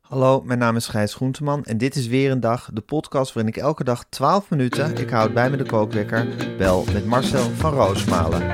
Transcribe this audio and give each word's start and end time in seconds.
Hallo, 0.00 0.42
mijn 0.42 0.58
naam 0.58 0.76
is 0.76 0.86
Gijs 0.86 1.14
Groenteman 1.14 1.64
en 1.64 1.78
dit 1.78 1.94
is 1.94 2.06
weer 2.06 2.30
een 2.30 2.40
dag, 2.40 2.70
de 2.72 2.80
podcast 2.80 3.32
waarin 3.32 3.52
ik 3.52 3.60
elke 3.60 3.84
dag 3.84 4.04
12 4.08 4.50
minuten, 4.50 4.96
ik 4.96 5.10
houd 5.10 5.34
bij 5.34 5.50
me 5.50 5.56
de 5.56 5.64
kookwekker, 5.64 6.26
bel 6.58 6.84
met 6.92 7.06
Marcel 7.06 7.50
van 7.50 7.72
Roosmalen. 7.72 8.48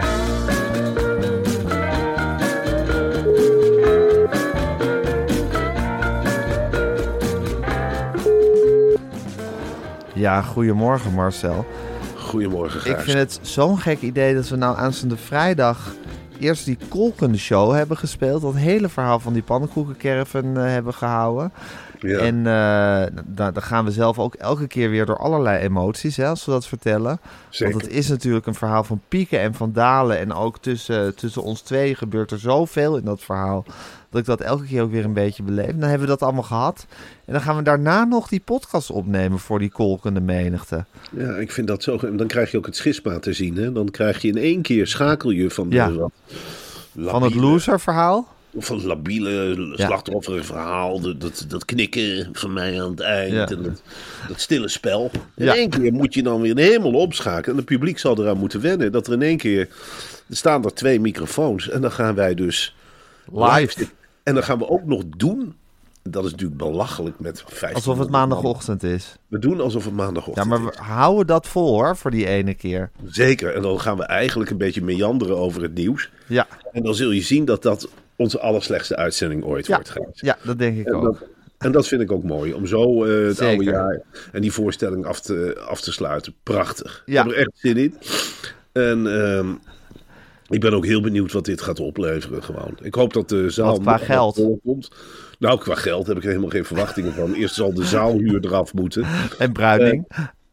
Ja, 10.15 10.43
goedemorgen 10.43 11.13
Marcel. 11.13 11.67
Goedemorgen, 12.17 12.81
Gijs. 12.81 12.97
Ik 12.97 13.05
vind 13.05 13.19
het 13.19 13.39
zo'n 13.43 13.79
gek 13.79 14.01
idee 14.01 14.35
dat 14.35 14.49
we 14.49 14.57
nou 14.57 14.77
aanstaande 14.77 15.17
vrijdag 15.17 15.95
eerst 16.41 16.65
die 16.65 16.79
kolkende 16.89 17.39
show 17.39 17.73
hebben 17.75 17.97
gespeeld. 17.97 18.43
Dat 18.43 18.55
hele 18.55 18.89
verhaal 18.89 19.21
van 19.21 19.33
die 19.33 19.43
pannenkoekencaravan 19.43 20.59
uh, 20.59 20.65
hebben 20.65 20.95
gehouden. 20.95 21.53
Ja. 22.01 22.19
En 22.19 22.37
uh, 22.37 23.19
dan, 23.25 23.53
dan 23.53 23.63
gaan 23.63 23.85
we 23.85 23.91
zelf 23.91 24.19
ook 24.19 24.35
elke 24.35 24.67
keer 24.67 24.91
weer 24.91 25.07
door 25.07 25.19
allerlei 25.19 25.63
emoties, 25.63 26.17
hè, 26.17 26.27
als 26.27 26.45
we 26.45 26.51
dat 26.51 26.67
vertellen. 26.67 27.21
Zeker. 27.49 27.75
Want 27.75 27.87
het 27.87 27.97
is 27.97 28.09
natuurlijk 28.09 28.47
een 28.47 28.55
verhaal 28.55 28.85
van 28.85 29.01
pieken 29.09 29.41
en 29.41 29.55
van 29.55 29.73
dalen. 29.73 30.19
En 30.19 30.33
ook 30.33 30.59
tussen, 30.59 31.15
tussen 31.15 31.43
ons 31.43 31.61
twee 31.61 31.95
gebeurt 31.95 32.31
er 32.31 32.39
zoveel 32.39 32.97
in 32.97 33.05
dat 33.05 33.21
verhaal. 33.21 33.65
Dat 34.11 34.21
ik 34.21 34.27
dat 34.27 34.41
elke 34.41 34.65
keer 34.65 34.83
ook 34.83 34.91
weer 34.91 35.05
een 35.05 35.13
beetje 35.13 35.43
beleef. 35.43 35.67
Dan 35.67 35.81
hebben 35.89 36.01
we 36.01 36.07
dat 36.07 36.23
allemaal 36.23 36.43
gehad. 36.43 36.87
En 37.25 37.33
dan 37.33 37.43
gaan 37.43 37.57
we 37.57 37.63
daarna 37.63 38.05
nog 38.05 38.29
die 38.29 38.41
podcast 38.45 38.91
opnemen 38.91 39.39
voor 39.39 39.59
die 39.59 39.71
kolkende 39.71 40.21
menigte. 40.21 40.85
Ja, 41.11 41.35
ik 41.37 41.53
vind 41.53 41.67
dat 41.67 41.83
zo. 41.83 42.17
Dan 42.17 42.27
krijg 42.27 42.51
je 42.51 42.59
ook 42.59 42.67
het 42.67 42.77
schisma 42.77 43.19
te 43.19 43.33
zien. 43.33 43.57
Hè? 43.57 43.73
Dan 43.73 43.91
krijg 43.91 44.23
je 44.23 44.29
in 44.29 44.37
één 44.37 44.63
keer 44.63 44.87
schakel 44.87 45.31
je 45.31 45.51
van, 45.51 45.69
de, 45.69 45.75
Ja. 45.75 45.93
wat 45.93 46.13
Van 47.11 47.23
het 47.23 47.35
loser 47.35 47.81
verhaal. 47.81 48.35
Van 48.59 48.77
het 48.77 48.85
labiele, 48.85 49.57
Ja. 49.77 49.87
slachtofferige 49.87 50.45
verhaal. 50.45 51.01
Dat, 51.01 51.21
dat, 51.21 51.45
dat 51.49 51.65
knikken 51.65 52.29
van 52.33 52.53
mij 52.53 52.83
aan 52.83 52.91
het 52.91 53.01
eind. 53.01 53.51
En 53.51 53.63
dat, 53.63 53.83
dat 54.29 54.41
stille 54.41 54.69
spel. 54.69 55.11
In 55.35 55.49
één 55.49 55.71
keer 55.71 55.93
moet 55.93 56.15
je 56.15 56.23
dan 56.23 56.41
weer 56.41 56.57
helemaal 56.59 56.93
opschakelen. 57.01 57.51
En 57.51 57.57
het 57.57 57.65
publiek 57.65 57.99
zal 57.99 58.19
eraan 58.21 58.39
moeten 58.39 58.61
wennen. 58.61 58.93
Dat 58.93 59.07
er 59.07 59.13
in 59.13 59.23
één 59.23 59.37
keer... 59.37 59.69
Er 60.29 60.37
staan 60.37 60.65
er 60.65 60.75
twee 60.75 61.01
microfoons. 61.01 61.69
En 61.69 61.81
dan 61.81 61.93
gaan 61.93 62.15
wij 62.15 62.35
dus 62.35 62.75
Live. 63.33 63.87
En 64.23 64.35
dan 64.35 64.43
gaan 64.43 64.59
we 64.59 64.69
ook 64.69 64.85
nog 64.85 65.03
doen... 65.17 65.55
Dat 66.03 66.25
is 66.25 66.31
natuurlijk 66.31 66.59
belachelijk 66.59 67.21
met 67.21 67.43
15 67.47 67.75
Alsof 67.75 67.99
het 67.99 68.11
maandagochtend 68.11 68.83
is. 68.83 69.17
We 69.29 69.39
doen 69.39 69.61
alsof 69.61 69.85
het 69.85 69.95
maandagochtend 69.95 70.47
Ja, 70.47 70.59
maar 70.59 70.71
is. 70.73 70.77
we 70.79 70.83
houden 70.83 71.27
dat 71.27 71.47
vol 71.47 71.69
hoor, 71.73 71.97
voor 71.97 72.11
die 72.11 72.27
ene 72.27 72.55
keer. 72.55 72.91
Zeker. 73.07 73.55
En 73.55 73.63
dan 73.63 73.81
gaan 73.81 73.97
we 73.97 74.05
eigenlijk 74.05 74.51
een 74.51 74.57
beetje 74.59 74.83
meanderen 74.83 75.37
over 75.37 75.63
het 75.63 75.75
nieuws. 75.75 76.11
Ja, 76.27 76.47
En 76.73 76.83
dan 76.83 76.95
zul 76.95 77.11
je 77.11 77.21
zien 77.23 77.45
dat 77.45 77.63
dat 77.63 77.89
onze 78.17 78.39
allerslechtste 78.41 78.97
uitzending 78.97 79.45
ooit 79.45 79.67
ja, 79.67 79.75
wordt. 79.75 79.91
Gijs. 79.91 80.21
ja 80.21 80.37
dat 80.43 80.59
denk 80.59 80.79
ik 80.79 80.87
En 80.87 80.95
ook. 80.95 81.03
dat, 81.03 81.29
en 81.59 81.73
dat 81.73 81.89
vind 81.89 82.01
ik 82.03 82.13
ook 82.13 82.23
mooi. 82.23 82.53
Om 82.53 82.67
zo 82.67 83.05
eh, 83.05 83.27
het 83.27 83.37
Zeker. 83.37 83.47
oude 83.55 83.65
jaar 83.65 84.01
en 84.33 84.41
die 84.41 84.53
voorstelling 84.53 85.07
af 85.07 85.21
te, 85.21 85.63
af 85.69 85.81
te 85.81 85.93
sluiten. 85.93 86.35
Prachtig. 86.43 87.03
Ja. 87.07 87.21
Ik 87.21 87.27
heb 87.29 87.37
er 87.37 87.41
echt 87.41 87.53
zin 87.55 87.77
in. 87.77 87.95
En 88.73 89.21
ehm, 89.23 89.49
ik 90.49 90.61
ben 90.61 90.73
ook 90.75 90.85
heel 90.87 91.01
benieuwd 91.01 91.33
wat 91.33 91.45
dit 91.45 91.61
gaat 91.61 91.81
opleveren 91.81 92.43
gewoon. 92.43 92.79
Ik 92.83 92.95
hoop 92.95 93.13
dat 93.13 93.29
de 93.29 93.51
zaal 93.51 93.71
Wat 93.71 93.81
qua 93.81 93.97
geld? 93.97 94.41
komt. 94.65 94.91
Nou, 95.39 95.59
qua 95.59 95.75
geld 95.75 96.07
heb 96.07 96.17
ik 96.17 96.23
er 96.23 96.29
helemaal 96.29 96.51
geen 96.51 96.65
verwachtingen 96.65 97.13
van. 97.13 97.35
Eerst 97.35 97.55
zal 97.55 97.75
de 97.75 97.85
zaalhuur 97.85 98.45
eraf 98.45 98.75
moeten. 98.75 99.05
En 99.39 99.53
Bruining. 99.53 100.07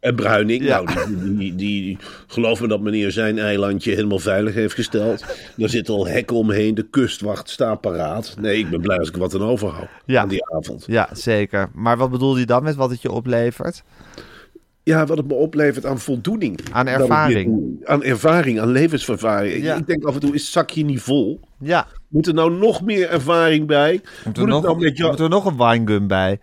En 0.04 0.16
Bruining, 0.16 0.64
Ja. 0.64 0.82
nou, 0.82 1.08
die, 1.18 1.38
die, 1.38 1.56
die, 1.56 1.98
geloof 2.28 2.62
me 2.62 2.68
dat 2.68 2.82
meneer 2.82 3.12
zijn 3.12 3.40
eilandje 3.40 3.92
helemaal 3.94 4.20
veilig 4.20 4.54
heeft 4.54 4.74
gesteld. 4.74 5.26
Daar 5.58 5.70
zit 5.70 5.90
al 5.90 6.08
hekken 6.08 6.36
omheen, 6.36 6.76
de 6.76 6.84
kustwacht 6.90 7.50
staat 7.50 7.82
paraat. 7.82 8.36
Nee, 8.40 8.58
ik 8.58 8.70
ben 8.70 8.82
blij 8.82 8.98
als 9.00 9.08
ik 9.10 9.16
wat 9.18 9.34
aan 9.36 9.42
overhoud 9.44 9.88
Ja. 10.06 10.22
aan 10.22 10.28
die 10.28 10.54
avond. 10.56 10.84
ja, 10.88 11.10
zeker. 11.14 11.70
Maar 11.74 11.98
wat 11.98 12.12
bedoel 12.12 12.38
je 12.38 12.46
dan 12.46 12.64
met 12.64 12.76
wat 12.76 12.90
het 12.90 13.02
je 13.02 13.12
oplevert? 13.12 13.84
Ja, 14.84 15.06
wat 15.06 15.18
het 15.18 15.28
me 15.28 15.34
oplevert 15.34 15.86
aan 15.86 16.00
voldoening. 16.00 16.60
Aan 16.72 16.88
ervaring. 16.88 17.78
Aan 17.84 18.04
ervaring, 18.04 18.60
aan 18.60 18.72
levenservaring. 18.72 19.54
Ik- 19.54 19.64
Ja. 19.64 19.76
Ik 19.76 19.88
denk 19.88 20.04
af 20.06 20.14
en 20.14 20.20
toe, 20.20 20.34
is 20.34 20.42
het 20.42 20.52
zakje 20.52 20.84
niet 20.86 21.02
vol? 21.02 21.40
Ja, 21.60 21.88
Moet 22.08 22.28
er 22.28 22.34
nou 22.34 22.52
nog 22.58 22.82
meer 22.82 23.10
ervaring 23.10 23.68
bij? 23.68 24.02
moet 24.26 24.38
er, 24.38 24.42
Moet 24.44 24.52
nog, 24.52 24.64
nou 24.64 24.80
met 24.80 24.98
jou... 24.98 25.10
moet 25.12 25.20
er 25.20 25.30
nog 25.30 25.46
een 25.46 25.58
winegum 25.58 26.08
bij? 26.08 26.40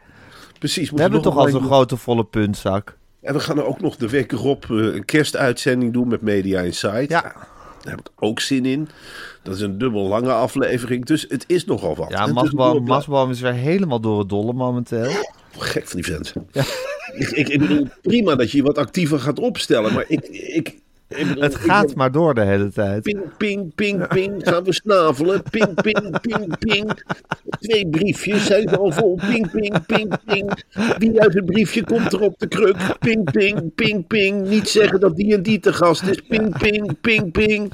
Precies. 0.58 0.90
moet 0.90 0.98
We 1.00 1.04
er 1.04 1.10
hebben 1.12 1.30
toch 1.32 1.36
al 1.44 1.48
zo'n 1.48 1.62
grote 1.64 1.96
volle 1.96 2.24
puntzak. 2.24 2.98
En 3.20 3.32
we 3.32 3.40
gaan 3.40 3.58
er 3.58 3.64
ook 3.64 3.80
nog 3.80 3.96
de 3.96 4.08
week 4.08 4.32
erop 4.32 4.64
eh, 4.64 4.76
een 4.76 5.04
kerstuitzending 5.04 5.92
doen 5.92 6.08
met 6.08 6.20
Media 6.20 6.60
Insight. 6.60 7.10
Ja. 7.10 7.22
Daar 7.82 7.92
heb 7.92 8.00
ik 8.00 8.10
ook 8.16 8.40
zin 8.40 8.66
in. 8.66 8.88
Dat 9.42 9.54
is 9.54 9.60
een 9.60 9.78
dubbel 9.78 10.08
lange 10.08 10.32
aflevering. 10.32 11.04
Dus 11.04 11.26
het 11.28 11.44
is 11.46 11.64
nogal 11.64 11.96
wat. 11.96 12.10
Ja, 12.10 12.26
Masboom, 12.80 13.30
is 13.30 13.40
weer 13.40 13.52
helemaal 13.52 14.00
door 14.00 14.18
het 14.18 14.28
dolle 14.28 14.52
momenteel. 14.52 15.10
Gek 15.58 15.88
van 15.88 16.00
die 16.00 16.12
vent. 16.12 16.34
Ik, 17.14 17.30
ik, 17.30 17.48
ik 17.48 17.58
bedoel, 17.58 17.88
prima 18.02 18.34
dat 18.34 18.50
je 18.50 18.56
je 18.56 18.62
wat 18.62 18.78
actiever 18.78 19.18
gaat 19.18 19.38
opstellen. 19.38 19.92
Maar 19.92 20.04
ik, 20.08 20.28
ik 20.28 20.76
bedoel, 21.18 21.42
Het 21.42 21.54
gaat 21.54 21.86
ben- 21.86 21.96
maar 21.96 22.12
door 22.12 22.34
de 22.34 22.40
hele 22.40 22.72
tijd. 22.72 23.02
Ping, 23.02 23.36
ping, 23.36 23.74
ping, 23.74 24.08
ping. 24.08 24.34
Gaan 24.48 24.64
we 24.64 24.72
snavelen. 24.72 25.42
Ping, 25.50 25.74
ping, 25.82 26.20
ping, 26.20 26.58
ping. 26.58 27.02
Twee 27.60 27.88
briefjes 27.88 28.46
zijn 28.46 28.68
al 28.76 28.92
vol. 28.92 29.18
Ping, 29.28 29.50
ping, 29.50 29.86
ping, 29.86 30.14
ping. 30.24 30.52
Wie 30.98 31.20
uit 31.20 31.34
het 31.34 31.44
briefje 31.44 31.84
komt 31.84 32.12
er 32.12 32.20
op 32.20 32.38
de 32.38 32.46
kruk? 32.48 32.76
Ping, 32.98 33.30
ping, 33.30 33.74
ping, 33.74 34.06
ping. 34.06 34.48
Niet 34.48 34.68
zeggen 34.68 35.00
dat 35.00 35.16
die 35.16 35.34
en 35.34 35.42
die 35.42 35.58
te 35.60 35.72
gast 35.72 36.02
is. 36.02 36.20
Ping, 36.28 36.58
ping, 36.58 37.00
ping, 37.00 37.32
ping. 37.32 37.72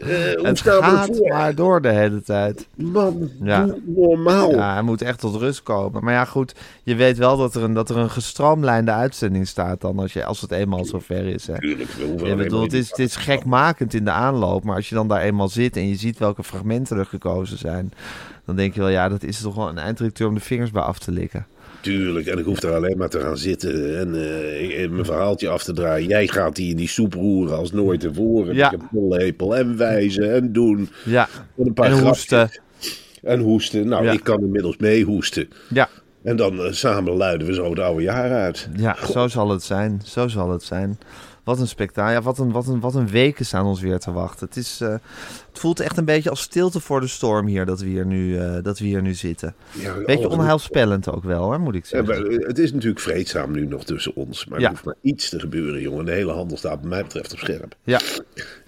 Hoe 0.00 0.46
Het 0.46 0.60
gaat 0.60 1.20
maar 1.28 1.54
door 1.54 1.82
de 1.82 1.88
hele 1.88 2.22
tijd. 2.22 2.68
Man, 2.74 3.30
Ja. 3.42 3.66
normaal. 3.84 4.50
Ja, 4.50 4.72
hij 4.72 4.82
moet 4.82 5.02
echt 5.02 5.20
tot 5.20 5.34
rust 5.36 5.62
komen. 5.62 6.04
Maar 6.04 6.12
ja, 6.12 6.24
goed, 6.24 6.54
je 6.82 6.94
weet 6.94 7.18
wel 7.18 7.36
dat 7.36 7.54
er 7.54 7.62
een, 7.62 7.74
dat 7.74 7.90
er 7.90 7.96
een 7.96 8.10
gestroomlijnde 8.10 8.90
uitzending 8.90 9.48
staat 9.48 9.80
dan 9.80 9.98
als, 9.98 10.12
je, 10.12 10.24
als 10.24 10.40
het 10.40 10.50
eenmaal 10.50 10.84
zover 10.84 11.26
is. 11.26 11.46
Hè. 11.46 11.58
Tuurlijk, 11.58 11.90
we 11.90 12.26
Ja, 12.26 12.34
bedoel, 12.36 12.62
het, 12.62 12.72
is, 12.72 12.88
het 12.88 12.98
is 12.98 13.16
gekmakend 13.16 13.94
in 13.94 14.04
de 14.04 14.10
aanloop, 14.10 14.64
maar 14.64 14.76
als 14.76 14.88
je 14.88 14.94
dan 14.94 15.08
daar 15.08 15.20
eenmaal 15.20 15.48
zit 15.48 15.76
en 15.76 15.88
je 15.88 15.96
ziet 15.96 16.18
welke 16.18 16.42
fragmenten 16.44 16.98
er 16.98 17.06
gekozen 17.06 17.58
zijn, 17.58 17.92
dan 18.44 18.56
denk 18.56 18.74
je 18.74 18.80
wel, 18.80 18.88
ja, 18.88 19.08
dat 19.08 19.22
is 19.22 19.40
toch 19.40 19.54
wel 19.54 19.68
een 19.68 19.78
eindredacteur 19.78 20.28
om 20.28 20.34
de 20.34 20.40
vingers 20.40 20.70
bij 20.70 20.82
af 20.82 20.98
te 20.98 21.10
likken. 21.12 21.46
Tuurlijk, 21.80 22.26
en 22.26 22.38
ik 22.38 22.44
hoef 22.44 22.62
er 22.62 22.74
alleen 22.74 22.98
maar 22.98 23.08
te 23.08 23.20
gaan 23.20 23.38
zitten 23.38 23.98
en 23.98 24.06
eh, 24.14 24.88
mijn 24.90 25.04
verhaaltje 25.04 25.48
af 25.48 25.62
te 25.64 25.72
draaien. 25.72 26.08
Jij 26.08 26.26
gaat 26.28 26.56
die 26.56 26.70
in 26.70 26.76
die 26.76 26.88
soep 26.88 27.14
roeren 27.14 27.56
als 27.56 27.72
nooit 27.72 28.00
tevoren. 28.00 28.54
Ja. 28.54 28.70
Met 28.70 28.80
je 28.80 28.86
pollepel 28.98 29.56
en 29.56 29.76
wijzen 29.76 30.34
en 30.34 30.52
doen. 30.52 30.88
Ja, 31.04 31.28
En 31.56 31.66
een 31.66 31.72
paar 31.74 31.90
en 31.90 31.98
hoesten. 32.06 32.50
En 33.22 33.40
hoesten. 33.40 33.88
Nou, 33.88 34.04
Ja. 34.04 34.10
ik 34.12 34.22
kan 34.24 34.40
inmiddels 34.40 34.76
mee 34.76 35.04
hoesten. 35.04 35.48
Ja, 35.68 35.88
En 36.22 36.36
dan 36.36 36.60
eh, 36.64 36.72
samen 36.72 37.12
luiden 37.12 37.46
we 37.46 37.54
zo 37.54 37.70
het 37.70 37.78
oude 37.78 38.02
jaar 38.02 38.30
uit. 38.32 38.68
ja, 38.76 38.96
zo 39.12 39.28
zal 39.28 39.50
het 39.50 39.62
zijn. 39.62 40.00
Zo 40.04 40.28
zal 40.28 40.50
het 40.50 40.62
zijn. 40.62 40.98
Wat 41.48 41.60
een 41.60 41.68
spektakel. 41.68 42.12
Ja, 42.12 42.22
wat, 42.22 42.38
een, 42.38 42.50
wat, 42.52 42.66
een, 42.66 42.80
wat 42.80 42.94
een 42.94 43.08
weken 43.08 43.44
staan 43.46 43.66
ons 43.66 43.80
weer 43.80 43.98
te 43.98 44.12
wachten. 44.12 44.46
Het, 44.46 44.56
is, 44.56 44.80
eh, 44.80 44.88
het 44.88 45.58
voelt 45.58 45.80
echt 45.80 45.96
een 45.96 46.04
beetje 46.04 46.30
als 46.30 46.40
stilte 46.40 46.80
voor 46.80 47.00
de 47.00 47.06
storm 47.06 47.46
hier 47.46 47.64
dat 47.66 47.80
we 47.80 47.86
hier 47.86 48.06
nu, 48.06 48.38
eh, 48.38 48.56
dat 48.62 48.78
we 48.78 48.84
hier 48.84 49.02
nu 49.02 49.14
zitten. 49.14 49.54
Ja, 49.72 49.94
Beetje 50.06 50.28
onheilspellend 50.28 51.10
ook 51.10 51.24
wel, 51.24 51.42
hoor, 51.42 51.60
moet 51.60 51.74
ik 51.74 51.84
zeggen. 51.86 52.30
eh, 52.30 52.46
het 52.46 52.58
is 52.58 52.72
natuurlijk 52.72 53.00
vreedzaam 53.00 53.52
nu 53.52 53.66
nog 53.66 53.84
tussen 53.84 54.14
ons. 54.16 54.46
Maar 54.46 54.58
Ja. 54.60 54.64
er 54.64 54.70
hoeft 54.70 54.84
maar 54.84 54.94
iets 55.02 55.28
te 55.28 55.40
gebeuren, 55.40 55.80
jongen. 55.80 56.04
De 56.04 56.12
hele 56.12 56.32
handel 56.32 56.56
staat, 56.56 56.78
wat 56.80 56.88
mij 56.90 57.02
betreft, 57.02 57.32
op 57.32 57.38
scherp. 57.38 57.74
Ja, 57.82 58.00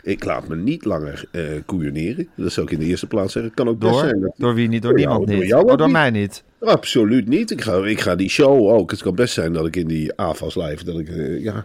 Ik 0.03 0.25
laat 0.25 0.49
me 0.49 0.57
niet 0.57 0.85
langer 0.85 1.25
eh 1.33 1.43
koeioneren. 1.67 2.29
Dat 2.37 2.53
zou 2.53 2.67
ik 2.67 2.73
in 2.73 2.79
de 2.79 2.85
eerste 2.85 3.07
plaats 3.07 3.33
zeggen. 3.33 3.55
Kan 3.55 3.69
ook 3.69 3.79
best 3.79 3.93
door? 3.93 4.01
zijn 4.01 4.21
dat 4.21 4.33
Door 4.37 4.55
wie 4.55 4.69
niet? 4.69 4.83
Door 4.83 4.91
Door 4.91 5.01
jou, 5.01 5.11
niemand 5.19 5.31
door 5.31 5.41
niet. 5.41 5.49
jou 5.51 5.65
Oh, 5.65 5.71
ook 5.73 5.79
door 5.79 5.87
niet. 5.87 5.97
mij 5.97 6.11
niet. 6.11 6.43
Absoluut 6.61 7.29
niet. 7.29 7.51
Ik 7.51 7.61
ga, 7.61 7.85
ik 7.87 8.01
ga 8.01 8.17
die 8.17 8.29
show 8.31 8.69
ook. 8.69 8.91
Het 8.91 9.03
kan 9.03 9.15
best 9.15 9.35
zijn 9.35 9.53
dat 9.53 9.67
ik 9.67 9.77
in 9.77 9.87
die 9.87 10.15
AFAS 10.17 10.55
live, 10.57 10.85
dat 10.85 10.99
ik, 10.99 11.09
ja, 11.39 11.65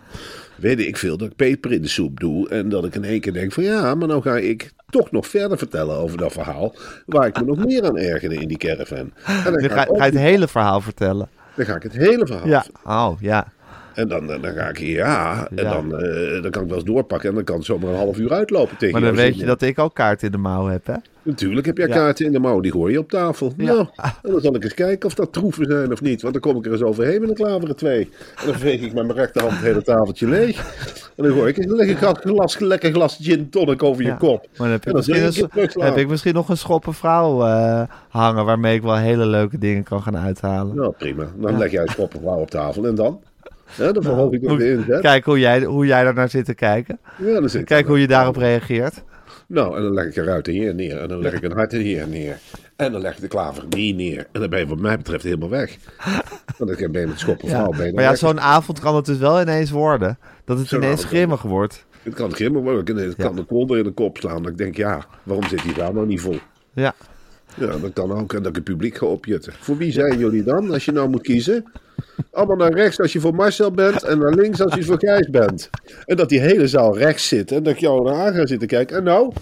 weet 0.57 0.80
ik 0.80 0.98
veel, 0.98 1.18
dat 1.18 1.28
ik 1.28 1.36
peper 1.36 1.72
in 1.72 1.81
de 1.81 1.88
soep 1.88 2.19
doe. 2.19 2.50
En 2.50 2.69
dat 2.69 2.86
ik 2.86 2.96
in 2.96 3.04
één 3.04 3.19
keer 3.19 3.34
denk 3.34 3.52
van 3.52 3.63
ja, 3.63 3.96
maar 3.96 4.07
nou 4.07 4.22
ga 4.22 4.38
ik 4.38 4.72
toch 4.90 5.12
nog 5.12 5.28
verder 5.28 5.57
vertellen 5.57 5.96
over 5.98 6.18
dat 6.18 6.31
verhaal. 6.31 6.75
Waar 7.06 7.28
ik 7.28 7.40
me 7.40 7.46
nog 7.46 7.66
meer 7.66 7.84
aan 7.86 7.98
ergerde 7.98 8.36
in 8.36 8.48
die 8.48 8.57
caravan. 8.57 8.98
En 9.25 9.44
dan, 9.44 9.54
Dan 9.54 9.69
ga, 9.69 9.84
ga, 9.84 9.96
je 9.96 10.02
het 10.02 10.18
hele 10.18 10.48
verhaal 10.48 10.81
vertellen. 10.81 11.30
dan 11.56 11.66
ga 11.66 11.75
ik 11.75 11.84
het 11.84 11.94
hele 11.98 12.28
verhaal 12.28 12.48
Ja, 12.48 12.66
oh, 12.84 13.22
ja. 13.22 13.54
En 13.95 14.07
dan, 14.07 14.27
dan 14.27 14.44
ga 14.44 14.69
ik 14.69 14.77
ja, 14.77 15.47
en 15.56 15.63
Ja. 15.63 15.74
dan, 15.74 16.00
eh, 16.00 16.42
dan 16.42 16.51
kan 16.51 16.62
ik 16.62 16.68
wel 16.68 16.77
eens 16.77 16.88
doorpakken 16.88 17.30
en 17.30 17.36
dan 17.36 17.44
kan 17.44 17.56
het 17.56 17.65
zomaar 17.65 17.89
een 17.89 17.95
half 17.95 18.18
uur 18.18 18.33
uitlopen 18.33 18.77
tegen 18.77 18.94
Maar 18.94 19.09
dan 19.09 19.15
weet 19.15 19.39
je 19.39 19.45
dat 19.45 19.62
ik 19.62 19.80
ook 19.80 19.94
kaart 19.94 20.24
in 20.24 20.31
de 20.31 20.38
mouw 20.38 20.65
heb, 20.65 20.86
hè? 20.86 20.95
Natuurlijk 21.25 21.65
heb 21.65 21.77
jij 21.77 21.88
kaarten 21.88 22.25
in 22.25 22.31
de 22.31 22.39
mouw, 22.39 22.59
die 22.59 22.71
gooi 22.71 22.92
je 22.94 23.00
op 23.00 23.09
tafel. 23.09 23.53
Ja. 23.57 23.65
Nou, 23.65 23.88
en 24.24 24.31
dan 24.31 24.42
zal 24.42 24.56
ik 24.56 24.63
eens 24.63 24.74
kijken 24.74 25.07
of 25.09 25.15
dat 25.15 25.33
troeven 25.33 25.65
zijn 25.65 25.92
of 25.92 26.01
niet. 26.01 26.21
Want 26.21 26.33
dan 26.33 26.42
kom 26.42 26.57
ik 26.57 26.65
er 26.65 26.71
eens 26.71 26.81
overheen 26.81 27.19
met 27.19 27.30
een 27.30 27.36
klaveren 27.36 27.75
twee. 27.75 28.09
En 28.36 28.45
dan 28.45 28.56
veeg 28.56 28.81
ik 28.81 28.94
met 28.94 29.06
mijn 29.06 29.18
rechterhand 29.18 29.53
het 29.53 29.63
hele 29.63 29.81
tafeltje 29.81 30.27
leeg. 30.27 30.57
En 31.15 31.24
dan 31.24 31.33
gooi 31.33 31.50
ik 31.50 31.57
een 31.57 31.75
lekker 31.75 32.15
glas, 32.15 32.59
lekker 32.59 32.92
glas 32.92 33.18
gin 33.21 33.50
tonic 33.50 33.83
over 33.83 34.03
je 34.03 34.18
kop. 34.18 34.47
Maar 34.57 34.57
dan 34.57 34.69
heb, 34.69 34.86
ik 34.86 34.94
misschien, 34.94 35.51
ik 35.53 35.75
een, 35.75 35.81
heb 35.81 35.97
ik 35.97 36.07
misschien 36.07 36.33
nog 36.33 36.50
een 36.50 36.57
schoppen 36.57 36.94
vrouw 36.94 37.45
eh, 37.45 37.81
hangen... 38.09 38.45
waarmee 38.45 38.75
ik 38.75 38.81
wel 38.81 38.97
hele 38.97 39.25
leuke 39.25 39.57
dingen 39.57 39.83
kan 39.83 40.01
gaan 40.01 40.18
uithalen. 40.18 40.75
Nou, 40.75 40.94
prima. 40.97 41.25
Dan 41.36 41.57
leg 41.57 41.71
jij 41.71 41.81
een 41.81 41.88
schoppenvrouw 41.88 42.39
op 42.39 42.50
tafel 42.50 42.86
en 42.86 42.95
dan? 42.95 43.21
Ja, 43.77 43.91
dan 43.91 44.03
verhoog 44.03 44.31
ik 44.31 44.41
nog 44.41 44.57
de 44.57 44.69
inzet. 44.71 45.01
Kijk 45.01 45.25
hoe 45.25 45.39
jij, 45.39 45.63
hoe 45.63 45.85
jij 45.85 46.03
daar 46.03 46.13
naar 46.13 46.29
zit 46.29 46.45
te 46.45 46.53
kijken. 46.53 47.00
Ja, 47.17 47.39
dan 47.39 47.50
zit 47.50 47.62
ik 47.62 47.67
Kijk 47.67 47.88
hoe 47.88 48.00
je 48.00 48.07
daarop 48.07 48.35
reageert. 48.35 49.03
Nou, 49.47 49.77
en 49.77 49.83
dan 49.83 49.94
leg 49.94 50.06
ik 50.06 50.15
een 50.15 50.23
ruiter 50.23 50.53
hier 50.53 50.75
neer. 50.75 50.97
En 51.01 51.07
dan 51.07 51.19
leg 51.21 51.33
ik 51.33 51.44
een 51.44 51.51
hart 51.51 51.71
hier 51.71 52.07
neer. 52.07 52.39
En 52.75 52.91
dan 52.91 53.01
leg 53.01 53.15
ik 53.15 53.21
de 53.21 53.27
klaver 53.27 53.69
die 53.69 53.94
neer. 53.95 54.27
En 54.31 54.39
dan 54.41 54.50
ben 54.50 54.59
je 54.59 54.67
wat 54.67 54.79
mij 54.79 54.97
betreft 54.97 55.23
helemaal 55.23 55.50
weg. 55.50 55.77
Want 56.57 56.79
dan 56.79 56.91
ben 56.91 57.01
je 57.01 57.07
met 57.07 57.19
schoppen 57.19 57.47
Ja. 57.50 57.53
vrouw. 57.71 57.91
Maar 57.94 58.03
ja, 58.03 58.15
zo'n 58.15 58.41
avond 58.41 58.79
kan 58.79 58.95
het 58.95 59.06
dus 59.06 59.17
wel 59.17 59.41
ineens 59.41 59.71
worden. 59.71 60.18
Dat 60.45 60.59
het 60.59 60.71
ineens 60.71 61.03
grimmig 61.06 61.41
wordt. 61.41 61.85
Het 62.03 62.13
kan 62.13 62.33
grimmen 62.33 62.61
worden. 62.61 62.97
Het 62.97 63.15
kan 63.15 63.29
Ja. 63.29 63.35
de 63.35 63.44
kolder 63.44 63.77
in 63.77 63.83
de 63.83 63.91
kop 63.91 64.18
slaan. 64.18 64.44
Dat 64.44 64.51
ik 64.51 64.57
denk, 64.57 64.75
ja, 64.75 65.06
waarom 65.23 65.47
zit 65.47 65.61
die 65.63 65.73
vrouw 65.73 65.94
nou 65.94 66.07
niet 66.07 66.21
vol? 66.21 66.38
Ja. 66.73 66.94
Ja, 67.56 67.78
dat 67.78 67.94
kan 67.94 68.12
ook. 68.12 68.34
En 68.34 68.40
dat 68.40 68.50
ik 68.50 68.56
het 68.56 68.63
publiek 68.63 68.96
ga 68.98 69.06
opjutten. 69.06 69.54
Voor 69.60 69.78
wie 69.78 69.92
zijn 69.92 70.18
jullie 70.18 70.44
dan, 70.44 70.72
als 70.72 70.86
je 70.86 70.92
nou 70.92 71.10
moet 71.10 71.22
kiezen? 71.22 71.66
Allemaal 72.31 72.56
naar 72.56 72.74
rechts 72.74 73.00
als 73.00 73.13
je 73.13 73.19
voor 73.19 73.36
Marcel 73.36 73.72
bent 73.72 74.04
en 74.04 74.19
naar 74.19 74.34
links 74.34 74.62
als 74.62 74.74
je 74.74 74.84
voor 74.84 75.00
Gijs 75.00 75.30
bent. 75.30 75.69
En 76.06 76.16
dat 76.16 76.30
die 76.30 76.40
hele 76.40 76.68
zaal 76.68 76.98
rechts 76.98 77.28
zit 77.28 77.52
en 77.52 77.63
dat 77.63 77.74
ik 77.74 77.80
jou 77.80 78.04
naar 78.04 78.16
aan 78.16 78.34
ga 78.34 78.46
zitten 78.46 78.68
kijken. 78.68 78.98
En 78.98 79.04
nou, 79.04 79.34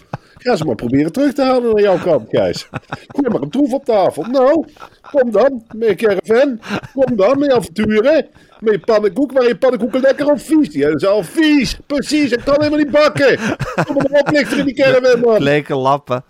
ga 0.44 0.56
ze 0.56 0.66
maar 0.66 0.76
proberen 0.76 1.12
terug 1.12 1.34
te 1.34 1.42
halen 1.44 1.74
naar 1.74 1.82
jouw 1.84 1.98
kant, 1.98 2.30
Gijs. 2.30 2.68
Gooi 3.08 3.30
maar 3.32 3.42
een 3.42 3.50
troef 3.50 3.74
op 3.74 3.86
tafel. 3.86 4.24
Nou, 4.24 4.66
kom 5.12 5.32
dan, 5.32 5.64
met 5.76 5.88
je 5.90 5.96
caravan. 5.96 6.60
Kom 6.94 7.16
dan, 7.16 7.40
met 7.40 7.50
je 7.50 7.56
avonturen. 7.56 8.28
Met 8.60 8.74
je 8.74 8.80
pannenkoek, 8.80 9.32
waar 9.32 9.48
je 9.48 9.58
pannenkoeken 9.58 10.02
lekker 10.02 10.32
of 10.32 10.42
vies. 10.44 10.70
Die 10.70 10.84
hele 10.84 11.00
zaal 11.00 11.24
vies, 11.24 11.78
precies. 11.88 12.32
Ik 12.32 12.42
kan 12.46 12.56
helemaal 12.58 12.78
niet 12.80 12.92
bakken. 12.92 13.38
Kom 13.86 13.96
maar 13.96 14.20
op, 14.22 14.30
ligt 14.32 14.52
er 14.52 14.58
in 14.58 14.66
die 14.66 14.74
caravan, 14.76 15.20
man. 15.20 15.38
Bleke 15.38 15.76
lappen. 15.76 16.24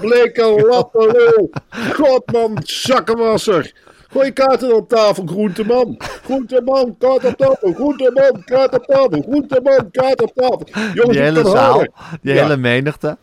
Bleke 0.00 0.64
lappenlul. 0.68 1.50
God 1.92 2.32
man, 2.32 2.58
zakkenwasser. 2.62 3.72
Gooi 4.08 4.32
kaarten 4.32 4.76
op 4.76 4.88
tafel, 4.88 5.26
groenteman. 5.26 5.96
Groenteman, 6.24 6.96
kaart 6.98 7.24
op 7.24 7.36
tafel. 7.36 7.72
Groenteman, 7.72 8.42
kaart 8.44 8.74
op 8.74 8.84
tafel. 8.84 9.22
Groenteman, 9.28 9.90
kaart 9.90 10.22
op 10.22 10.32
tafel. 10.34 10.66
Jongens, 10.94 11.16
Die 11.16 11.20
hele 11.20 11.44
zaal. 11.48 11.78
Die 12.22 12.34
Ja. 12.34 12.42
hele 12.42 12.56
menigte. 12.56 13.16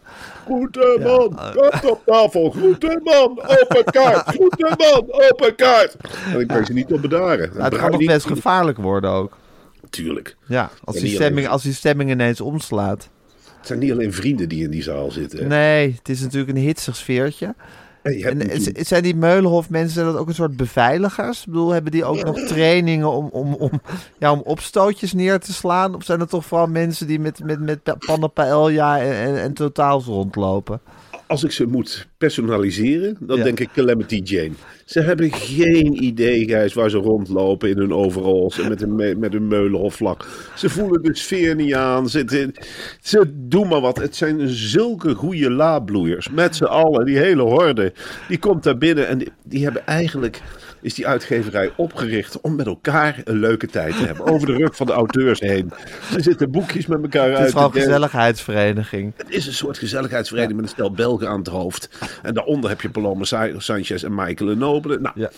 Groenteman, 0.45 1.35
kaart 1.55 1.91
op 1.91 2.01
tafel. 2.05 2.49
Groenteman, 2.51 3.41
open 3.41 3.83
kaart. 3.91 4.27
Groenteman, 4.35 5.05
open 5.29 5.55
kaart. 5.55 5.95
En 6.33 6.39
ik 6.39 6.47
kan 6.47 6.65
ze 6.65 6.73
niet 6.73 6.91
op 6.93 7.01
bedaren. 7.01 7.49
Nou, 7.53 7.63
het 7.63 7.77
kan 7.77 7.91
nog 7.91 8.05
best 8.05 8.25
gevaarlijk 8.25 8.77
worden 8.77 9.09
ook. 9.09 9.37
Tuurlijk. 9.89 10.35
Ja, 10.45 10.69
als 10.83 10.95
Ja, 10.95 11.01
die, 11.01 11.13
stemming, 11.13 11.37
alleen- 11.37 11.49
als 11.49 11.63
die 11.63 11.73
stemming 11.73 12.09
ineens 12.11 12.41
omslaat. 12.41 13.09
Het 13.57 13.67
zijn 13.67 13.79
niet 13.79 13.91
alleen 13.91 14.13
vrienden 14.13 14.49
die 14.49 14.63
in 14.63 14.71
die 14.71 14.83
zaal 14.83 15.11
zitten. 15.11 15.47
Nee, 15.47 15.93
het 15.97 16.09
is 16.09 16.21
natuurlijk 16.21 16.57
een 16.57 16.63
hitsig 16.63 16.95
sfeertje. 16.95 17.55
En 18.29 18.37
natuurlijk- 18.37 18.87
zijn 18.87 19.03
die 19.03 19.15
Meulenhof 19.15 19.69
mensen 19.69 20.05
dat 20.05 20.17
ook 20.17 20.27
een 20.27 20.33
soort 20.33 20.57
beveiligers? 20.57 21.39
Ik 21.39 21.45
bedoel, 21.45 21.69
hebben 21.71 21.91
die 21.91 22.05
ook 22.05 22.23
nog 22.23 22.39
trainingen 22.39 23.11
om, 23.11 23.29
om, 23.31 23.53
om, 23.53 23.71
ja, 24.19 24.31
om 24.31 24.41
opstootjes 24.43 25.13
neer 25.13 25.39
te 25.39 25.53
slaan? 25.53 25.95
Of 25.95 26.03
zijn 26.03 26.19
het 26.19 26.29
toch 26.29 26.45
vooral 26.45 26.67
mensen 26.67 27.07
die 27.07 27.19
met, 27.19 27.43
met, 27.43 27.59
met 27.59 27.83
pa- 27.83 27.95
pannen 28.05 28.31
paella 28.33 28.99
en, 28.99 29.13
en, 29.13 29.41
en 29.41 29.53
totaals 29.53 30.05
rondlopen? 30.05 30.81
Als 31.27 31.43
ik 31.43 31.51
ze 31.51 31.65
moet 31.65 32.07
personaliseren, 32.17 33.17
dan 33.19 33.37
Ja. 33.37 33.43
denk 33.43 33.59
ik 33.59 33.69
Calamity 33.73 34.21
Jane. 34.23 34.51
Ze 34.85 34.99
hebben 35.01 35.31
geen 35.33 36.03
idee, 36.03 36.45
Gijs, 36.47 36.73
waar 36.73 36.89
ze 36.89 36.97
rondlopen 36.97 37.69
in 37.69 37.77
hun 37.77 37.93
overalls 37.93 38.59
en 38.59 38.69
met 38.69 38.79
hun, 38.79 38.95
me- 38.95 39.15
met 39.15 39.33
hun 39.33 39.47
meulenhofvlak. 39.47 40.25
Ze 40.55 40.69
voelen 40.69 41.03
de 41.03 41.15
sfeer 41.15 41.55
niet 41.55 41.73
aan. 41.73 42.09
Ze, 42.09 42.51
ze 43.01 43.25
doen 43.33 43.67
maar 43.67 43.81
wat. 43.81 43.97
Het 43.97 44.15
zijn 44.15 44.47
zulke 44.49 45.13
goede 45.15 45.49
laadbloeiers. 45.51 46.29
Met 46.29 46.55
z'n 46.55 46.63
allen, 46.63 47.05
die 47.05 47.17
hele 47.17 47.41
horde. 47.41 47.93
Die 48.27 48.39
komt 48.39 48.63
daar 48.63 48.77
binnen 48.77 49.07
en 49.07 49.17
die, 49.17 49.31
die 49.43 49.63
hebben 49.63 49.85
eigenlijk... 49.85 50.41
Is 50.83 50.93
die 50.93 51.07
uitgeverij 51.07 51.71
opgericht 51.75 52.41
om 52.41 52.55
met 52.55 52.65
elkaar 52.65 53.21
een 53.23 53.39
leuke 53.39 53.67
tijd 53.67 53.97
te 53.97 54.05
hebben. 54.05 54.25
Over 54.25 54.47
de 54.47 54.53
rug 54.55 54.75
van 54.75 54.85
de 54.85 54.91
auteurs 54.93 55.39
heen. 55.39 55.71
Ze 56.11 56.21
zitten 56.21 56.51
boekjes 56.51 56.85
met 56.85 57.01
elkaar 57.01 57.27
Het 57.29 57.37
uit. 57.37 57.45
is 57.47 57.51
gewoon 57.53 57.71
te 57.71 57.77
een 57.79 57.83
delen. 57.85 57.99
gezelligheidsvereniging. 58.09 59.13
Het 59.17 59.29
is 59.29 59.47
een 59.47 59.53
soort 59.53 59.77
gezelligheidsvereniging 59.77 60.59
met 60.61 60.69
een 60.69 60.75
stel 60.75 60.91
Belgen 60.91 61.29
aan 61.29 61.37
het 61.39 61.47
hoofd. 61.47 61.89
En 62.23 62.33
daaronder 62.33 62.69
heb 62.69 62.81
je 62.81 62.89
Paloma 62.89 63.23
Sa- 63.23 63.49
Sanchez 63.59 64.03
en 64.03 64.15
Michael 64.15 64.55
Nobele. 64.55 64.99
Nou, 64.99 65.13
Ja. 65.19 65.29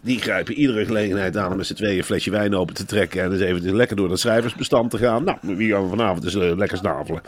die 0.00 0.20
grijpen 0.20 0.54
iedere 0.54 0.84
gelegenheid 0.84 1.36
aan 1.36 1.50
om 1.50 1.56
met 1.56 1.66
z'n 1.66 1.74
tweeën 1.74 1.98
een 1.98 2.04
flesje 2.04 2.30
wijn 2.30 2.54
open 2.54 2.74
te 2.74 2.84
trekken. 2.84 3.22
En 3.22 3.32
eens 3.32 3.40
even 3.40 3.76
lekker 3.76 3.96
door 3.96 4.08
dat 4.08 4.18
schrijversbestand 4.20 4.90
te 4.90 4.98
gaan. 4.98 5.24
Nou, 5.24 5.38
wie 5.40 5.72
gaan 5.72 5.82
we 5.82 5.88
vanavond 5.88 6.24
eens 6.24 6.34
eh, 6.34 6.56
lekker 6.56 6.78
snavelen? 6.78 7.20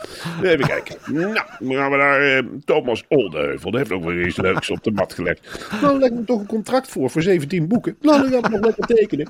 Even 0.43 0.67
kijken. 0.67 0.95
Nou, 1.05 1.33
dan 1.59 1.73
gaan 1.75 1.91
we 1.91 1.97
naar 1.97 2.21
eh, 2.21 2.43
Thomas 2.65 3.03
Oldeheuvel. 3.07 3.69
Die 3.71 3.79
heeft 3.79 3.91
ook 3.91 4.03
weer 4.05 4.25
iets 4.27 4.37
leuks 4.37 4.69
op 4.69 4.83
de 4.83 4.91
mat 4.91 5.13
gelegd. 5.13 5.67
Nou, 5.81 5.99
leg 5.99 6.11
me 6.11 6.23
toch 6.23 6.39
een 6.39 6.45
contract 6.45 6.87
voor 6.89 7.09
voor 7.09 7.21
17 7.21 7.58
boeken. 7.67 7.95
Nou, 8.01 8.21
dan 8.21 8.31
gaan 8.31 8.41
we 8.51 8.57
nog 8.57 8.65
lekker 8.65 8.85
tekenen. 8.95 9.29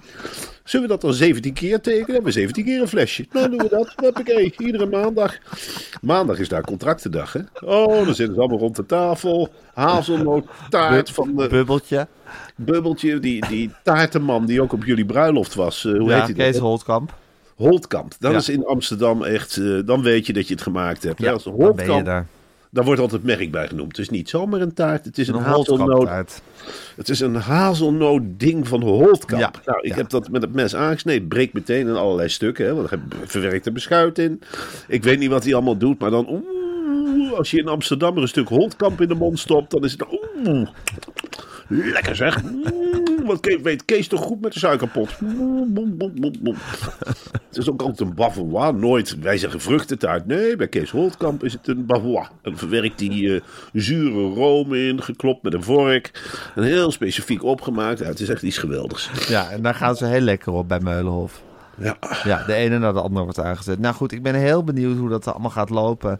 Zullen 0.63 0.87
we 0.87 0.91
dat 0.93 1.01
dan 1.01 1.13
17 1.13 1.53
keer 1.53 1.81
tekenen? 1.81 2.05
Hebben 2.05 2.23
we 2.23 2.39
17 2.39 2.63
keer 2.65 2.81
een 2.81 2.87
flesje. 2.87 3.25
Nou, 3.31 3.49
doen 3.49 3.57
we 3.57 3.67
dat. 3.69 3.93
Hoppakee, 3.95 4.53
iedere 4.57 4.85
maandag. 4.85 5.37
Maandag 6.01 6.39
is 6.39 6.47
daar 6.49 6.61
contractendag, 6.63 7.33
hè? 7.33 7.39
Oh, 7.65 8.05
dan 8.05 8.15
zitten 8.15 8.35
ze 8.35 8.39
allemaal 8.41 8.59
rond 8.59 8.75
de 8.75 8.85
tafel. 8.85 9.49
Hazelnoot, 9.73 10.45
taart 10.69 11.09
van 11.11 11.35
de 11.35 11.47
Bubbeltje. 11.47 12.07
bubbeltje. 12.55 13.19
Die, 13.19 13.47
die 13.47 13.71
taartenman 13.83 14.45
die 14.45 14.61
ook 14.61 14.73
op 14.73 14.83
jullie 14.85 15.05
bruiloft 15.05 15.55
was. 15.55 15.85
eh, 15.85 15.91
hoe 15.91 16.09
ja, 16.09 16.15
heet 16.15 16.23
hij 16.23 16.33
Kees 16.33 16.53
dat? 16.53 16.61
Holtkamp. 16.61 17.13
Holtkamp. 17.55 18.13
Dat 18.19 18.31
Ja. 18.31 18.37
is 18.37 18.49
in 18.49 18.65
Amsterdam 18.65 19.23
echt... 19.23 19.57
eh, 19.57 19.79
dan 19.85 20.01
weet 20.01 20.25
je 20.25 20.33
dat 20.33 20.47
je 20.47 20.53
het 20.53 20.63
gemaakt 20.63 21.03
hebt. 21.03 21.19
Ja, 21.21 21.31
Als 21.31 21.43
dan 21.43 21.53
ben 21.57 21.65
je 21.65 21.91
Holtkamp, 21.91 22.25
daar. 22.69 22.83
wordt 22.83 23.01
altijd 23.01 23.23
merk 23.23 23.51
bij 23.51 23.67
genoemd. 23.67 23.97
Het 23.97 24.05
is 24.05 24.09
niet 24.09 24.29
zomaar 24.29 24.61
een 24.61 24.73
taart. 24.73 25.05
Het 25.05 25.17
is 25.17 25.27
een, 25.27 25.35
Een 25.35 25.41
hazelnoot. 25.41 26.41
Het 26.95 27.09
is 27.09 27.19
een 27.19 27.35
hazelnoot 27.35 28.21
ding 28.37 28.67
van 28.67 28.81
Holtkamp. 28.81 29.41
Ja, 29.41 29.51
nou, 29.65 29.79
ik 29.81 29.89
ja. 29.89 29.95
heb 29.95 30.09
dat 30.09 30.29
met 30.29 30.41
het 30.41 30.53
mes 30.53 30.75
aangesneden. 30.75 31.27
Breekt 31.27 31.53
meteen 31.53 31.87
in 31.87 31.95
allerlei 31.95 32.29
stukken. 32.29 32.65
Hè, 32.65 32.73
want 32.75 32.91
er 32.91 32.99
verwerkt 33.23 33.65
er 33.65 33.71
beschuit 33.71 34.19
in. 34.19 34.41
Ik 34.87 35.03
weet 35.03 35.19
niet 35.19 35.29
wat 35.29 35.43
hij 35.43 35.53
allemaal 35.53 35.77
doet. 35.77 35.99
Maar 35.99 36.11
dan... 36.11 36.27
Oeh, 36.29 37.37
als 37.37 37.51
je 37.51 37.57
in 37.57 37.67
Amsterdam 37.67 38.15
er 38.15 38.21
een 38.21 38.27
stuk 38.27 38.47
Holtkamp 38.47 39.01
in 39.01 39.07
de 39.07 39.15
mond 39.15 39.39
stopt. 39.39 39.71
Dan 39.71 39.83
is 39.83 39.91
het... 39.91 40.05
Oeh, 40.45 40.69
lekker 41.67 42.15
zeg. 42.15 42.43
Oeh, 42.43 42.88
wat 43.29 43.39
Kees, 43.39 43.61
weet 43.61 43.85
Kees 43.85 44.07
toch 44.07 44.21
goed 44.21 44.41
met 44.41 44.53
de 44.53 44.59
suikerpot. 44.59 45.09
Het 47.47 47.57
is 47.57 47.69
ook 47.69 47.81
altijd 47.81 47.99
een 47.99 48.15
bavarois. 48.15 48.73
Nooit, 48.81 49.19
wij 49.19 49.37
zeggen 49.37 49.61
vruchtentaart. 49.61 50.25
Nee, 50.25 50.55
bij 50.55 50.67
Kees 50.67 50.91
Holtkamp 50.91 51.43
is 51.43 51.53
het 51.53 51.67
een 51.67 51.85
bavarois. 51.85 52.27
En 52.27 52.33
dan 52.41 52.57
verwerkt 52.57 52.99
hij 52.99 53.35
eh, 53.35 53.41
zure 53.73 54.33
room 54.33 54.73
in, 54.73 55.03
geklopt 55.03 55.43
met 55.43 55.53
een 55.53 55.63
vork. 55.63 56.11
En 56.55 56.63
heel 56.63 56.91
specifiek 56.91 57.43
opgemaakt. 57.43 57.99
Ja, 57.99 58.05
het 58.05 58.19
is 58.19 58.29
echt 58.29 58.43
iets 58.43 58.57
geweldigs. 58.57 59.09
Ja, 59.27 59.49
en 59.49 59.61
daar 59.61 59.75
gaan 59.75 59.95
ze 59.95 60.05
heel 60.05 60.19
lekker 60.19 60.53
op 60.53 60.67
bij 60.67 60.79
Meulenhof. 60.79 61.41
Ja, 61.81 61.97
Ja, 62.23 62.43
de 62.45 62.53
ene 62.53 62.79
naar 62.79 62.93
de 62.93 63.01
andere 63.01 63.23
wordt 63.23 63.39
aangezet. 63.39 63.79
Nou 63.79 63.95
goed, 63.95 64.11
ik 64.11 64.23
ben 64.23 64.35
heel 64.35 64.63
benieuwd 64.63 64.97
hoe 64.97 65.09
dat 65.09 65.27
allemaal 65.27 65.49
gaat 65.51 65.69
lopen 65.69 66.19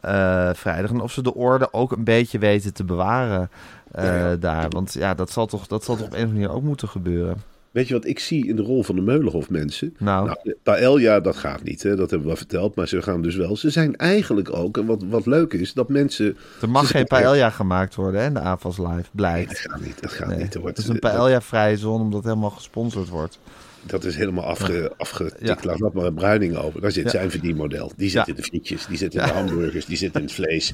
eh, 0.00 0.50
vrijdag. 0.54 0.90
En 0.90 1.00
of 1.00 1.12
ze 1.12 1.22
de 1.22 1.34
orde 1.34 1.72
ook 1.72 1.92
een 1.92 2.04
beetje 2.04 2.38
weten 2.38 2.74
te 2.74 2.84
bewaren 2.84 3.50
eh, 3.92 4.04
Ja, 4.04 4.36
daar. 4.36 4.68
Want 4.68 4.92
ja, 4.92 5.14
dat 5.14 5.30
zal, 5.30 5.46
toch, 5.46 5.66
dat 5.66 5.84
zal 5.84 5.96
toch 5.96 6.06
op 6.06 6.12
een 6.12 6.18
of 6.18 6.24
andere 6.24 6.38
manier 6.40 6.56
ook 6.56 6.62
moeten 6.68 6.88
gebeuren. 6.88 7.36
Weet 7.70 7.88
je 7.88 7.94
wat 7.94 8.06
ik 8.06 8.18
zie 8.18 8.46
in 8.46 8.56
de 8.56 8.62
rol 8.62 8.82
van 8.82 8.94
de 8.94 9.00
Meulenhof 9.00 9.50
mensen? 9.50 9.94
Nou. 9.98 10.34
Paella, 10.62 11.20
dat 11.20 11.36
gaat 11.36 11.62
niet, 11.62 11.82
hè? 11.82 11.96
dat 11.96 12.10
hebben 12.10 12.28
we 12.28 12.36
verteld. 12.36 12.74
Maar 12.74 12.88
ze 12.88 13.02
gaan 13.02 13.22
dus 13.22 13.34
wel. 13.36 13.56
Ze 13.56 13.70
zijn 13.70 13.96
eigenlijk 13.96 14.52
ook, 14.54 14.76
en 14.76 14.86
wat, 14.86 15.02
wat 15.08 15.26
leuk 15.26 15.52
is, 15.52 15.72
dat 15.72 15.88
mensen... 15.88 16.36
Er 16.60 16.70
mag 16.70 16.90
geen 16.90 17.06
paella 17.06 17.50
gemaakt 17.50 17.94
worden, 17.94 18.20
hè, 18.20 18.26
in 18.26 18.34
de 18.34 18.40
AFAS 18.40 18.78
Live, 18.78 18.90
Nee, 18.92 19.02
blijkt. 19.12 19.48
dat 19.48 19.58
gaat 19.72 19.80
niet, 19.80 20.02
dat 20.02 20.12
gaat 20.12 20.28
Nee, 20.28 20.38
niet. 20.38 20.54
Wordt- 20.54 20.76
het 20.76 20.86
is 20.86 20.92
een 20.92 20.98
paella-vrije 20.98 21.76
zone, 21.76 22.02
omdat 22.02 22.18
het 22.18 22.28
helemaal 22.28 22.50
gesponsord 22.50 23.08
wordt. 23.08 23.38
Dat 23.82 24.04
is 24.04 24.16
helemaal 24.16 24.44
afge, 24.44 24.92
afgetikt. 24.96 25.64
Laat 25.64 25.78
dat 25.78 25.92
maar 25.92 26.04
een 26.04 26.14
bruining 26.14 26.56
over. 26.56 26.80
Daar 26.80 26.92
zit 26.92 27.10
zijn 27.10 27.30
verdienmodel. 27.30 27.92
Die 27.96 28.10
zit 28.10 28.28
in 28.28 28.34
de 28.34 28.42
frietjes, 28.42 28.86
die 28.86 28.96
zit 28.96 29.14
in 29.14 29.20
de 29.22 29.32
hamburgers, 29.32 29.84
die 29.84 29.96
zit 29.96 30.14
in 30.14 30.22
het 30.22 30.32
vlees. 30.40 30.72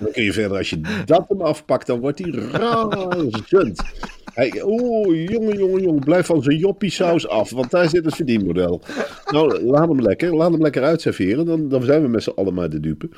Dan 0.00 0.12
kun 0.12 0.22
je 0.22 0.32
verder, 0.32 0.58
als 0.58 0.70
je 0.70 1.02
dat 1.04 1.24
hem 1.28 1.40
afpakt, 1.40 1.86
dan 1.86 2.00
wordt 2.00 2.18
hij 2.18 2.30
razend. 2.52 3.82
Hij, 4.34 4.62
Oeh, 4.64 5.28
jongen, 5.28 5.58
jongen, 5.58 5.82
jongen, 5.82 6.04
blijf 6.04 6.26
van 6.26 6.42
zijn 6.42 6.56
joppie 6.56 6.90
saus 6.90 7.28
af, 7.28 7.50
want 7.50 7.70
daar 7.70 7.88
zit 7.88 8.04
het 8.04 8.14
verdienmodel. 8.14 8.80
Nou, 9.30 9.62
laat 9.62 9.88
hem 9.88 10.00
lekker, 10.00 10.36
laat 10.36 10.52
hem 10.52 10.62
lekker 10.62 10.82
uitserveren, 10.82 11.46
dan, 11.46 11.68
dan 11.68 11.82
zijn 11.82 12.02
we 12.02 12.08
met 12.08 12.22
z'n 12.22 12.32
allen 12.36 12.54
maar 12.54 12.70
de 12.70 12.80
dupe. 12.80 13.08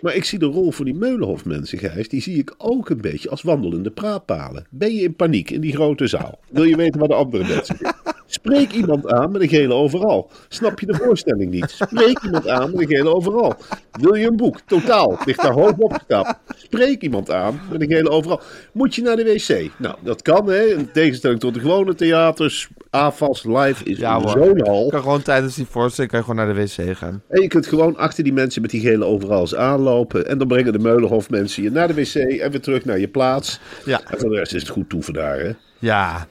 Maar 0.00 0.14
ik 0.14 0.24
zie 0.24 0.38
de 0.38 0.46
rol 0.46 0.70
voor 0.70 0.84
die 0.84 0.94
Meulenhof 0.94 1.44
mensen, 1.44 2.06
die 2.08 2.22
zie 2.22 2.38
ik 2.38 2.54
ook 2.58 2.90
een 2.90 3.00
beetje 3.00 3.30
als 3.30 3.42
wandelende 3.42 3.90
praatpalen. 3.90 4.66
Ben 4.70 4.94
je 4.94 5.02
in 5.02 5.16
paniek 5.16 5.50
in 5.50 5.60
die 5.60 5.74
grote 5.74 6.06
zaal? 6.06 6.38
Wil 6.50 6.64
je 6.64 6.76
weten 6.76 6.98
waar 6.98 7.08
de 7.08 7.14
andere 7.14 7.44
mensen 7.48 7.76
zitten? 7.76 8.16
Spreek 8.30 8.72
iemand 8.72 9.12
aan 9.12 9.32
met 9.32 9.42
een 9.42 9.48
gele 9.48 9.74
overal. 9.74 10.30
Snap 10.48 10.80
je 10.80 10.86
de 10.86 10.94
voorstelling 10.94 11.50
niet? 11.50 11.70
Spreek 11.70 12.22
iemand 12.22 12.48
aan 12.48 12.70
met 12.70 12.80
een 12.80 12.96
gele 12.96 13.14
overal. 13.14 13.54
Wil 13.92 14.14
je 14.14 14.26
een 14.26 14.36
boek? 14.36 14.60
Totaal. 14.66 15.18
Ligt 15.24 15.42
daar 15.42 15.52
hoog 15.52 15.72
opgestapt. 15.78 16.38
Spreek 16.56 17.02
iemand 17.02 17.30
aan 17.30 17.60
met 17.70 17.80
een 17.80 17.88
gele 17.88 18.10
overal. 18.10 18.40
Moet 18.72 18.94
je 18.94 19.02
naar 19.02 19.16
de 19.16 19.24
wc? 19.24 19.70
Nou, 19.78 19.96
dat 20.02 20.22
kan 20.22 20.48
hè. 20.50 20.57
In 20.66 20.90
tegenstelling 20.92 21.40
tot 21.40 21.54
de 21.54 21.60
gewone 21.60 21.94
theaters. 21.94 22.68
AFAS 22.90 23.44
live 23.44 23.84
is 23.84 23.98
Ja, 23.98 24.28
zo'n 24.28 24.56
Je 24.56 24.62
hal. 24.64 24.88
kan 24.88 25.02
gewoon 25.02 25.22
tijdens 25.22 25.54
die 25.54 25.66
voorstelling 25.70 26.10
kan 26.12 26.20
je 26.20 26.26
gewoon 26.26 26.44
naar 26.46 26.54
de 26.54 26.60
wc 26.60 26.96
gaan. 26.96 27.22
En 27.28 27.42
je 27.42 27.48
kunt 27.48 27.66
gewoon 27.66 27.96
achter 27.96 28.24
die 28.24 28.32
mensen 28.32 28.62
met 28.62 28.70
die 28.70 28.80
gele 28.80 29.04
overals 29.04 29.54
aanlopen. 29.54 30.26
En 30.28 30.38
dan 30.38 30.48
brengen 30.48 30.72
de 30.72 30.78
Meulenhof 30.78 31.30
mensen 31.30 31.62
je 31.62 31.70
naar 31.70 31.86
de 31.88 31.94
wc 31.94 32.14
en 32.14 32.50
weer 32.50 32.60
terug 32.60 32.84
naar 32.84 32.98
je 32.98 33.08
plaats. 33.08 33.60
Ja. 33.84 34.00
En 34.10 34.18
voor 34.18 34.30
de 34.30 34.36
rest 34.36 34.54
is 34.54 34.62
het 34.62 34.70
goed 34.70 34.88
toeven 34.88 35.12
daar 35.12 35.38
hè. 35.38 35.50
Ja, 35.78 36.26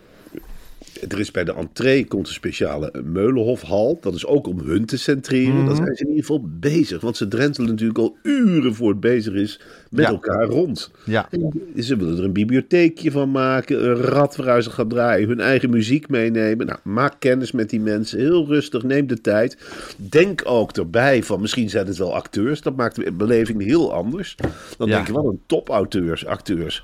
Er 1.10 1.20
is 1.20 1.32
bij 1.32 1.44
de 1.44 1.54
entree 1.54 2.06
komt 2.06 2.28
een 2.28 2.34
speciale 2.34 2.92
Meulenhofhal. 3.04 3.98
Dat 4.02 4.14
is 4.16 4.26
ook 4.26 4.48
om 4.48 4.60
hun 4.60 4.86
te 4.86 4.98
centreren. 4.98 5.56
Mhm. 5.56 5.66
Daar 5.66 5.76
zijn 5.76 5.96
ze 5.96 6.04
in 6.04 6.10
ieder 6.10 6.26
geval 6.26 6.44
bezig. 6.60 7.02
Want 7.02 7.18
ze 7.18 7.28
drentelen 7.28 7.70
natuurlijk 7.70 8.00
al 8.00 8.18
uren 8.24 8.76
voor 8.76 8.90
het 8.90 9.00
bezig 9.00 9.34
is 9.34 9.60
met 9.92 10.06
Ja. 10.06 10.10
elkaar 10.12 10.46
rond. 10.46 10.92
ja. 11.04 11.28
En 11.32 11.84
Ze 11.84 11.96
willen 11.98 12.18
er 12.18 12.24
een 12.24 12.34
bibliotheekje 12.34 13.12
van 13.12 13.32
maken. 13.32 13.84
Een 13.90 13.96
rad 13.96 14.36
waaruit 14.36 14.64
ze 14.64 14.70
gaan 14.70 14.88
draaien. 14.88 15.28
Hun 15.28 15.40
eigen 15.40 15.70
muziek 15.70 16.10
meenemen. 16.10 16.66
Nou, 16.66 16.80
maak 16.84 17.16
kennis 17.20 17.52
met 17.52 17.70
die 17.70 17.80
mensen. 17.80 18.20
Heel 18.20 18.46
rustig. 18.48 18.84
Neem 18.84 19.08
de 19.08 19.22
tijd. 19.22 19.58
Denk 19.98 20.42
ook 20.46 20.72
erbij 20.72 21.24
van 21.24 21.42
misschien 21.42 21.70
zijn 21.70 21.88
het 21.88 21.98
wel 21.98 22.16
acteurs. 22.16 22.62
Dat 22.62 22.76
maakt 22.76 22.96
de 22.96 23.12
beleving 23.12 23.64
heel 23.64 23.94
anders. 23.94 24.36
Dan 24.78 24.88
Ja. 24.88 24.96
denk 24.96 25.08
je 25.08 25.14
wel 25.14 25.26
een 25.30 25.42
topauteurs, 25.46 26.26
acteurs. 26.26 26.84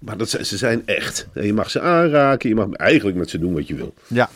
Maar 0.00 0.16
dat 0.16 0.28
zijn, 0.28 0.46
ze 0.46 0.56
zijn 0.56 0.82
echt. 0.84 1.28
En 1.32 1.46
je 1.46 1.52
mag 1.52 1.70
ze 1.70 1.80
aanraken. 1.80 2.48
Je 2.48 2.54
mag 2.54 2.72
eigenlijk 2.72 3.16
met 3.18 3.30
ze 3.30 3.38
doen 3.38 3.52
wat 3.54 3.66
je 3.68 3.74
wil. 3.74 3.94
Ja, 4.06 4.28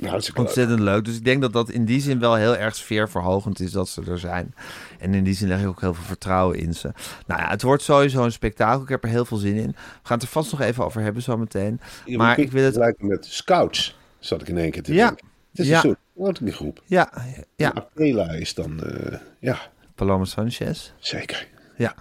Nou, 0.00 0.12
dat 0.12 0.22
is 0.22 0.28
leuk. 0.28 0.38
ontzettend 0.38 0.80
leuk. 0.80 1.04
Dus 1.04 1.16
ik 1.16 1.24
denk 1.24 1.40
dat 1.40 1.52
dat 1.52 1.70
in 1.70 1.84
die 1.84 2.00
zin 2.00 2.18
wel 2.20 2.34
heel 2.34 2.56
erg 2.56 2.76
sfeerverhogend 2.76 3.60
is 3.60 3.72
dat 3.72 3.88
ze 3.88 4.02
er 4.08 4.18
zijn. 4.18 4.54
En 4.98 5.14
in 5.14 5.24
die 5.24 5.34
zin 5.34 5.48
leg 5.48 5.60
ik 5.60 5.66
ook 5.66 5.80
heel 5.80 5.94
veel 5.94 6.04
vertrouwen 6.04 6.58
in 6.58 6.74
ze. 6.74 6.92
Nou 7.26 7.40
ja, 7.40 7.48
het 7.48 7.62
wordt 7.62 7.82
sowieso 7.82 8.24
een 8.24 8.32
spektakel. 8.32 8.82
Ik 8.82 8.88
heb 8.88 9.04
er 9.04 9.10
heel 9.10 9.24
veel 9.24 9.36
zin 9.36 9.54
in. 9.54 9.66
We 9.70 9.76
gaan 10.02 10.16
het 10.18 10.22
er 10.22 10.28
vast 10.32 10.50
nog 10.50 10.60
even 10.60 10.84
over 10.84 11.02
hebben 11.02 11.22
zometeen. 11.22 11.80
Maar 12.06 12.38
ik 12.38 12.50
wil 12.52 12.62
het... 12.64 12.72
vergelijken 12.72 13.06
met 13.06 13.26
scouts, 13.26 13.98
zat 14.18 14.40
ik 14.40 14.48
in 14.48 14.58
één 14.58 14.70
keer 14.70 14.82
te 14.82 14.92
Ja. 14.94 15.06
denken. 15.06 15.26
Het 15.50 15.60
is 15.60 15.66
Ja. 15.66 15.74
een 15.74 15.80
soort 15.80 15.98
scoutinggroep. 16.16 16.82
Ja, 16.86 17.12
ja. 17.56 17.74
Apela 17.74 18.30
is 18.30 18.54
dan, 18.54 18.82
eh, 18.84 19.18
ja, 19.38 19.58
Paloma 19.94 20.24
Sanchez. 20.24 20.92
zeker. 20.98 21.48
Ja. 21.76 21.94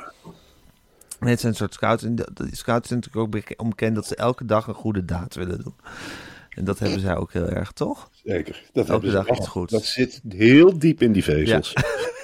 Nee, 1.19 1.29
het 1.31 1.39
zijn 1.39 1.51
een 1.51 1.57
soort 1.57 1.73
scouts. 1.73 2.03
En 2.03 2.15
de- 2.15 2.29
die 2.33 2.55
scouts 2.55 2.87
zijn 2.87 2.99
natuurlijk 2.99 3.25
ook 3.25 3.31
beke- 3.31 3.53
onbekend 3.57 3.95
dat 3.95 4.05
ze 4.05 4.15
elke 4.15 4.45
dag 4.45 4.67
een 4.67 4.73
goede 4.73 5.05
daad 5.05 5.35
willen 5.35 5.63
doen. 5.63 5.75
En 6.59 6.65
dat 6.65 6.79
hebben 6.79 6.99
zij 6.99 7.15
ook 7.15 7.33
heel 7.33 7.49
erg, 7.49 7.71
toch? 7.71 8.09
Zeker. 8.23 8.63
Dat 8.73 8.87
hebben 8.87 9.09
ze 9.09 9.15
dag 9.15 9.27
al. 9.27 9.45
goeds. 9.45 9.71
Dat 9.71 9.85
zit 9.85 10.21
heel 10.27 10.79
diep 10.79 11.01
in 11.01 11.11
die 11.11 11.23
vezels. 11.23 11.73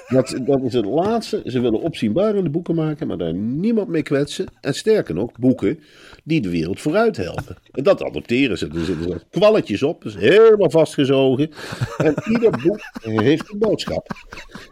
Dat, 0.08 0.40
dat 0.46 0.62
is 0.62 0.74
het 0.74 0.86
laatste. 0.86 1.42
Ze 1.46 1.60
willen 1.60 1.82
opzienbarende 1.82 2.50
boeken 2.50 2.76
maken, 2.76 3.08
maar 3.08 3.18
daar 3.18 3.34
niemand 3.34 3.88
mee 3.88 4.02
kwetsen. 4.02 4.46
En 4.62 4.74
sterker 4.74 5.16
nog, 5.16 5.32
boeken 5.40 5.80
die 6.24 6.42
de 6.42 6.50
wereld 6.50 6.82
vooruit 6.82 7.18
helpen. 7.18 7.58
En 7.72 7.84
dat 7.84 8.04
adopteren 8.04 8.58
ze. 8.58 8.68
Er 8.68 8.86
zitten 8.86 9.04
zo 9.04 9.18
kwalletjes 9.30 9.84
op, 9.84 10.02
dus 10.02 10.16
helemaal 10.16 10.70
vastgezogen. 10.70 11.52
En 11.98 12.14
ieder 12.30 12.52
boek 12.64 12.80
heeft 13.02 13.52
een 13.52 13.60
boodschap. 13.60 14.08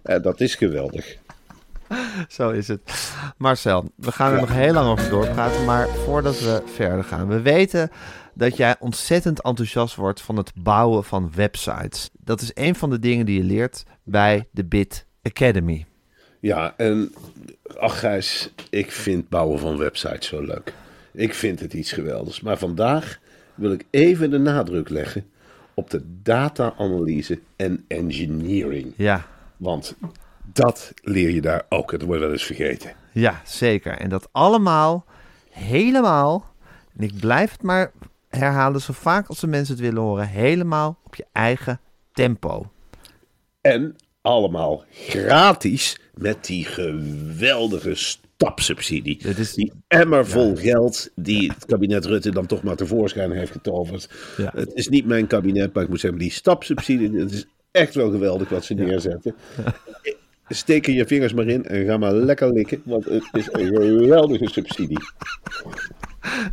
En 0.03 0.21
dat 0.21 0.41
is 0.41 0.55
geweldig. 0.55 1.17
Zo 2.27 2.49
is 2.49 2.67
het. 2.67 3.13
Marcel, 3.37 3.91
we 3.95 4.11
gaan 4.11 4.33
er 4.33 4.39
nog 4.39 4.53
heel 4.53 4.73
lang 4.73 4.87
over 4.87 5.09
doorpraten. 5.09 5.65
Maar 5.65 5.87
voordat 5.87 6.39
we 6.39 6.61
verder 6.65 7.03
gaan. 7.03 7.27
We 7.27 7.41
weten 7.41 7.89
dat 8.33 8.57
jij 8.57 8.75
ontzettend 8.79 9.41
enthousiast 9.41 9.95
wordt 9.95 10.21
van 10.21 10.37
het 10.37 10.51
bouwen 10.55 11.03
van 11.03 11.31
websites. 11.35 12.09
Dat 12.19 12.41
is 12.41 12.51
een 12.53 12.75
van 12.75 12.89
de 12.89 12.99
dingen 12.99 13.25
die 13.25 13.37
je 13.37 13.43
leert 13.43 13.83
bij 14.03 14.47
de 14.51 14.65
Bit 14.65 15.05
Academy. 15.21 15.85
Ja, 16.39 16.73
en 16.77 17.13
ach 17.77 17.99
Gijs, 17.99 18.53
ik 18.69 18.91
vind 18.91 19.29
bouwen 19.29 19.59
van 19.59 19.77
websites 19.77 20.27
zo 20.27 20.41
leuk. 20.41 20.73
Ik 21.11 21.33
vind 21.33 21.59
het 21.59 21.73
iets 21.73 21.91
geweldigs. 21.91 22.41
Maar 22.41 22.57
vandaag 22.57 23.19
wil 23.55 23.71
ik 23.71 23.85
even 23.89 24.29
de 24.29 24.37
nadruk 24.37 24.89
leggen 24.89 25.25
op 25.73 25.89
de 25.89 26.01
data-analyse 26.23 27.39
en 27.55 27.85
engineering. 27.87 28.93
Ja, 28.95 29.25
Want 29.57 29.95
dat 30.53 30.93
leer 31.01 31.29
je 31.29 31.41
daar 31.41 31.65
ook. 31.69 31.91
Het 31.91 32.01
wordt 32.01 32.21
wel 32.21 32.31
eens 32.31 32.43
vergeten. 32.43 32.91
ja, 33.11 33.41
zeker. 33.45 33.97
En 33.97 34.09
dat 34.09 34.29
allemaal 34.31 35.05
helemaal, 35.49 36.53
en 36.97 37.03
ik 37.03 37.19
blijf 37.19 37.51
het 37.51 37.61
maar 37.61 37.91
herhalen 38.29 38.81
zo 38.81 38.93
vaak 38.93 39.27
als 39.27 39.39
de 39.39 39.47
mensen 39.47 39.73
het 39.75 39.83
willen 39.83 40.01
horen, 40.01 40.27
helemaal 40.27 40.97
op 41.05 41.15
je 41.15 41.25
eigen 41.31 41.79
tempo. 42.13 42.71
En 43.61 43.95
allemaal 44.21 44.83
gratis 44.91 45.99
met 46.13 46.45
die 46.45 46.65
geweldige 46.65 47.95
stapsubsidie. 47.95 49.17
Dit 49.23 49.37
is- 49.37 49.53
Die 49.53 49.71
emmer 49.87 50.27
vol 50.27 50.55
geld 50.55 51.09
die 51.15 51.51
het 51.51 51.65
kabinet 51.65 52.05
Rutte 52.05 52.31
dan 52.31 52.45
toch 52.45 52.63
maar 52.63 52.75
tevoorschijn 52.75 53.31
heeft 53.31 53.51
getoverd. 53.51 54.09
Ja. 54.37 54.51
Het 54.55 54.71
is 54.73 54.87
niet 54.87 55.05
mijn 55.05 55.27
kabinet, 55.27 55.73
maar 55.73 55.83
ik 55.83 55.89
moet 55.89 55.99
zeggen, 55.99 56.19
die 56.19 56.31
stapsubsidie, 56.31 57.19
het 57.19 57.31
is 57.31 57.45
echt 57.71 57.95
wel 57.95 58.11
geweldig 58.11 58.49
wat 58.49 58.65
ze 58.65 58.73
neerzetten. 58.73 59.35
Steek 59.99 60.17
er 60.65 60.91
je 60.91 61.07
vingers 61.07 61.33
maar 61.33 61.47
in 61.47 61.65
en 61.65 61.85
ga 61.85 61.97
maar 61.97 62.13
lekker 62.13 62.53
likken, 62.53 62.81
want 62.85 63.05
het 63.05 63.29
is 63.31 63.47
een 63.51 63.67
geweldige 63.67 64.49
subsidie. 64.49 64.99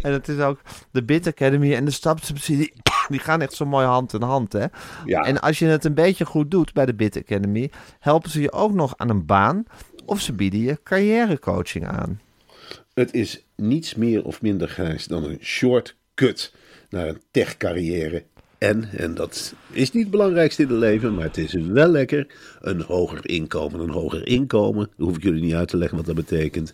En 0.02 0.12
het 0.12 0.28
is 0.28 0.38
ook 0.38 0.60
de 0.90 1.02
Bit 1.02 1.26
Academy 1.26 1.74
en 1.74 1.84
de 1.84 1.90
stapsubsidie. 1.90 2.72
Die 3.08 3.20
gaan 3.20 3.40
echt 3.40 3.52
zo 3.52 3.66
mooi 3.66 3.86
hand 3.86 4.12
in 4.12 4.22
hand, 4.22 4.52
hè? 4.52 4.64
Ja. 5.04 5.20
En 5.20 5.40
als 5.40 5.58
je 5.58 5.66
het 5.66 5.84
een 5.84 5.94
beetje 5.94 6.24
goed 6.24 6.50
doet 6.50 6.72
bij 6.72 6.86
de 6.86 6.94
Bit 6.94 7.16
Academy, 7.16 7.70
helpen 7.98 8.30
ze 8.30 8.40
je 8.40 8.52
ook 8.52 8.72
nog 8.72 8.94
aan 8.96 9.08
een 9.08 9.26
baan 9.26 9.64
of 10.04 10.20
ze 10.20 10.32
bieden 10.32 10.60
je 10.60 10.78
carrièrecoaching 10.82 11.86
aan. 11.86 12.20
Het 12.94 13.14
is 13.14 13.44
niets 13.56 13.94
meer 13.94 14.24
of 14.24 14.42
minder 14.42 14.68
grijs 14.68 15.06
dan 15.06 15.24
een 15.24 15.38
shortcut 15.40 16.54
naar 16.88 17.08
een 17.08 17.22
tech-carrière. 17.30 18.24
En, 18.60 18.88
en 18.92 19.14
dat 19.14 19.54
is 19.70 19.92
niet 19.92 20.02
het 20.02 20.10
belangrijkste 20.10 20.62
in 20.62 20.68
het 20.68 20.78
leven, 20.78 21.14
maar 21.14 21.24
het 21.24 21.36
is 21.36 21.52
wel 21.52 21.88
lekker, 21.88 22.26
een 22.60 22.80
hoger 22.80 23.28
inkomen. 23.28 23.80
Een 23.80 23.90
hoger 23.90 24.26
inkomen, 24.26 24.88
hoef 24.96 25.16
ik 25.16 25.22
jullie 25.22 25.42
niet 25.42 25.54
uit 25.54 25.68
te 25.68 25.76
leggen 25.76 25.96
wat 25.96 26.06
dat 26.06 26.14
betekent. 26.14 26.72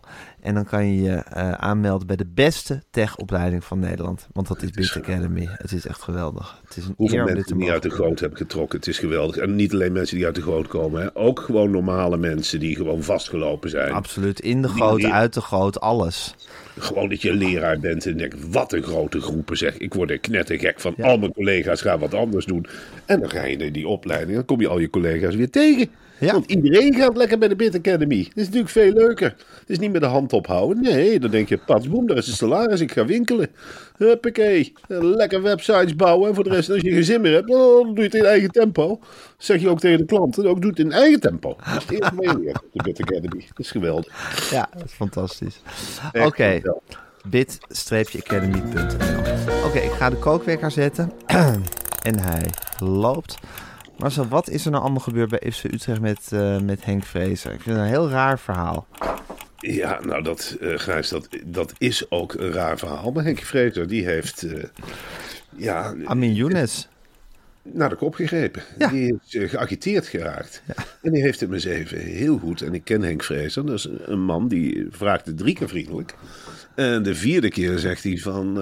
en 0.49 0.55
dan 0.55 0.65
kan 0.65 0.87
je 0.87 1.01
je 1.01 1.15
eh, 1.15 1.51
aanmelden 1.51 2.07
bij 2.07 2.15
de 2.15 2.25
beste 2.33 2.83
techopleiding 2.91 3.63
van 3.63 3.79
Nederland. 3.79 4.27
Want 4.33 4.47
dat 4.47 4.61
is 4.61 4.71
Bit 4.71 4.95
Academy. 4.97 5.47
Het 5.51 5.71
is 5.71 5.85
echt 5.87 6.01
geweldig. 6.01 6.61
Het 6.67 6.77
is 6.77 6.85
een 6.85 6.93
Hoeveel 6.97 7.23
mensen 7.25 7.57
die 7.57 7.71
uit 7.71 7.83
de 7.83 7.89
goot 7.89 8.19
hebben 8.19 8.37
getrokken. 8.37 8.79
Het 8.79 8.87
is 8.87 8.99
geweldig. 8.99 9.37
En 9.37 9.55
niet 9.55 9.73
alleen 9.73 9.91
mensen 9.91 10.15
die 10.15 10.25
uit 10.25 10.35
de 10.35 10.41
goot 10.41 10.67
komen. 10.67 11.01
Hè. 11.01 11.15
Ook 11.15 11.39
gewoon 11.39 11.71
normale 11.71 12.17
mensen 12.17 12.59
die 12.59 12.75
gewoon 12.75 13.03
vastgelopen 13.03 13.69
zijn. 13.69 13.91
Absoluut. 13.91 14.39
In 14.39 14.61
de 14.61 14.67
goot, 14.67 14.97
Die- 14.97 15.11
uit 15.13 15.33
de 15.33 15.41
goot, 15.41 15.79
alles. 15.79 16.35
Gewoon 16.77 17.09
dat 17.09 17.21
je 17.21 17.33
leraar 17.33 17.79
bent 17.79 18.05
en 18.05 18.17
denkt, 18.17 18.51
wat 18.51 18.73
een 18.73 18.83
grote 18.83 19.21
groepen 19.21 19.57
zeg. 19.57 19.77
Ik 19.77 19.93
word 19.93 20.09
er 20.09 20.19
knettergek 20.19 20.79
van. 20.79 20.93
Ja. 20.97 21.05
Al 21.07 21.17
mijn 21.17 21.33
collega's 21.33 21.81
gaan 21.81 21.99
wat 21.99 22.13
anders 22.13 22.45
doen. 22.45 22.65
En 23.05 23.19
dan 23.19 23.29
ga 23.29 23.43
je 23.45 23.55
in 23.57 23.73
die 23.73 23.87
opleiding. 23.87 24.35
Dan 24.35 24.45
kom 24.45 24.61
je 24.61 24.67
al 24.67 24.79
je 24.79 24.89
collega's 24.89 25.35
weer 25.35 25.49
tegen. 25.49 25.89
Ja. 26.19 26.31
Want 26.31 26.51
iedereen 26.51 26.93
gaat 26.93 27.17
lekker 27.17 27.37
bij 27.37 27.47
de 27.47 27.55
Bit 27.55 27.75
Academy. 27.75 28.23
Dat 28.23 28.35
is 28.35 28.43
natuurlijk 28.43 28.69
veel 28.69 28.93
leuker. 28.93 29.35
Het 29.59 29.69
is 29.69 29.79
niet 29.79 29.91
met 29.91 30.01
de 30.01 30.07
hand 30.07 30.33
ophouden. 30.33 30.83
Nee, 30.83 31.19
dan 31.19 31.31
denk 31.31 31.49
je, 31.49 31.57
patsboom, 31.57 32.07
daar 32.07 32.17
is 32.17 32.27
het 32.27 32.35
salaris. 32.35 32.79
Ik 32.79 32.91
ga 32.91 33.05
winkelen. 33.05 33.47
Huppakee. 33.97 34.73
Lekker 34.87 35.41
websites 35.41 35.95
bouwen. 35.95 36.29
En 36.29 36.35
voor 36.35 36.43
de 36.43 36.49
rest, 36.49 36.69
als 36.69 36.81
je 36.81 36.91
geen 36.91 37.03
zin 37.03 37.21
meer 37.21 37.33
hebt, 37.33 37.47
dan 37.47 37.83
doe 37.83 37.95
je 37.95 38.03
het 38.03 38.13
in 38.13 38.25
eigen 38.25 38.51
tempo. 38.51 38.99
zeg 39.37 39.61
je 39.61 39.69
ook 39.69 39.79
tegen 39.79 39.97
de 39.97 40.05
klanten. 40.05 40.45
Ook 40.45 40.61
doe 40.61 40.69
het 40.69 40.79
in 40.79 40.91
eigen 40.91 41.19
tempo. 41.19 41.49
Dat 41.49 41.67
is 41.67 41.73
het 41.73 41.91
eerste 41.91 42.17
de 42.71 42.83
Bit 42.83 43.01
Academy. 43.01 43.45
Dat 43.47 43.59
is 43.59 43.71
geweldig. 43.71 44.49
Ja, 44.51 44.69
dat 44.73 44.85
is 44.85 44.93
fantastisch. 44.93 45.61
Oké, 46.25 46.61
bit-academy.nl 47.29 49.65
Oké, 49.65 49.79
ik 49.79 49.91
ga 49.91 50.09
de 50.09 50.15
kookwekker 50.15 50.71
zetten. 50.71 51.11
en 52.09 52.19
hij 52.19 52.45
loopt. 52.79 53.37
Marcel, 53.99 54.27
wat 54.27 54.49
is 54.49 54.65
er 54.65 54.71
nou 54.71 54.83
allemaal 54.83 55.01
gebeurd 55.01 55.29
bij 55.29 55.51
FC 55.51 55.63
Utrecht 55.63 56.01
met, 56.01 56.29
eh, 56.31 56.59
met 56.59 56.85
Henk 56.85 57.03
Vrezer? 57.03 57.53
Ik 57.53 57.61
vind 57.61 57.75
het 57.75 57.85
een 57.85 57.91
heel 57.91 58.09
raar 58.09 58.39
verhaal. 58.39 58.87
Ja, 59.57 59.99
nou 60.05 60.23
dat, 60.23 60.57
eh 60.61 60.73
Gijs, 60.79 61.09
dat, 61.09 61.27
dat 61.45 61.73
is 61.77 62.11
ook 62.11 62.33
een 62.33 62.51
raar 62.51 62.77
verhaal. 62.77 63.11
Maar 63.11 63.23
Henk 63.23 63.39
Vrezer, 63.39 63.87
die 63.87 64.05
heeft 64.05 64.43
eh, 64.43 64.63
ja, 65.55 65.95
Amin 66.05 66.33
Younes. 66.33 66.87
naar 67.61 67.89
de 67.89 67.95
kop 67.95 68.13
gegrepen. 68.15 68.63
Ja. 68.77 68.87
Die 68.87 69.19
is 69.27 69.49
geagiteerd 69.49 70.07
geraakt. 70.07 70.63
En 71.01 71.11
die 71.11 71.21
heeft 71.21 71.39
hem 71.39 71.53
eens 71.53 71.65
even 71.65 71.99
heel 71.99 72.37
goed. 72.37 72.61
En 72.61 72.73
ik 72.73 72.83
ken 72.83 73.01
Henk 73.01 73.23
Vrezer, 73.23 73.65
dat 73.65 73.75
is 73.75 73.89
een 74.05 74.21
man 74.21 74.47
die 74.47 74.87
vraagt 74.89 75.37
drie 75.37 75.55
keer 75.55 75.69
vriendelijk. 75.69 76.15
En 76.75 77.03
de 77.03 77.15
vierde 77.15 77.49
keer 77.49 77.79
zegt 77.79 78.03
hij 78.03 78.17
van, 78.17 78.57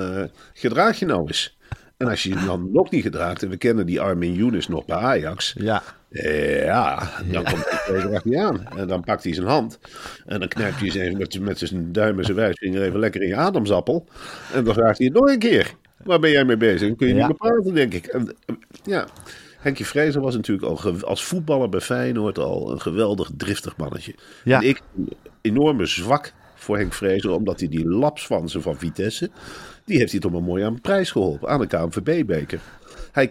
gedraag 0.54 1.00
je 1.00 1.06
nou 1.06 1.28
eens. 1.28 1.57
En 1.98 2.08
als 2.08 2.24
je 2.24 2.30
je 2.30 2.46
dan 2.46 2.70
nog 2.72 2.92
niet 2.92 3.02
gedraagt, 3.04 3.44
en 3.44 3.50
we 3.50 3.58
kennen 3.58 3.86
die 3.86 4.02
Armin 4.02 4.34
Younes 4.34 4.68
nog 4.68 4.86
bij 4.86 4.98
Ajax... 4.98 5.54
Ja, 5.58 5.84
Ja, 6.10 7.12
dan 7.32 7.44
komt 7.44 7.70
hij 7.70 7.80
tegen 7.86 8.14
achter 8.16 8.32
je 8.32 8.40
aan. 8.42 8.68
En 8.78 8.88
dan 8.88 9.04
pakt 9.04 9.24
hij 9.24 9.34
zijn 9.34 9.48
hand. 9.48 9.80
En 10.26 10.40
dan 10.40 10.48
knijpt 10.48 10.80
hij 10.80 10.90
even 10.90 11.18
met, 11.18 11.40
met 11.40 11.58
zijn 11.60 11.92
duim 11.92 12.18
en 12.18 12.24
zijn 12.26 12.38
wijsvinger 12.38 12.82
even 12.82 13.00
lekker 13.00 13.22
in 13.22 13.28
je 13.28 13.36
ademsappel. 13.36 14.08
En 14.54 14.64
dan 14.64 14.74
vraagt 14.74 14.98
hij 14.98 15.08
het 15.08 15.16
nog 15.16 15.30
een 15.30 15.40
keer. 15.40 15.74
Waar 16.04 16.20
ben 16.20 16.32
jij 16.32 16.46
mee 16.46 16.58
bezig? 16.58 16.88
Dan 16.88 16.96
kun 16.98 17.08
je 17.08 17.14
Ja. 17.14 17.28
niet 17.28 17.40
meer 17.42 17.52
praten, 17.52 17.74
denk 17.74 17.94
ik. 17.94 18.06
En, 18.06 18.36
eh, 18.46 18.56
ja, 18.84 19.08
Henkie 19.58 19.86
Vrezer 19.86 20.22
was 20.22 20.36
natuurlijk 20.36 20.68
al 20.68 21.02
als 21.02 21.24
voetballer 21.24 21.70
bij 21.70 21.82
Feyenoord 21.82 22.38
al 22.40 22.72
een 22.72 22.82
geweldig 22.82 23.30
driftig 23.38 23.78
mannetje. 23.78 24.16
Ja. 24.44 24.62
En 24.62 24.68
ik 24.68 24.82
een 24.98 25.10
enorme 25.42 25.86
zwak 25.86 26.34
voor 26.68 26.78
Henk 26.78 26.94
Vrezer, 26.94 27.32
omdat 27.32 27.60
hij 27.60 27.70
die 27.70 27.88
lapsvansen 27.90 28.62
van 28.62 28.78
Vitesse, 28.78 29.30
die 29.86 29.98
heeft 29.98 30.12
hij 30.12 30.20
toch 30.22 30.32
maar 30.32 30.44
mooi 30.44 30.64
aan 30.64 30.74
de 30.74 30.82
prijs 30.82 31.12
geholpen, 31.12 31.50
aan 31.50 31.60
de 31.60 31.68
KNVB-beker. 31.68 32.60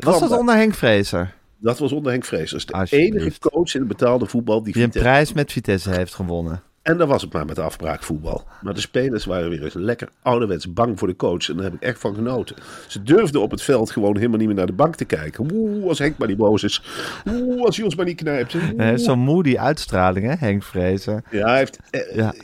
Was 0.00 0.20
dat 0.20 0.30
onder 0.38 0.54
Henk 0.54 0.74
Vrezer? 0.74 1.34
dat 1.58 1.78
was 1.78 1.92
onder 1.92 2.12
Henk 2.12 2.24
Vrezer. 2.24 2.62
De 2.66 2.86
enige 2.96 3.38
coach 3.38 3.74
in 3.74 3.80
het 3.80 3.88
betaalde 3.88 4.26
voetbal 4.26 4.62
die 4.62 4.72
Die 4.72 4.82
een 4.82 4.88
Vitesse... 4.92 5.08
prijs 5.08 5.32
met 5.32 5.52
Vitesse 5.52 5.90
heeft 5.90 6.14
gewonnen. 6.14 6.62
En 6.82 6.96
dan 6.98 7.08
was 7.08 7.22
het 7.22 7.32
maar 7.32 7.44
met 7.44 7.58
afbraakvoetbal. 7.58 8.44
Maar 8.62 8.74
de 8.74 8.80
spelers 8.80 9.24
waren 9.24 9.50
weer 9.50 9.64
eens 9.64 9.74
lekker 9.74 10.08
ouderwets 10.22 10.72
bang 10.72 10.98
voor 10.98 11.08
de 11.08 11.16
coach. 11.16 11.48
En 11.48 11.54
daar 11.54 11.64
heb 11.64 11.74
ik 11.74 11.82
echt 11.82 12.00
van 12.00 12.14
genoten. 12.14 12.56
Ze 12.86 13.02
durfden 13.02 13.40
op 13.42 13.50
het 13.50 13.62
veld 13.62 13.90
gewoon 13.90 14.16
helemaal 14.16 14.38
niet 14.38 14.46
meer 14.46 14.56
naar 14.56 14.66
de 14.66 14.72
bank 14.72 14.94
te 14.96 15.04
kijken. 15.04 15.50
Oeh, 15.52 15.88
als 15.88 15.98
Henk 15.98 16.18
maar 16.18 16.28
niet 16.28 16.36
boos 16.36 16.62
is. 16.62 16.82
Oeh, 17.28 17.64
als 17.64 17.76
hij 17.76 17.84
ons 17.84 17.94
maar 17.94 18.04
niet 18.04 18.16
knijpt. 18.16 18.52
Hij 18.52 18.86
heeft 18.88 19.02
zo'n 19.04 19.18
moody 19.18 19.56
uitstraling, 19.58 20.26
hè, 20.26 20.34
Henk 20.38 20.62
Vrezer. 20.62 21.22
Ja, 21.30 21.48
hij 21.48 21.58
heeft... 21.58 21.78
eh, 21.90 22.16
Ja. 22.16 22.34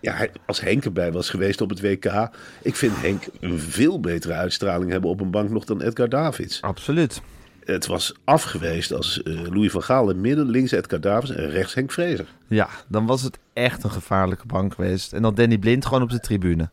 Ja. 0.00 0.26
als 0.46 0.60
Henk 0.60 0.84
erbij 0.84 1.12
was 1.12 1.30
geweest 1.30 1.60
op 1.60 1.70
het 1.70 1.80
WK... 1.80 2.30
Ik 2.62 2.76
vind 2.76 3.00
Henk 3.00 3.26
een 3.40 3.58
veel 3.58 4.00
betere 4.00 4.32
uitstraling 4.32 4.90
hebben 4.90 5.10
op 5.10 5.20
een 5.20 5.30
bank 5.30 5.50
nog 5.50 5.64
dan 5.64 5.82
Edgar 5.82 6.08
Davids. 6.08 6.62
Absoluut. 6.62 7.22
Het 7.64 7.86
was 7.86 8.14
afgeweest 8.24 8.92
als 8.92 9.22
eh, 9.22 9.34
Louis 9.34 9.70
van 9.70 9.82
Gaal 9.82 10.10
in 10.10 10.20
midden, 10.20 10.50
links 10.50 10.70
Edgar 10.70 11.00
Davids 11.00 11.30
en 11.30 11.50
rechts 11.50 11.74
Henk 11.74 11.92
Vrezer. 11.92 12.26
Ja, 12.46 12.68
dan 12.88 13.06
was 13.06 13.22
het 13.22 13.38
echt 13.52 13.84
een 13.84 13.90
gevaarlijke 13.90 14.46
bank 14.46 14.74
geweest. 14.74 15.12
En 15.12 15.22
dan 15.22 15.34
Danny 15.34 15.58
Blind 15.58 15.86
gewoon 15.86 16.02
op 16.02 16.10
de 16.10 16.20
tribune. 16.20 16.70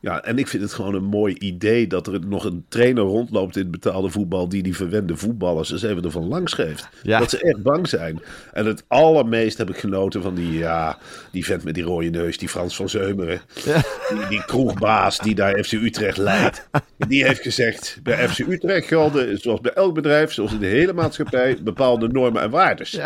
Ja, 0.00 0.22
en 0.24 0.38
ik 0.38 0.48
vind 0.48 0.62
het 0.62 0.72
gewoon 0.72 0.94
een 0.94 1.04
mooi 1.04 1.34
idee 1.38 1.86
dat 1.86 2.06
er 2.06 2.26
nog 2.26 2.44
een 2.44 2.64
trainer 2.68 3.02
rondloopt 3.02 3.56
in 3.56 3.62
het 3.62 3.70
betaalde 3.70 4.10
voetbal 4.10 4.48
die 4.48 4.62
die 4.62 4.76
verwende 4.76 5.16
voetballers 5.16 5.72
eens 5.72 5.82
even 5.82 6.04
ervan 6.04 6.28
langs 6.28 6.52
geeft. 6.52 6.88
Ja. 7.02 7.18
Dat 7.18 7.30
ze 7.30 7.40
echt 7.40 7.62
bang 7.62 7.88
zijn. 7.88 8.22
En 8.52 8.66
het 8.66 8.84
allermeest 8.88 9.58
heb 9.58 9.70
ik 9.70 9.76
genoten 9.76 10.22
van 10.22 10.34
die, 10.34 10.58
ja, 10.58 10.98
die 11.32 11.44
vent 11.44 11.64
met 11.64 11.74
die 11.74 11.84
rode 11.84 12.10
neus, 12.10 12.38
die 12.38 12.48
Frans 12.48 12.76
van 12.76 12.88
Zeumeren. 12.88 13.40
Die, 13.64 14.26
die 14.28 14.44
kroegbaas 14.44 15.18
die 15.18 15.34
daar 15.34 15.64
FC 15.64 15.72
Utrecht 15.72 16.16
leidt. 16.16 16.68
Die 17.08 17.24
heeft 17.24 17.42
gezegd, 17.42 17.98
bij 18.02 18.28
FC 18.28 18.38
Utrecht 18.38 18.86
gelden, 18.86 19.38
zoals 19.38 19.60
bij 19.60 19.72
elk 19.72 19.94
bedrijf, 19.94 20.32
zoals 20.32 20.52
in 20.52 20.58
de 20.58 20.66
hele 20.66 20.92
maatschappij, 20.92 21.58
bepaalde 21.62 22.08
normen 22.08 22.42
en 22.42 22.50
waardes. 22.50 22.98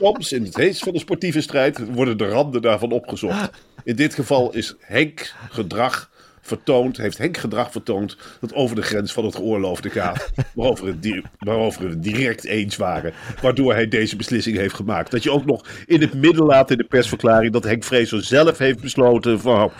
Soms, 0.00 0.32
in 0.32 0.44
het 0.44 0.56
heetst 0.56 0.82
van 0.82 0.92
de 0.92 0.98
sportieve 0.98 1.40
strijd, 1.40 1.92
worden 1.92 2.18
de 2.18 2.28
randen 2.28 2.62
daarvan 2.62 2.92
opgezocht. 2.92 3.50
In 3.86 3.96
dit 3.96 4.14
geval 4.14 4.54
is 4.54 4.74
Henk 4.80 5.32
gedrag 5.50 6.10
vertoond, 6.40 6.96
heeft 6.96 7.18
Henk 7.18 7.36
gedrag 7.36 7.72
vertoond 7.72 8.16
dat 8.40 8.54
over 8.54 8.76
de 8.76 8.82
grens 8.82 9.12
van 9.12 9.24
het 9.24 9.34
geoorloofde 9.34 9.90
gaat. 9.90 10.30
Waarover, 10.54 10.86
het 10.86 11.88
het 11.88 12.02
direct 12.02 12.44
eens 12.44 12.76
waren. 12.76 13.12
Waardoor 13.42 13.72
hij 13.72 13.88
deze 13.88 14.16
beslissing 14.16 14.56
heeft 14.56 14.74
gemaakt. 14.74 15.10
Dat 15.10 15.22
je 15.22 15.30
ook 15.30 15.44
nog 15.44 15.66
in 15.86 16.00
het 16.00 16.14
midden 16.14 16.44
laat 16.44 16.70
in 16.70 16.76
de 16.76 16.84
persverklaring 16.84 17.52
dat 17.52 17.64
Henk 17.64 17.84
Vrezer 17.84 18.24
zelf 18.24 18.58
heeft 18.58 18.80
besloten 18.80 19.40
van... 19.40 19.72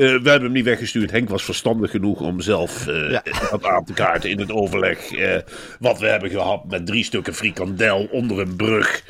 eh, 0.00 0.06
we 0.06 0.30
hebben 0.30 0.42
hem 0.42 0.52
niet 0.52 0.64
weggestuurd. 0.64 1.10
Henk 1.10 1.28
was 1.28 1.44
verstandig 1.44 1.90
genoeg 1.90 2.20
om 2.20 2.40
zelf 2.40 2.86
eh, 2.86 3.18
dat 3.50 3.64
aan 3.64 3.84
te 3.84 3.92
kaarten 3.92 4.30
in 4.30 4.38
het 4.38 4.52
overleg. 4.52 5.12
eh, 5.12 5.36
wat 5.78 5.98
we 5.98 6.06
hebben 6.06 6.30
gehad 6.30 6.64
met 6.70 6.86
drie 6.86 7.04
stukken 7.04 7.34
frikandel 7.34 8.08
onder 8.10 8.38
een 8.40 8.56
brug. 8.56 9.02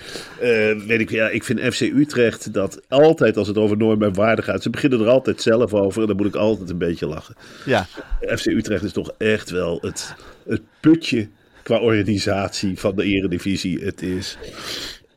Weet 0.86 1.00
ik, 1.00 1.10
ja, 1.10 1.28
ik 1.28 1.44
vind 1.44 1.60
FC 1.60 1.80
Utrecht 1.80 2.52
dat 2.52 2.80
altijd 2.88 3.36
als 3.36 3.48
het 3.48 3.58
over 3.58 3.76
normen 3.76 4.08
en 4.08 4.14
waarden 4.14 4.44
gaat... 4.44 4.62
ze 4.62 4.70
beginnen 4.70 5.00
er 5.00 5.08
altijd 5.08 5.42
zelf 5.42 5.74
over 5.74 6.00
en 6.00 6.06
dan 6.06 6.16
moet 6.16 6.26
ik 6.26 6.34
altijd 6.34 6.70
een 6.70 6.78
beetje 6.78 7.06
lachen. 7.06 7.34
Ja, 7.64 7.86
FC 8.20 8.46
Utrecht 8.46 8.82
is 8.82 8.92
toch 8.92 9.12
echt 9.18 9.50
wel 9.50 9.78
het, 9.80 10.14
het 10.46 10.62
putje 10.80 11.28
qua 11.62 11.78
organisatie 11.78 12.78
van 12.78 12.96
de 12.96 13.04
eredivisie. 13.04 13.84
Het 13.84 14.02
is 14.02 14.38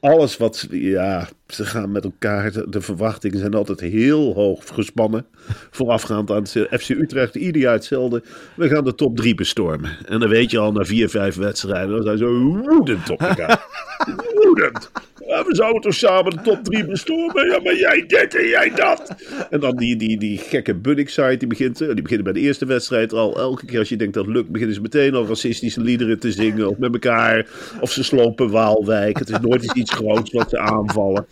alles 0.03 0.37
wat, 0.37 0.67
ja, 0.69 1.29
ze 1.47 1.65
gaan 1.65 1.91
met 1.91 2.03
elkaar, 2.03 2.51
de, 2.51 2.69
de 2.69 2.81
verwachtingen 2.81 3.39
zijn 3.39 3.53
altijd 3.53 3.79
heel 3.79 4.33
hoog 4.33 4.63
gespannen. 4.73 5.25
Voorafgaand 5.71 6.31
aan 6.31 6.35
het 6.35 6.67
FC 6.81 6.89
Utrecht, 6.89 7.35
ieder 7.35 7.61
jaar 7.61 7.73
hetzelfde. 7.73 8.23
We 8.55 8.69
gaan 8.69 8.83
de 8.83 8.95
top 8.95 9.17
3 9.17 9.35
bestormen. 9.35 9.97
En 10.05 10.19
dan 10.19 10.29
weet 10.29 10.51
je 10.51 10.59
al 10.59 10.71
na 10.71 10.83
vier, 10.83 11.09
vijf 11.09 11.35
wedstrijden, 11.35 11.89
dan 11.89 12.03
zijn 12.03 12.17
ze 12.17 12.25
woedend 12.25 13.09
op 13.09 13.21
elkaar. 13.21 13.65
woedend. 14.43 14.91
"Ah, 15.33 15.45
we 15.45 15.55
zouden 15.55 15.81
toch 15.81 15.93
samen 15.93 16.31
de 16.31 16.41
top 16.41 16.63
3 16.63 16.85
bestormen? 16.85 17.47
Ja, 17.49 17.59
maar 17.63 17.75
jij 17.75 18.03
dit 18.07 18.35
en 18.35 18.47
jij 18.47 18.71
dat. 18.75 19.15
En 19.49 19.59
dan 19.59 19.75
die, 19.75 19.95
die, 19.95 20.19
die 20.19 20.37
gekke 20.37 20.75
Bunnik-site, 20.75 21.37
die 21.37 21.47
begint, 21.47 21.81
eh, 21.81 21.87
die 21.87 22.01
beginnen 22.01 22.23
bij 22.23 22.33
de 22.33 22.47
eerste 22.47 22.65
wedstrijd 22.65 23.13
al. 23.13 23.37
Elke 23.37 23.65
keer 23.65 23.79
als 23.79 23.89
je 23.89 23.95
denkt 23.95 24.13
dat 24.13 24.27
lukt, 24.27 24.49
beginnen 24.49 24.75
ze 24.75 24.81
meteen 24.81 25.15
al 25.15 25.27
racistische 25.27 25.81
liederen 25.81 26.19
te 26.19 26.31
zingen. 26.31 26.69
Of 26.69 26.77
met 26.77 26.93
elkaar. 26.93 27.47
Of 27.79 27.91
ze 27.91 28.03
slopen 28.03 28.49
Waalwijk. 28.49 29.19
Het 29.19 29.29
is 29.29 29.39
nooit 29.39 29.63
eens 29.63 29.73
iets 29.73 29.93
groots 29.93 30.31
wat 30.31 30.49
ze 30.49 30.57
aanvallen. 30.57 31.25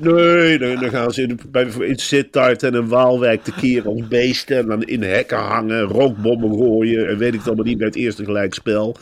Nee, 0.00 0.58
nee 0.58 0.76
dan 0.76 0.90
gaan 0.90 1.12
ze 1.12 1.22
in, 1.22 1.40
bij, 1.50 1.66
in 1.80 1.98
Sittard 1.98 2.62
en 2.62 2.74
in 2.74 2.88
Waalwijk 2.88 3.42
te 3.42 3.52
keren 3.60 3.92
als 3.92 4.08
beesten. 4.08 4.56
En 4.58 4.66
dan 4.66 4.82
in 4.82 5.02
hekken 5.02 5.38
hangen, 5.38 5.82
rookbommen 5.82 6.58
gooien. 6.58 7.08
En 7.08 7.18
weet 7.18 7.32
ik 7.32 7.38
het 7.38 7.46
allemaal 7.46 7.64
niet 7.64 7.78
bij 7.78 7.86
het 7.86 7.96
eerste 7.96 8.24
gelijkspel. 8.24 8.96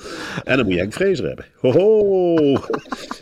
En 0.45 0.57
dan 0.57 0.65
moet 0.65 0.75
je 0.75 0.81
Henk 0.81 0.93
Vrezer 0.93 1.27
hebben. 1.27 1.45
Hoho, 1.61 2.35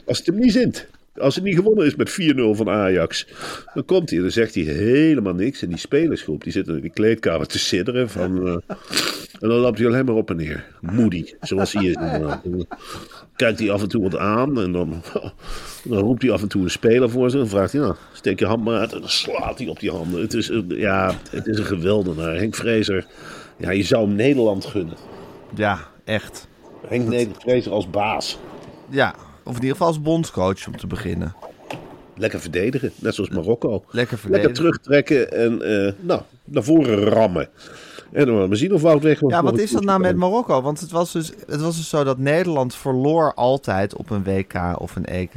als 0.07 0.19
het 0.19 0.27
hem 0.27 0.39
niet 0.39 0.53
zint. 0.53 0.87
Als 1.15 1.35
het 1.35 1.45
niet 1.45 1.55
gewonnen 1.55 1.87
is 1.87 1.95
met 1.95 2.11
4-0 2.11 2.57
van 2.57 2.69
Ajax, 2.69 3.27
dan 3.75 3.85
komt 3.85 4.09
hij 4.09 4.19
en 4.19 4.25
dan 4.25 4.33
zegt 4.33 4.55
hij 4.55 4.65
helemaal 4.65 5.35
niks. 5.35 5.63
En 5.63 5.69
die 5.69 5.79
spelersgroep 5.79 6.43
die 6.43 6.53
zit 6.53 6.69
in 6.69 6.81
die 6.81 6.91
kleedkamer 6.91 7.47
te 7.47 7.59
sidderen. 7.59 8.11
Van, 8.11 8.47
eh, 8.47 8.53
en 9.41 9.49
dan 9.49 9.59
loopt 9.59 9.79
hij 9.79 9.87
alleen 9.87 10.05
maar 10.05 10.15
op 10.15 10.31
en 10.31 10.37
neer. 10.37 10.65
Moody, 10.81 11.35
zoals 11.41 11.73
hij 11.73 11.85
is. 11.85 11.95
dan 11.95 12.67
kijkt 13.37 13.59
hij 13.59 13.71
af 13.71 13.83
en 13.83 13.89
toe 13.89 14.03
wat 14.03 14.17
aan 14.17 14.61
en 14.61 14.73
dan, 14.73 15.03
dan 15.85 15.99
roept 15.99 16.23
hij 16.23 16.31
af 16.31 16.43
en 16.43 16.49
toe 16.49 16.63
een 16.63 16.71
speler 16.71 17.11
voor 17.11 17.31
zich. 17.31 17.41
En 17.41 17.49
vraagt 17.49 17.73
hij, 17.73 17.81
nou, 17.81 17.95
steek 18.13 18.39
je 18.39 18.47
hand 18.47 18.65
maar 18.65 18.79
uit. 18.79 18.93
En 18.93 19.01
dan 19.01 19.09
slaat 19.09 19.59
hij 19.59 19.69
op 19.69 19.81
die 19.81 19.91
handen. 19.91 20.21
Het 20.21 20.35
is, 20.35 20.49
een- 20.49 20.65
ja, 20.77 21.15
het 21.31 21.47
is 21.47 21.59
een 21.59 21.65
geweldenaar. 21.65 22.35
Henk 22.37 22.55
Vrezer, 22.55 23.07
ja, 23.57 23.71
je 23.71 23.83
zou 23.83 24.07
hem 24.07 24.17
Nederland 24.17 24.65
gunnen. 24.65 24.97
Ja, 25.55 25.79
echt. 26.05 26.49
Henk 26.87 27.15
Vrezer 27.39 27.73
als 27.73 27.91
baas. 27.91 28.39
Ja, 28.91 29.15
of 29.45 29.55
in 29.57 29.61
ieder 29.61 29.71
geval 29.71 29.87
als 29.87 30.03
bondscoach 30.03 30.67
om 30.67 30.77
te 30.77 30.87
beginnen. 30.87 31.35
Lekker 32.17 32.41
verdedigen, 32.41 32.93
net 32.97 33.15
zoals 33.15 33.31
Marokko. 33.31 33.71
Lekker 33.71 33.91
Lekker 33.99 34.19
verdedigen. 34.19 34.53
terugtrekken 34.55 35.33
en 35.33 35.63
eh, 35.87 35.93
nou, 36.01 36.21
naar 36.45 36.63
voren 36.63 36.99
rammen. 36.99 37.49
En 38.15 38.27
dan 38.27 38.49
maar 38.49 38.57
zien 38.57 38.75
of 38.75 38.83
Wout 38.83 39.03
weg 39.03 39.21
Ja, 39.27 39.43
wat 39.43 39.59
is 39.59 39.71
dat 39.71 39.85
nou 39.85 40.01
met 40.01 40.17
Marokko? 40.17 40.63
Want 40.63 40.81
het 40.81 40.91
was, 40.91 41.13
dus, 41.13 41.33
het 41.47 41.61
was 41.61 41.77
dus 41.77 41.89
zo 41.89 42.05
dat 42.05 42.19
Nederland 42.19 42.75
verloor 42.75 43.35
altijd 43.35 43.97
op 43.97 44.11
een 44.11 44.25
WK 44.25 44.55
of 44.79 44.97
een 44.97 45.05
EK. 45.05 45.35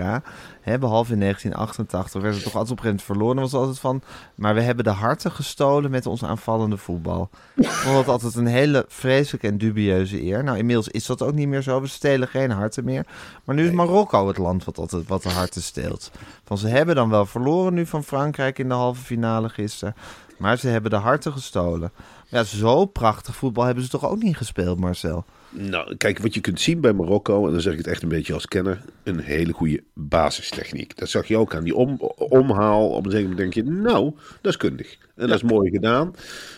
Hè, 0.62 0.78
behalve 0.78 1.14
in 1.14 1.20
1988 1.20 2.22
werd 2.22 2.36
het 2.36 2.44
toch 2.44 2.56
altijd 2.56 2.72
op 2.72 2.78
een 2.78 2.84
gegeven 2.84 3.06
moment 3.06 3.34
verloren. 3.34 3.36
Dan 3.36 3.44
was 3.44 3.52
het 3.52 3.62
altijd 3.62 3.80
van, 3.80 4.02
maar 4.36 4.56
we 4.56 4.62
hebben 4.62 4.84
de 4.84 4.90
harten 4.90 5.32
gestolen 5.32 5.92
met 5.92 6.06
ons 6.06 6.24
aanvallende 6.24 6.78
voetbal. 6.78 7.30
Ik 7.56 7.68
vond 7.68 7.96
dat 7.96 8.08
altijd 8.08 8.36
een 8.36 8.48
hele 8.48 8.86
vreselijke 8.88 9.48
en 9.48 9.58
dubieuze 9.58 10.24
eer. 10.24 10.44
Nou, 10.44 10.58
inmiddels 10.58 10.88
is 10.88 11.06
dat 11.06 11.22
ook 11.22 11.34
niet 11.34 11.48
meer 11.48 11.62
zo. 11.62 11.82
We 11.82 11.88
stelen 11.88 12.28
geen 12.28 12.52
harten 12.52 12.84
meer. 12.84 13.06
Maar 13.44 13.56
nu 13.56 13.66
is 13.66 13.72
Marokko 13.72 14.28
het 14.28 14.38
land 14.38 14.64
wat, 14.64 14.78
altijd, 14.78 15.08
wat 15.08 15.24
de 15.24 15.30
harten 15.30 15.62
steelt. 15.62 16.12
Van 16.46 16.58
ze 16.58 16.68
hebben 16.68 16.96
dan 16.96 17.10
wel 17.10 17.26
verloren 17.26 17.74
nu 17.74 17.86
van 17.86 18.04
Frankrijk 18.04 18.60
in 18.60 18.68
de 18.68 18.74
halve 18.74 19.02
finale 19.02 19.50
gisteren. 19.50 19.96
Maar 20.38 20.58
ze 20.58 20.68
hebben 20.68 20.92
de 20.92 20.98
harten 20.98 21.32
gestolen. 21.32 21.92
Ja, 22.30 22.44
zo 22.44 22.86
prachtig 22.86 23.36
voetbal 23.36 23.66
hebben 23.66 23.84
ze 23.84 23.90
toch 23.90 24.10
ook 24.10 24.24
niet 24.24 24.38
gespeeld, 24.38 24.80
Marcel? 24.80 25.26
Nou, 25.50 25.96
kijk, 25.96 26.20
wat 26.20 26.34
je 26.34 26.42
kunt 26.42 26.62
zien 26.62 26.82
bij 26.82 26.94
Marokko, 26.94 27.46
en 27.46 27.52
dan 27.52 27.62
zeg 27.62 27.72
ik 27.72 27.78
het 27.78 27.88
echt 27.88 28.02
een 28.02 28.10
beetje 28.10 28.34
als 28.34 28.46
kenner, 28.46 28.82
een 29.04 29.20
hele 29.20 29.54
goede 29.54 29.84
basistechniek. 29.94 30.98
Dat 30.98 31.10
zag 31.10 31.28
je 31.28 31.38
ook 31.38 31.56
aan 31.56 31.64
die 31.64 31.76
om, 31.76 31.96
omhaal. 32.18 32.90
Op 32.90 33.06
een 33.06 33.12
zeker 33.12 33.30
moment 33.30 33.54
denk 33.54 33.68
je, 33.68 33.74
nou, 33.74 34.12
dat 34.42 34.52
is 34.52 34.58
kundig. 34.58 34.98
En 35.16 35.28
dat 35.28 35.36
is 35.36 35.44
mooi 35.44 35.70
gedaan. 35.70 36.16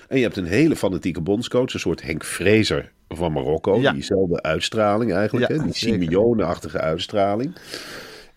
En 0.07 0.17
je 0.17 0.23
hebt 0.23 0.37
een 0.37 0.45
hele 0.45 0.75
fanatieke 0.75 1.21
bondscoach, 1.21 1.73
een 1.73 1.79
soort 1.79 2.01
Henk 2.01 2.23
Vrezer 2.23 2.91
van 3.07 3.31
Marokko. 3.31 3.79
Ja. 3.79 3.91
Diezelfde 3.91 4.41
uitstraling 4.41 5.13
eigenlijk, 5.13 5.51
Ja, 5.51 5.57
hè? 5.57 5.63
die. 5.63 5.73
Simeone-achtige 5.73 6.79
uitstraling. 6.79 7.55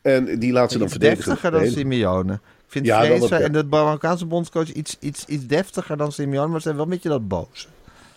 En 0.02 0.38
die 0.38 0.52
laat 0.52 0.72
ze 0.72 0.78
dan 0.78 0.88
verdedigen. 0.88 1.24
deftiger 1.24 1.50
dan 1.50 1.66
Simeone. 1.66 2.40
Vind 2.72 2.86
Ja, 2.86 3.04
en 3.04 3.52
de 3.52 3.64
Marokkaanse 3.70 4.26
bondscoach 4.26 4.72
iets, 4.72 4.96
iets, 5.00 5.24
iets 5.26 5.46
deftiger 5.46 5.96
dan 5.96 6.12
Simeone, 6.12 6.46
maar 6.46 6.56
ze 6.56 6.62
zijn 6.62 6.74
wel 6.74 6.84
een 6.84 6.90
beetje 6.90 7.08
dat 7.08 7.28
boos. 7.28 7.68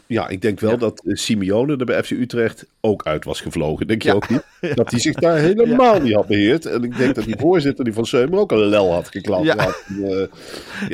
Ja, 0.07 0.27
ik 0.27 0.41
denk 0.41 0.59
wel 0.59 0.77
dat 0.77 1.01
eh, 1.05 1.15
Simeone 1.15 1.77
er 1.77 1.85
bij 1.85 2.03
FC 2.03 2.11
Utrecht 2.11 2.65
ook 2.81 3.05
uit 3.05 3.25
was 3.25 3.41
gevlogen. 3.41 3.87
Denk 3.87 4.01
je 4.01 4.09
Ja. 4.09 4.15
ook 4.15 4.29
niet? 4.29 4.43
Dat 4.75 4.91
hij 4.91 4.99
zich 4.99 5.13
daar 5.15 5.37
helemaal 5.37 5.99
niet 5.99 6.13
had 6.13 6.27
beheerd. 6.27 6.65
En 6.65 6.83
ik 6.83 6.97
denk 6.97 7.15
dat 7.15 7.25
die 7.25 7.35
voorzitter, 7.39 7.83
die 7.83 7.93
van 7.93 8.05
Seumer, 8.05 8.39
ook 8.39 8.51
een 8.51 8.57
lel 8.65 8.93
had 8.93 9.07
geklapt. 9.09 9.43
Ja. 9.45 9.55
Ja, 9.55 9.67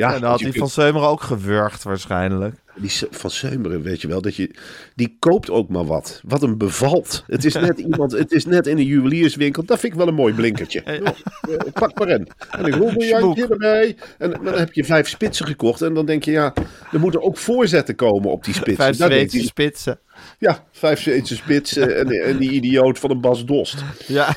eh, 0.08 0.14
en 0.14 0.20
dan 0.20 0.30
had 0.30 0.40
kunt- 0.40 0.56
van 0.56 0.68
Seumeren 0.68 1.08
ook 1.08 1.20
gewurgd 1.22 1.82
waarschijnlijk. 1.82 2.54
Die 2.74 2.90
van 3.10 3.30
Seumeren, 3.30 3.82
weet 3.82 4.00
je 4.00 4.08
wel, 4.08 4.20
dat 4.20 4.36
je, 4.36 4.50
die 4.94 5.16
koopt 5.18 5.50
ook 5.50 5.68
maar 5.68 5.84
wat. 5.84 6.20
Wat 6.24 6.40
hem 6.40 6.58
bevalt. 6.58 7.24
Het 7.26 7.44
is 7.44 7.54
net 7.54 7.78
iemand, 7.90 8.12
het 8.12 8.32
is 8.32 8.44
net 8.44 8.66
in 8.66 8.78
een 8.78 8.84
juwelierswinkel. 8.84 9.64
Dat 9.64 9.80
vind 9.80 9.92
ik 9.92 9.98
wel 9.98 10.08
een 10.08 10.14
mooi 10.14 10.34
blinkertje. 10.34 10.82
Oh, 10.86 10.92
eh, 10.94 11.72
pak 11.72 11.98
maar 11.98 12.08
in. 12.08 12.28
En 12.50 12.72
een 12.72 13.36
erbij. 13.36 13.96
En 14.18 14.30
dan 14.30 14.54
heb 14.54 14.72
je 14.72 14.84
vijf 14.84 15.08
spitsen 15.08 15.46
gekocht. 15.46 15.82
En 15.82 15.94
dan 15.94 16.06
denk 16.06 16.24
je, 16.24 16.30
ja, 16.30 16.54
er 16.92 17.00
moeten 17.00 17.22
ook 17.22 17.36
voorzetten 17.36 17.94
komen 17.94 18.30
op 18.30 18.44
die 18.44 18.54
spitsen. 18.54 18.76
Vijf 18.76 18.96
Zweedse 18.96 19.42
spitsen. 19.42 19.98
Ja, 20.38 20.64
vijf 20.70 21.00
Zweedse 21.00 21.36
spitsen 21.36 21.96
en, 21.96 22.08
en 22.08 22.36
die 22.38 22.50
idioot 22.50 22.98
van 22.98 23.10
een 23.10 23.20
Bas 23.20 23.44
Dost. 23.44 23.84
Ja, 24.06 24.34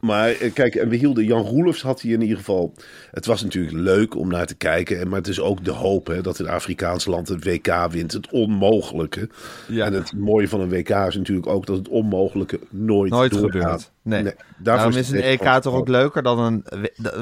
Maar 0.00 0.30
eh, 0.30 0.52
kijk, 0.52 0.74
en 0.74 0.88
we 0.88 0.96
hielden 0.96 1.24
Jan 1.24 1.42
Roelofs 1.46 1.82
had 1.82 2.00
hij 2.02 2.10
in 2.10 2.20
ieder 2.22 2.36
geval. 2.36 2.74
Het 3.10 3.26
was 3.26 3.42
natuurlijk 3.42 3.76
leuk 3.76 4.16
om 4.16 4.28
naar 4.28 4.46
te 4.46 4.54
kijken. 4.54 5.00
en- 5.00 5.08
Maar 5.08 5.18
het 5.18 5.28
is 5.28 5.40
ook 5.40 5.64
de 5.64 5.70
hoop 5.70 6.06
hè, 6.06 6.20
dat 6.22 6.38
een 6.38 6.48
Afrikaans 6.48 7.04
land 7.06 7.28
het 7.28 7.44
WK 7.44 7.86
wint. 7.90 8.12
Het 8.12 8.30
onmogelijke. 8.32 9.28
Ja. 9.68 9.86
En 9.86 9.92
het 9.92 10.12
mooie 10.16 10.48
van 10.48 10.60
een 10.60 10.68
WK 10.68 10.88
is 10.88 11.16
natuurlijk 11.16 11.46
ook 11.46 11.66
dat 11.66 11.76
het 11.76 11.88
onmogelijke 11.88 12.60
nooit, 12.70 13.10
nooit 13.10 13.30
doorgaat. 13.32 13.60
gebeurd. 13.60 13.90
Nee. 14.02 14.22
daarvoor 14.22 14.34
Daarom 14.58 14.92
is 14.92 15.10
een 15.10 15.20
EK 15.20 15.42
toch 15.60 15.74
ook 15.74 15.88
leuker 15.88 16.22
dan 16.22 16.38
een, 16.38 16.64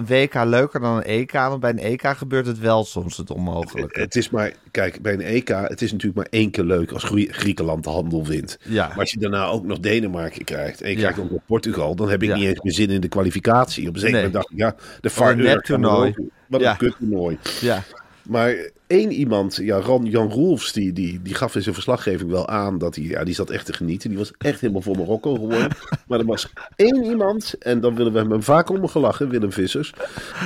WK 0.06 0.34
leuker 0.44 0.80
dan 0.80 0.96
een 0.96 1.02
EK. 1.02 1.32
Want 1.32 1.60
bij 1.60 1.70
een 1.70 1.78
EK 1.78 2.06
gebeurt 2.06 2.46
het 2.46 2.58
wel 2.58 2.84
soms 2.84 3.16
het 3.16 3.30
onmogelijke. 3.30 4.00
Het 4.00 4.16
is 4.16 4.30
maar, 4.30 4.52
kijk, 4.70 5.02
bij 5.02 5.12
een 5.12 5.20
EK, 5.20 5.48
het 5.48 5.82
is 5.82 5.90
natuurlijk 5.92 6.16
maar 6.16 6.40
één 6.40 6.50
keer 6.50 6.64
leuk 6.64 6.92
als 6.92 7.04
Grie- 7.04 7.32
Griekenland 7.32 7.84
de 7.84 7.90
handel 7.90 8.24
wint. 8.26 8.58
Ja. 8.62 8.88
Maar 8.88 8.98
als 8.98 9.10
je 9.10 9.18
daarna 9.18 9.44
ook 9.46 9.64
nog 9.64 9.78
Denemarken 9.80 10.44
krijgt 10.44 10.80
en 10.82 10.88
je 10.90 10.94
Ja. 10.94 11.00
krijgt 11.00 11.18
ook 11.20 11.30
nog 11.30 11.40
Portugal, 11.46 11.94
dan 11.94 12.10
heb 12.10 12.22
ik 12.22 12.28
Ja. 12.28 12.36
niet 12.36 12.46
eens 12.48 12.60
meer 12.62 12.72
zin 12.72 12.90
in 12.90 13.00
de 13.00 13.08
kwalificatie. 13.08 13.88
Op 13.88 13.94
een 13.94 14.00
zeker 14.00 14.14
Nee. 14.16 14.24
moment 14.26 14.42
dacht 14.42 14.50
ik, 14.52 14.58
ja, 14.58 14.74
de 15.00 15.10
er 15.10 16.18
ook- 16.18 16.30
Wat 16.48 16.62
een 16.62 16.76
kuttoernooi. 16.76 17.38
Ja, 17.60 17.82
Maar 18.22 18.70
één 18.88 19.12
iemand, 19.12 19.56
ja, 19.56 19.80
Ran, 19.80 20.04
Jan 20.04 20.30
Roelfs, 20.30 20.72
die, 20.72 20.92
die, 20.92 21.22
die 21.22 21.34
gaf 21.34 21.54
in 21.54 21.62
zijn 21.62 21.74
verslaggeving 21.74 22.30
wel 22.30 22.48
aan 22.48 22.78
dat 22.78 22.94
hij, 22.94 23.04
ja, 23.04 23.24
die 23.24 23.34
zat 23.34 23.50
echt 23.50 23.66
te 23.66 23.72
genieten. 23.72 24.08
Die 24.08 24.18
was 24.18 24.32
echt 24.38 24.60
helemaal 24.60 24.82
voor 24.82 24.96
Marokko 24.96 25.34
geworden. 25.34 25.68
maar 26.08 26.18
er 26.18 26.24
was 26.24 26.52
één 26.76 27.04
iemand, 27.04 27.54
en 27.58 27.80
dan 27.80 27.94
willen 27.94 28.12
we 28.12 28.18
hem 28.18 28.42
vaak 28.42 28.70
om 28.70 28.88
gelachen, 28.88 29.28
Willem 29.28 29.52
Vissers. 29.52 29.92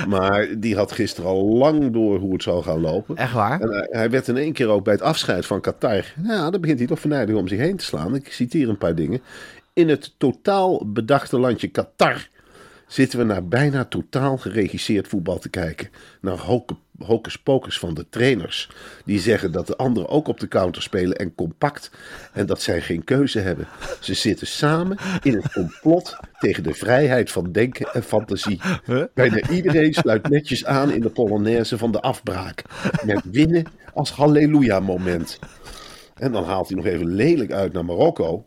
Maar 0.07 0.47
die 0.57 0.75
had 0.75 0.91
gisteren 0.91 1.29
al 1.29 1.45
lang 1.45 1.93
door 1.93 2.19
hoe 2.19 2.33
het 2.33 2.43
zou 2.43 2.63
gaan 2.63 2.81
lopen. 2.81 3.15
echt 3.15 3.33
waar? 3.33 3.61
En 3.61 3.69
hij, 3.69 3.87
hij 3.91 4.09
werd 4.09 4.27
in 4.27 4.37
één 4.37 4.53
keer 4.53 4.67
ook 4.67 4.83
bij 4.83 4.93
het 4.93 5.01
afscheid 5.01 5.45
van 5.45 5.61
Qatar. 5.61 6.13
Ja, 6.23 6.49
dan 6.49 6.61
begint 6.61 6.79
hij 6.79 6.87
toch 6.87 6.99
verneidig 6.99 7.35
om 7.35 7.47
zich 7.47 7.59
heen 7.59 7.77
te 7.77 7.85
slaan. 7.85 8.15
Ik 8.15 8.33
citeer 8.33 8.69
een 8.69 8.77
paar 8.77 8.95
dingen. 8.95 9.21
In 9.73 9.89
het 9.89 10.13
totaal 10.17 10.85
bedachte 10.85 11.39
landje 11.39 11.67
Qatar 11.67 12.27
zitten 12.93 13.19
we 13.19 13.25
naar 13.25 13.47
bijna 13.47 13.85
totaal 13.85 14.37
geregisseerd 14.37 15.07
voetbal 15.07 15.39
te 15.39 15.49
kijken. 15.49 15.89
Naar 16.21 16.37
hocus 16.97 17.37
pocus 17.37 17.79
van 17.79 17.93
de 17.93 18.09
trainers. 18.09 18.69
Die 19.05 19.19
zeggen 19.19 19.51
dat 19.51 19.67
de 19.67 19.77
anderen 19.77 20.09
ook 20.09 20.27
op 20.27 20.39
de 20.39 20.47
counter 20.47 20.81
spelen 20.81 21.17
en 21.17 21.35
compact. 21.35 21.91
En 22.33 22.45
dat 22.45 22.61
zij 22.61 22.81
geen 22.81 23.03
keuze 23.03 23.39
hebben. 23.39 23.67
Ze 23.99 24.13
zitten 24.13 24.47
samen 24.47 24.97
in 25.21 25.33
een 25.33 25.51
complot 25.51 26.17
tegen 26.39 26.63
de 26.63 26.73
vrijheid 26.73 27.31
van 27.31 27.51
denken 27.51 27.93
en 27.93 28.03
fantasie. 28.03 28.61
Bijna 29.13 29.49
iedereen 29.49 29.93
sluit 29.93 30.29
netjes 30.29 30.65
aan 30.65 30.91
in 30.91 31.01
de 31.01 31.09
Polonaise 31.09 31.77
van 31.77 31.91
de 31.91 32.01
afbraak. 32.01 32.63
Met 33.05 33.21
winnen 33.31 33.65
als 33.93 34.11
halleluja-moment. 34.11 35.39
En 36.15 36.31
dan 36.31 36.43
haalt 36.43 36.67
hij 36.67 36.77
nog 36.77 36.85
even 36.85 37.07
lelijk 37.07 37.51
uit 37.51 37.73
naar 37.73 37.85
Marokko. 37.85 38.45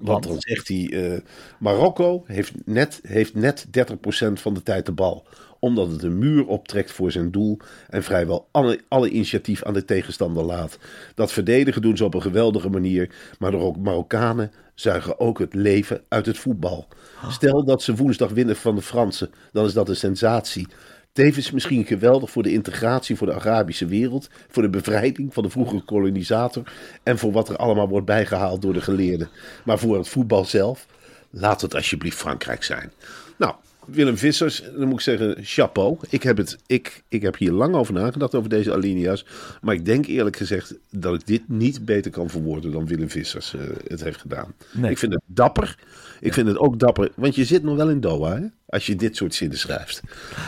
Want 0.00 0.22
dan 0.22 0.36
zegt 0.38 0.68
hij: 0.68 1.12
eh, 1.12 1.20
Marokko 1.58 2.22
heeft 2.26 2.52
net, 2.64 3.00
heeft 3.02 3.34
net 3.34 3.66
30% 3.70 4.32
van 4.32 4.54
de 4.54 4.62
tijd 4.62 4.86
de 4.86 4.92
bal. 4.92 5.26
Omdat 5.58 5.90
het 5.90 6.02
een 6.02 6.18
muur 6.18 6.46
optrekt 6.46 6.92
voor 6.92 7.12
zijn 7.12 7.30
doel. 7.30 7.58
En 7.88 8.02
vrijwel 8.02 8.48
alle, 8.50 8.80
alle 8.88 9.08
initiatief 9.10 9.62
aan 9.62 9.74
de 9.74 9.84
tegenstander 9.84 10.44
laat. 10.44 10.78
Dat 11.14 11.32
verdedigen 11.32 11.82
doen 11.82 11.96
ze 11.96 12.04
op 12.04 12.14
een 12.14 12.22
geweldige 12.22 12.68
manier. 12.68 13.14
Maar 13.38 13.50
de 13.50 13.56
Ro- 13.56 13.72
Marokkanen 13.78 14.52
zuigen 14.74 15.20
ook 15.20 15.38
het 15.38 15.54
leven 15.54 16.02
uit 16.08 16.26
het 16.26 16.38
voetbal. 16.38 16.88
Stel 17.28 17.64
dat 17.64 17.82
ze 17.82 17.94
woensdag 17.96 18.30
winnen 18.30 18.56
van 18.56 18.74
de 18.74 18.82
Fransen. 18.82 19.30
Dan 19.52 19.64
is 19.66 19.72
dat 19.72 19.88
een 19.88 19.96
sensatie. 19.96 20.66
Tevens 21.12 21.50
misschien 21.50 21.84
geweldig 21.84 22.30
voor 22.30 22.42
de 22.42 22.52
integratie 22.52 23.16
voor 23.16 23.26
de 23.26 23.34
Arabische 23.34 23.86
wereld, 23.86 24.30
voor 24.48 24.62
de 24.62 24.70
bevrijding 24.70 25.34
van 25.34 25.42
de 25.42 25.50
vroegere 25.50 25.84
kolonisator 25.84 26.72
en 27.02 27.18
voor 27.18 27.32
wat 27.32 27.48
er 27.48 27.56
allemaal 27.56 27.88
wordt 27.88 28.06
bijgehaald 28.06 28.62
door 28.62 28.72
de 28.72 28.80
geleerden. 28.80 29.30
Maar 29.64 29.78
voor 29.78 29.96
het 29.96 30.08
voetbal 30.08 30.44
zelf, 30.44 30.86
Laat 31.30 31.60
het 31.60 31.74
alsjeblieft 31.74 32.16
Frankrijk 32.16 32.62
zijn. 32.62 32.92
Nou, 33.38 33.54
Willem 33.86 34.16
Vissers, 34.16 34.62
dan 34.76 34.88
moet 34.88 34.94
ik 34.94 35.00
zeggen, 35.00 35.36
chapeau. 35.40 35.96
Ik 36.08 36.22
heb, 36.22 36.36
het, 36.36 36.58
ik, 36.66 37.02
ik 37.08 37.22
heb 37.22 37.36
hier 37.36 37.52
lang 37.52 37.74
over 37.74 37.94
nagedacht, 37.94 38.34
over 38.34 38.50
deze 38.50 38.72
alinea's. 38.72 39.26
Maar 39.60 39.74
ik 39.74 39.84
denk 39.84 40.06
eerlijk 40.06 40.36
gezegd 40.36 40.74
dat 40.90 41.14
ik 41.14 41.26
dit 41.26 41.48
niet 41.48 41.84
beter 41.84 42.10
kan 42.10 42.30
verwoorden 42.30 42.72
dan 42.72 42.86
Willem 42.86 43.10
Vissers 43.10 43.54
eh, 43.54 43.60
het 43.86 44.02
heeft 44.02 44.20
gedaan. 44.20 44.54
Nee. 44.72 44.90
Ik 44.90 44.98
vind 44.98 45.12
het 45.12 45.22
dapper. 45.26 45.78
Ik 46.20 46.32
vind 46.32 46.48
het 46.48 46.58
ook 46.58 46.78
dapper, 46.78 47.10
want 47.14 47.34
je 47.34 47.44
zit 47.44 47.62
nog 47.62 47.76
wel 47.76 47.90
in 47.90 48.00
Doha, 48.00 48.36
hè? 48.36 48.46
Als 48.66 48.86
je 48.86 48.96
dit 48.96 49.16
soort 49.16 49.34
zinnen 49.34 49.58
schrijft. 49.58 50.00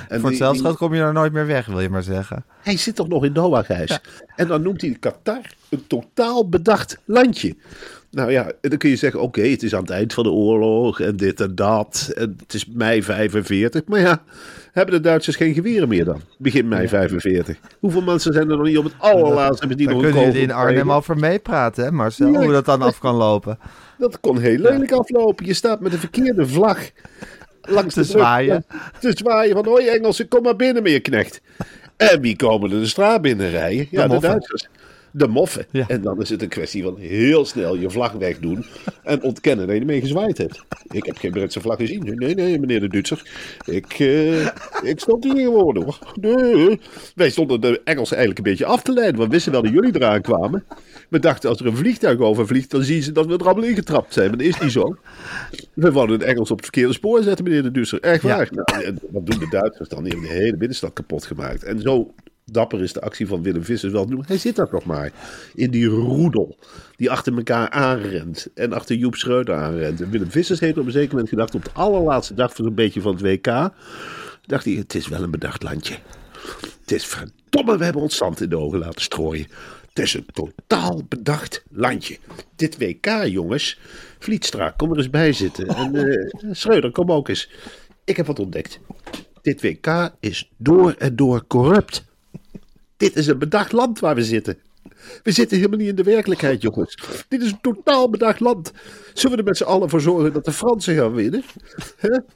En 0.08 0.20
Voor 0.20 0.28
hetzelfde 0.28 0.62
geld 0.62 0.76
kom 0.76 0.94
je 0.94 1.00
er 1.00 1.12
nooit 1.12 1.32
meer 1.32 1.46
weg, 1.46 1.66
wil 1.66 1.80
je 1.80 1.88
maar 1.88 2.02
zeggen. 2.02 2.44
hij 2.62 2.76
zit 2.76 2.94
toch 2.94 3.08
nog 3.08 3.24
in 3.24 3.32
Doha, 3.32 3.62
Gijs? 3.62 3.98
En 4.36 4.48
dan 4.48 4.62
noemt 4.62 4.80
hij 4.80 4.96
Qatar 5.00 5.54
een 5.68 5.86
totaal 5.86 6.48
bedacht 6.48 6.98
landje. 7.04 7.56
Nou 8.12 8.30
ja, 8.30 8.52
dan 8.60 8.78
kun 8.78 8.90
je 8.90 8.96
zeggen, 8.96 9.20
oké, 9.20 9.42
het 9.42 9.62
is 9.62 9.74
aan 9.74 9.80
het 9.80 9.90
eind 9.90 10.14
van 10.14 10.24
de 10.24 10.30
oorlog 10.30 11.00
en 11.00 11.16
dit 11.16 11.40
en 11.40 11.54
dat. 11.54 12.12
En 12.14 12.36
het 12.42 12.54
is 12.54 12.66
mei 12.66 13.02
45. 13.02 13.82
Maar 13.86 14.00
ja, 14.00 14.22
hebben 14.72 14.94
de 14.94 15.00
Duitsers 15.00 15.36
geen 15.36 15.54
geweren 15.54 15.88
meer 15.88 16.04
dan? 16.04 16.20
Begin 16.38 16.68
mei 16.68 16.88
45. 16.88 17.58
Hoeveel 17.78 18.02
mensen 18.02 18.32
zijn 18.32 18.50
er 18.50 18.56
nog 18.56 18.66
niet 18.66 18.78
op 18.78 18.84
het 18.84 18.94
allerlaatste? 18.98 19.58
Hebben 19.58 19.76
die 19.76 19.86
Daar 19.86 19.96
nog 19.96 20.04
een 20.04 20.10
kunnen 20.12 20.32
jullie 20.32 20.46
kogel 20.46 20.56
in 20.56 20.64
Arnhem 20.64 20.76
gekregen? 20.76 20.96
over 20.96 21.16
meepraten, 21.16 21.84
hè 21.84 21.90
Marcel? 21.92 22.32
Ja, 22.32 22.42
Hoe 22.42 22.52
dat 22.52 22.64
dan 22.64 22.82
af 22.82 22.98
kan 22.98 23.14
lopen. 23.14 23.58
Dat 23.98 24.20
kon 24.20 24.38
heel 24.38 24.58
lelijk 24.58 24.92
aflopen. 24.92 25.46
Je 25.46 25.54
staat 25.54 25.80
met 25.80 25.92
een 25.92 25.98
verkeerde 25.98 26.46
vlag 26.46 26.78
langs 27.62 27.94
Te 27.94 28.00
de 28.00 28.06
zwaaien. 28.06 28.64
Te 29.00 29.12
zwaaien 29.16 29.54
van, 29.54 29.66
hoi 29.66 29.86
Engelsen, 29.86 30.28
kom 30.28 30.42
maar 30.42 30.56
binnen 30.56 30.82
meer 30.82 31.00
knecht. 31.00 31.40
En 31.96 32.20
wie 32.20 32.36
komen 32.36 32.70
er 32.72 32.78
de 32.80 32.86
straat 32.86 33.22
binnenrijden? 33.22 33.86
Ja, 33.90 34.08
de. 34.08 34.20
Duitsers. 34.20 34.68
De 35.12 35.28
moffen. 35.28 35.66
Ja. 35.70 35.88
En 35.88 36.00
dan 36.02 36.20
is 36.20 36.28
het 36.28 36.42
een 36.42 36.48
kwestie 36.48 36.82
van 36.82 36.96
heel 36.98 37.44
snel 37.44 37.76
je 37.76 37.90
vlag 37.90 38.12
wegdoen 38.12 38.64
en 39.02 39.22
ontkennen 39.22 39.66
dat 39.66 39.74
je 39.74 39.80
ermee 39.80 40.00
gezwaaid 40.00 40.38
hebt. 40.38 40.64
Ik 40.90 41.04
heb 41.04 41.16
geen 41.16 41.30
Britse 41.30 41.60
vlag 41.60 41.76
gezien. 41.76 42.02
Nee, 42.16 42.34
nee, 42.34 42.58
meneer 42.58 42.80
de 42.80 42.88
Duitser. 42.88 43.22
Ik, 43.64 43.92
eh, 43.98 44.40
ik 44.82 45.00
stond 45.00 45.24
hier 45.24 45.34
gewoon 45.44 45.76
hoor. 45.82 45.98
Nee. 46.20 46.80
Wij 47.14 47.30
stonden 47.30 47.60
de 47.60 47.80
Engelsen 47.84 48.16
eigenlijk 48.16 48.46
een 48.46 48.52
beetje 48.52 48.64
af 48.66 48.82
te 48.82 48.92
leiden. 48.92 49.20
We 49.20 49.28
wisten 49.28 49.52
wel 49.52 49.62
dat 49.62 49.72
jullie 49.72 49.94
eraan 49.94 50.20
kwamen. 50.20 50.64
We 51.08 51.18
dachten 51.18 51.48
als 51.50 51.60
er 51.60 51.66
een 51.66 51.76
vliegtuig 51.76 52.18
overvliegt, 52.18 52.70
dan 52.70 52.82
zien 52.82 53.02
ze 53.02 53.12
dat 53.12 53.26
we 53.26 53.32
er 53.36 53.44
allemaal 53.46 53.64
ingetrapt 53.68 54.12
zijn. 54.12 54.28
Maar 54.28 54.38
dat 54.38 54.46
is 54.46 54.58
niet 54.60 54.72
zo. 54.72 54.96
We 55.74 55.92
wouden 55.92 56.18
de 56.18 56.24
Engels 56.24 56.50
op 56.50 56.56
het 56.56 56.64
verkeerde 56.66 56.92
spoor 56.92 57.22
zetten, 57.22 57.44
meneer 57.44 57.62
de 57.62 57.70
Duitser. 57.70 58.00
Echt 58.00 58.22
Ja. 58.22 58.36
waar. 58.36 58.48
Nou, 58.50 58.84
en 58.84 58.98
wat 59.10 59.26
doen 59.26 59.38
de 59.38 59.48
Duitsers 59.50 59.88
dan? 59.88 60.02
Die 60.04 60.12
hebben 60.12 60.30
de 60.30 60.36
hele 60.36 60.56
binnenstad 60.56 60.92
kapot 60.92 61.24
gemaakt. 61.24 61.62
En 61.64 61.80
zo 61.80 62.14
dapper 62.44 62.82
is 62.82 62.92
de 62.92 63.00
actie 63.00 63.26
van 63.26 63.42
Willem 63.42 63.64
Vissers 63.64 63.92
wel 63.92 64.04
te. 64.04 64.18
Hij 64.26 64.38
zit 64.38 64.56
daar 64.56 64.68
nog 64.70 64.84
maar. 64.84 65.12
In 65.54 65.70
die 65.70 65.86
roedel. 65.86 66.58
Die 66.96 67.10
achter 67.10 67.36
elkaar 67.36 67.70
aanrent. 67.70 68.46
En 68.54 68.72
achter 68.72 68.96
Joep 68.96 69.14
Schreuder 69.14 69.54
aanrent. 69.54 70.00
En 70.00 70.10
Willem 70.10 70.30
Vissers 70.30 70.60
heeft 70.60 70.78
op 70.78 70.86
een 70.86 70.92
zeker 70.92 71.10
moment 71.10 71.28
gedacht. 71.28 71.54
Op 71.54 71.64
de 71.64 71.72
allerlaatste 71.72 72.34
dag 72.34 72.54
van 72.54 72.66
een 72.66 72.74
beetje 72.74 73.00
van 73.00 73.12
het 73.12 73.22
WK. 73.22 73.70
Dacht 74.46 74.64
hij, 74.64 74.74
het 74.74 74.94
is 74.94 75.08
wel 75.08 75.22
een 75.22 75.30
bedacht 75.30 75.62
landje. 75.62 75.94
Het 76.80 76.92
is 76.92 77.06
verdomme, 77.06 77.78
we 77.78 77.84
hebben 77.84 78.02
ons 78.02 78.16
zand 78.16 78.40
in 78.40 78.48
de 78.48 78.58
ogen 78.58 78.78
laten 78.78 79.02
strooien. 79.02 79.46
Het 79.88 79.98
is 79.98 80.14
een 80.14 80.26
totaal 80.32 81.02
bedacht 81.08 81.62
landje. 81.70 82.18
Dit 82.56 82.78
WK, 82.78 83.24
jongens. 83.24 83.78
Vlietstra, 84.18 84.70
kom 84.76 84.90
er 84.90 84.96
eens 84.96 85.10
bij 85.10 85.32
zitten. 85.32 85.66
En 85.66 85.94
eh 85.94 86.30
Schreuder, 86.50 86.90
kom 86.90 87.12
ook 87.12 87.28
eens. 87.28 87.50
Ik 88.04 88.16
heb 88.16 88.26
wat 88.26 88.38
ontdekt. 88.38 88.80
Dit 89.42 89.62
WK 89.62 90.10
is 90.20 90.50
door 90.56 90.94
en 90.98 91.16
door 91.16 91.46
corrupt. 91.46 92.04
Dit 93.02 93.16
is 93.16 93.26
een 93.26 93.38
bedacht 93.38 93.72
land 93.72 94.00
waar 94.00 94.14
we 94.14 94.24
zitten. 94.24 94.58
We 95.22 95.30
zitten 95.32 95.56
helemaal 95.56 95.78
niet 95.78 95.88
in 95.88 95.94
de 95.94 96.02
werkelijkheid, 96.02 96.62
jongens. 96.62 96.98
Dit 97.28 97.42
is 97.42 97.50
een 97.50 97.60
totaal 97.60 98.10
bedacht 98.10 98.40
land. 98.40 98.72
Zullen 99.12 99.36
we 99.36 99.42
er 99.42 99.48
met 99.48 99.56
z'n 99.56 99.64
allen 99.64 99.88
voor 99.88 100.00
zorgen 100.00 100.32
dat 100.32 100.44
de 100.44 100.52
Fransen 100.52 100.94
gaan 100.94 101.14
winnen? 101.14 101.42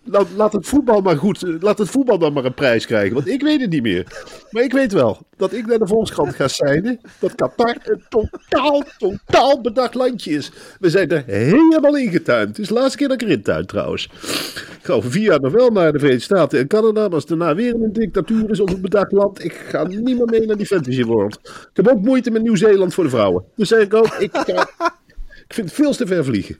Laat, 0.04 0.26
laat 0.36 0.52
het 0.52 0.66
voetbal 0.66 1.00
maar 1.00 1.16
goed. 1.16 1.44
Laat 1.60 1.78
het 1.78 1.88
voetbal 1.88 2.18
dan 2.18 2.32
maar 2.32 2.44
een 2.44 2.54
prijs 2.54 2.86
krijgen. 2.86 3.14
Want 3.14 3.28
ik 3.28 3.42
weet 3.42 3.60
het 3.60 3.70
niet 3.70 3.82
meer. 3.82 4.24
Maar 4.50 4.62
ik 4.62 4.72
weet 4.72 4.92
wel 4.92 5.18
dat 5.36 5.52
ik 5.52 5.66
naar 5.66 5.78
de 5.78 5.86
Volkskrant 5.86 6.34
ga 6.34 6.48
zijn. 6.48 7.00
Dat 7.18 7.34
Qatar 7.34 7.76
een 7.84 8.02
totaal, 8.08 8.82
totaal 8.98 9.60
bedacht 9.60 9.94
landje 9.94 10.30
is. 10.30 10.52
We 10.80 10.90
zijn 10.90 11.10
er 11.10 11.22
helemaal 11.26 11.96
ingetuind. 11.96 12.48
Het 12.48 12.58
is 12.58 12.68
de 12.68 12.74
laatste 12.74 12.96
keer 12.96 13.08
dat 13.08 13.22
ik 13.22 13.28
erin 13.28 13.42
tuin 13.42 13.66
trouwens. 13.66 14.04
Ik 14.78 14.92
ga 14.92 14.92
over 14.92 15.10
vier 15.10 15.22
jaar 15.22 15.40
nog 15.40 15.52
wel 15.52 15.70
naar 15.70 15.92
de 15.92 15.98
Verenigde 15.98 16.24
Staten 16.24 16.58
en 16.58 16.66
Canada. 16.66 17.00
Maar 17.00 17.14
als 17.14 17.26
daarna 17.26 17.54
weer 17.54 17.74
een 17.74 17.92
dictatuur 17.92 18.50
is 18.50 18.60
of 18.60 18.72
een 18.72 18.80
bedacht 18.80 19.12
land. 19.12 19.44
Ik 19.44 19.52
ga 19.52 19.86
niet 19.86 20.02
meer 20.02 20.24
mee 20.24 20.46
naar 20.46 20.56
die 20.56 20.66
fantasy 20.66 21.04
world. 21.04 21.38
Ik 21.44 21.70
heb 21.72 21.88
ook 21.88 22.02
moeite 22.02 22.30
met 22.30 22.42
Nieuw-Zeeland 22.60 22.94
voor 22.94 23.04
de 23.04 23.10
vrouwen. 23.10 23.44
Dus 23.56 23.68
zeg 23.68 23.80
ik 23.80 23.94
ook, 23.94 24.14
ik, 24.14 24.34
ik 25.46 25.54
vind 25.54 25.66
het 25.66 25.72
veel 25.72 25.94
te 25.94 26.06
ver 26.06 26.24
vliegen. 26.24 26.56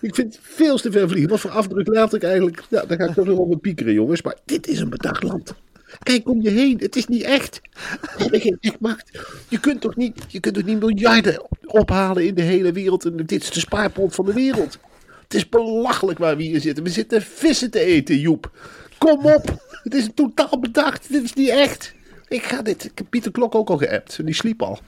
Ik 0.00 0.14
vind 0.14 0.34
het 0.34 0.38
veel 0.42 0.76
te 0.76 0.92
ver 0.92 1.08
vliegen. 1.08 1.30
Wat 1.30 1.40
voor 1.40 1.50
afdruk 1.50 1.86
laat 1.86 2.14
ik 2.14 2.22
eigenlijk? 2.22 2.62
Ja, 2.70 2.84
daar 2.84 2.98
ga 2.98 3.04
ik 3.04 3.14
toch 3.14 3.26
nog 3.26 3.38
over 3.38 3.58
piekeren, 3.58 3.92
jongens. 3.92 4.22
Maar 4.22 4.36
dit 4.44 4.66
is 4.66 4.80
een 4.80 4.90
bedacht 4.90 5.22
land. 5.22 5.54
Kijk 6.02 6.28
om 6.28 6.42
je 6.42 6.50
heen. 6.50 6.78
Het 6.78 6.96
is 6.96 7.06
niet 7.06 7.22
echt. 7.22 7.60
We 8.00 8.22
hebben 8.22 8.40
geen 8.40 8.56
echt 8.60 8.80
macht. 8.80 9.10
Je 9.48 9.60
kunt 9.60 9.80
toch 9.80 9.96
niet, 9.96 10.24
je 10.28 10.40
kunt 10.40 10.54
toch 10.54 10.64
niet 10.64 10.80
miljarden 10.80 11.42
ophalen 11.66 12.26
in 12.26 12.34
de 12.34 12.42
hele 12.42 12.72
wereld. 12.72 13.04
En 13.04 13.16
dit 13.16 13.42
is 13.42 13.50
de 13.50 13.60
spaarpot 13.60 14.14
van 14.14 14.24
de 14.24 14.32
wereld. 14.32 14.78
Het 15.22 15.34
is 15.34 15.48
belachelijk 15.48 16.18
waar 16.18 16.36
we 16.36 16.42
hier 16.42 16.60
zitten. 16.60 16.84
We 16.84 16.90
zitten 16.90 17.22
vissen 17.22 17.70
te 17.70 17.80
eten, 17.80 18.18
Joep. 18.18 18.50
Kom 18.98 19.26
op. 19.26 19.66
Het 19.82 19.94
is 19.94 20.08
totaal 20.14 20.60
bedacht. 20.60 21.12
Dit 21.12 21.22
is 21.22 21.32
niet 21.32 21.48
echt. 21.48 21.94
Ik 22.28 22.42
ga 22.42 22.62
dit. 22.62 22.84
Ik 22.84 22.92
heb 22.94 23.06
Pieter 23.10 23.30
Klok 23.30 23.54
ook 23.54 23.70
al 23.70 23.76
geappt. 23.76 24.24
Die 24.24 24.34
sliep 24.34 24.62
al. 24.62 24.78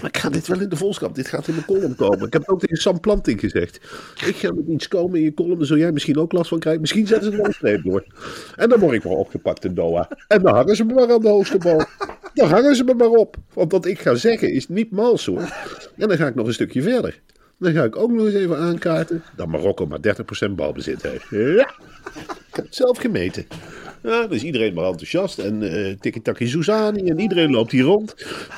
Maar 0.00 0.10
ik 0.10 0.16
ga 0.16 0.28
dit 0.28 0.46
wel 0.46 0.60
in 0.60 0.68
de 0.68 0.76
Volkskrant. 0.76 1.14
Dit 1.14 1.28
gaat 1.28 1.48
in 1.48 1.54
mijn 1.54 1.66
column 1.66 1.94
komen. 1.94 2.26
Ik 2.26 2.32
heb 2.32 2.42
het 2.42 2.50
ook 2.50 2.60
tegen 2.60 2.76
Sam 2.76 3.00
Planting 3.00 3.40
gezegd. 3.40 3.76
Ik 4.26 4.36
ga 4.36 4.52
met 4.52 4.66
iets 4.66 4.88
komen 4.88 5.18
in 5.18 5.24
je 5.24 5.34
column. 5.34 5.58
Daar 5.58 5.66
zul 5.66 5.76
jij 5.76 5.92
misschien 5.92 6.18
ook 6.18 6.32
last 6.32 6.48
van 6.48 6.58
krijgen. 6.58 6.80
Misschien 6.80 7.06
zetten 7.06 7.30
ze 7.30 7.36
wel 7.36 7.46
een 7.46 7.52
streep 7.52 7.84
door. 7.84 8.04
En 8.56 8.68
dan 8.68 8.78
word 8.78 8.94
ik 8.94 9.02
wel 9.02 9.16
opgepakt 9.16 9.64
in 9.64 9.74
Doha. 9.74 10.08
En 10.28 10.42
dan 10.42 10.54
hangen 10.54 10.76
ze 10.76 10.84
me 10.84 10.94
maar 10.94 11.12
aan 11.12 11.20
de 11.20 11.28
hoogste 11.28 11.58
boom. 11.58 11.84
Dan 12.34 12.48
hangen 12.48 12.76
ze 12.76 12.84
me 12.84 12.94
maar 12.94 13.08
op. 13.08 13.36
Want 13.52 13.72
wat 13.72 13.86
ik 13.86 14.00
ga 14.00 14.14
zeggen 14.14 14.52
is 14.52 14.68
niet 14.68 14.90
mals 14.90 15.26
hoor. 15.26 15.40
En 15.96 16.08
dan 16.08 16.16
ga 16.16 16.26
ik 16.26 16.34
nog 16.34 16.46
een 16.46 16.52
stukje 16.52 16.82
verder. 16.82 17.20
Dan 17.58 17.72
ga 17.72 17.84
ik 17.84 17.96
ook 17.96 18.10
nog 18.10 18.26
eens 18.26 18.34
even 18.34 18.58
aankaarten 18.58 19.22
dat 19.36 19.46
Marokko 19.46 19.86
maar 19.86 19.98
30% 20.48 20.50
balbezit 20.50 21.02
heeft. 21.02 21.26
Ja, 21.30 21.74
ik 22.48 22.54
heb 22.54 22.64
het 22.64 22.74
zelf 22.74 22.98
gemeten. 22.98 23.46
Ja, 24.02 24.26
is 24.30 24.42
iedereen 24.42 24.74
maar 24.74 24.84
enthousiast. 24.84 25.38
En 25.38 25.62
eh 25.62 25.94
Tiki-Taki 26.00 26.48
Souzani 26.48 27.08
en 27.08 27.20
iedereen 27.20 27.50
loopt 27.50 27.70
hier 27.72 27.82
rond. 27.82 28.14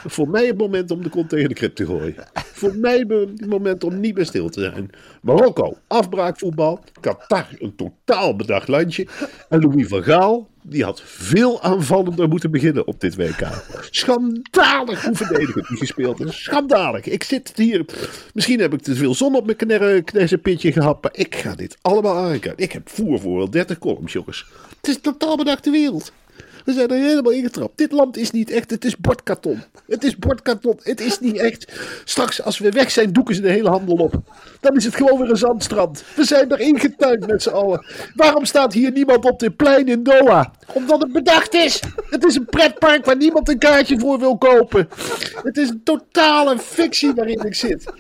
Voor 0.07 0.29
mij 0.29 0.47
het 0.47 0.59
moment 0.59 0.91
om 0.91 1.03
de 1.03 1.09
kont 1.09 1.29
tegen 1.29 1.49
de 1.49 1.55
krip 1.55 1.75
te 1.75 1.87
gooien. 1.87 2.15
Voor 2.35 2.75
mij 2.77 3.05
het 3.09 3.47
moment 3.47 3.85
om 3.85 4.01
niet 4.01 4.15
meer 4.15 4.27
stil 4.27 4.49
te 4.49 4.61
zijn. 4.61 4.91
Marokko, 5.23 5.77
afbraakvoetbal. 5.87 6.81
Qatar, 7.01 7.49
een 7.59 7.75
totaal 7.77 8.37
bedacht 8.37 8.69
landje. 8.69 9.07
En 9.49 9.61
Louis 9.61 9.87
van 9.89 10.03
Gaal, 10.03 10.49
die 10.63 10.85
had 10.85 11.01
veel 11.05 11.63
aanvallender 11.63 12.29
moeten 12.29 12.51
beginnen 12.51 12.87
op 12.87 13.01
dit 13.01 13.17
WK. 13.17 13.49
Schandalig 13.91 15.05
hoe 15.05 15.15
verdedigend 15.17 15.69
die 15.69 15.77
gespeeld 15.77 16.21
is. 16.21 16.43
Schandalig. 16.43 17.07
Ik 17.07 17.23
zit 17.25 17.53
hier. 17.57 17.85
Misschien 18.35 18.61
heb 18.61 18.73
ik 18.73 18.83
te 18.83 18.95
veel 18.95 19.15
zon 19.15 19.35
op 19.37 19.45
mijn 19.45 19.57
knerre- 19.57 20.03
knersenpitje 20.03 20.73
gehad. 20.73 21.03
Maar 21.03 21.13
ik 21.15 21.35
ga 21.37 21.55
dit 21.55 21.77
allemaal 21.83 22.17
aankijken. 22.17 22.65
Ik 22.65 22.73
heb 22.73 22.89
voer 22.89 23.21
voor 23.21 23.37
wel 23.37 23.51
30 23.51 23.79
columns, 23.79 24.13
jongens. 24.13 24.47
Het 24.83 24.91
is 24.91 25.01
totaal 25.01 25.37
bedachte 25.37 25.71
wereld. 25.71 26.13
We 26.65 26.73
zijn 26.73 26.89
er 26.89 26.97
helemaal 26.97 27.33
ingetrapt. 27.33 27.79
Dit 27.79 27.93
land 27.93 28.17
is 28.17 28.31
niet 28.31 28.51
echt. 28.51 28.71
Het 28.71 28.85
is 28.85 28.97
bordkarton. 28.97 29.63
Het 29.89 30.05
is 30.05 30.17
bordkarton. 30.17 30.79
Het 30.83 31.01
is 31.01 31.21
niet 31.21 31.37
echt. 31.37 31.73
Straks, 32.05 32.43
als 32.43 32.59
we 32.59 32.71
weg 32.71 32.91
zijn, 32.91 33.13
doeken 33.13 33.35
ze 33.35 33.41
de 33.41 33.51
hele 33.51 33.69
handel 33.69 33.97
op. 33.97 34.15
Dan 34.61 34.77
is 34.77 34.85
het 34.85 34.95
gewoon 34.95 35.19
weer 35.19 35.31
een 35.31 35.37
zandstrand. 35.37 36.05
We 36.17 36.25
zijn 36.25 36.51
er 36.51 36.61
ingetuind 36.61 37.27
met 37.27 37.43
z'n 37.43 37.51
allen. 37.51 37.87
Waarom 38.15 38.45
staat 38.45 38.73
hier 38.73 38.93
niemand 38.93 39.25
op 39.25 39.39
dit 39.39 39.57
plein 39.57 39.87
in 39.89 40.03
Doha? 40.03 40.53
Omdat 40.73 41.03
het 41.03 41.13
bedacht 41.13 41.55
is. 41.55 41.81
Het 42.11 42.25
is 42.25 42.37
een 42.37 42.47
pretpark 42.47 43.05
waar 43.05 43.17
niemand 43.17 43.49
een 43.49 43.59
kaartje 43.59 43.99
voor 43.99 44.19
wil 44.19 44.39
kopen. 44.39 44.89
Het 45.43 45.57
is 45.57 45.69
een 45.69 45.81
totale 45.85 46.59
fictie 46.59 47.13
waarin 47.13 47.45
ik 47.45 47.55
zit. 47.55 47.93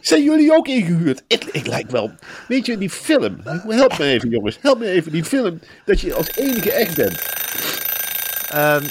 Zijn 0.00 0.22
jullie 0.22 0.52
ook 0.52 0.68
ingehuurd? 0.68 1.22
Ik, 1.26 1.44
ik 1.52 1.66
lijk 1.66 1.90
wel. 1.90 2.10
Weet 2.48 2.66
je, 2.66 2.78
die 2.78 2.90
film. 2.90 3.36
Help 3.68 3.98
me 3.98 4.04
even, 4.04 4.28
jongens. 4.28 4.58
Help 4.60 4.78
me 4.78 4.86
even. 4.86 5.12
Die 5.12 5.24
film. 5.24 5.60
Dat 5.84 6.00
je 6.00 6.14
als 6.14 6.36
enige 6.36 6.72
echt 6.72 6.96
bent. 6.96 7.18
Ehm, 8.50 8.82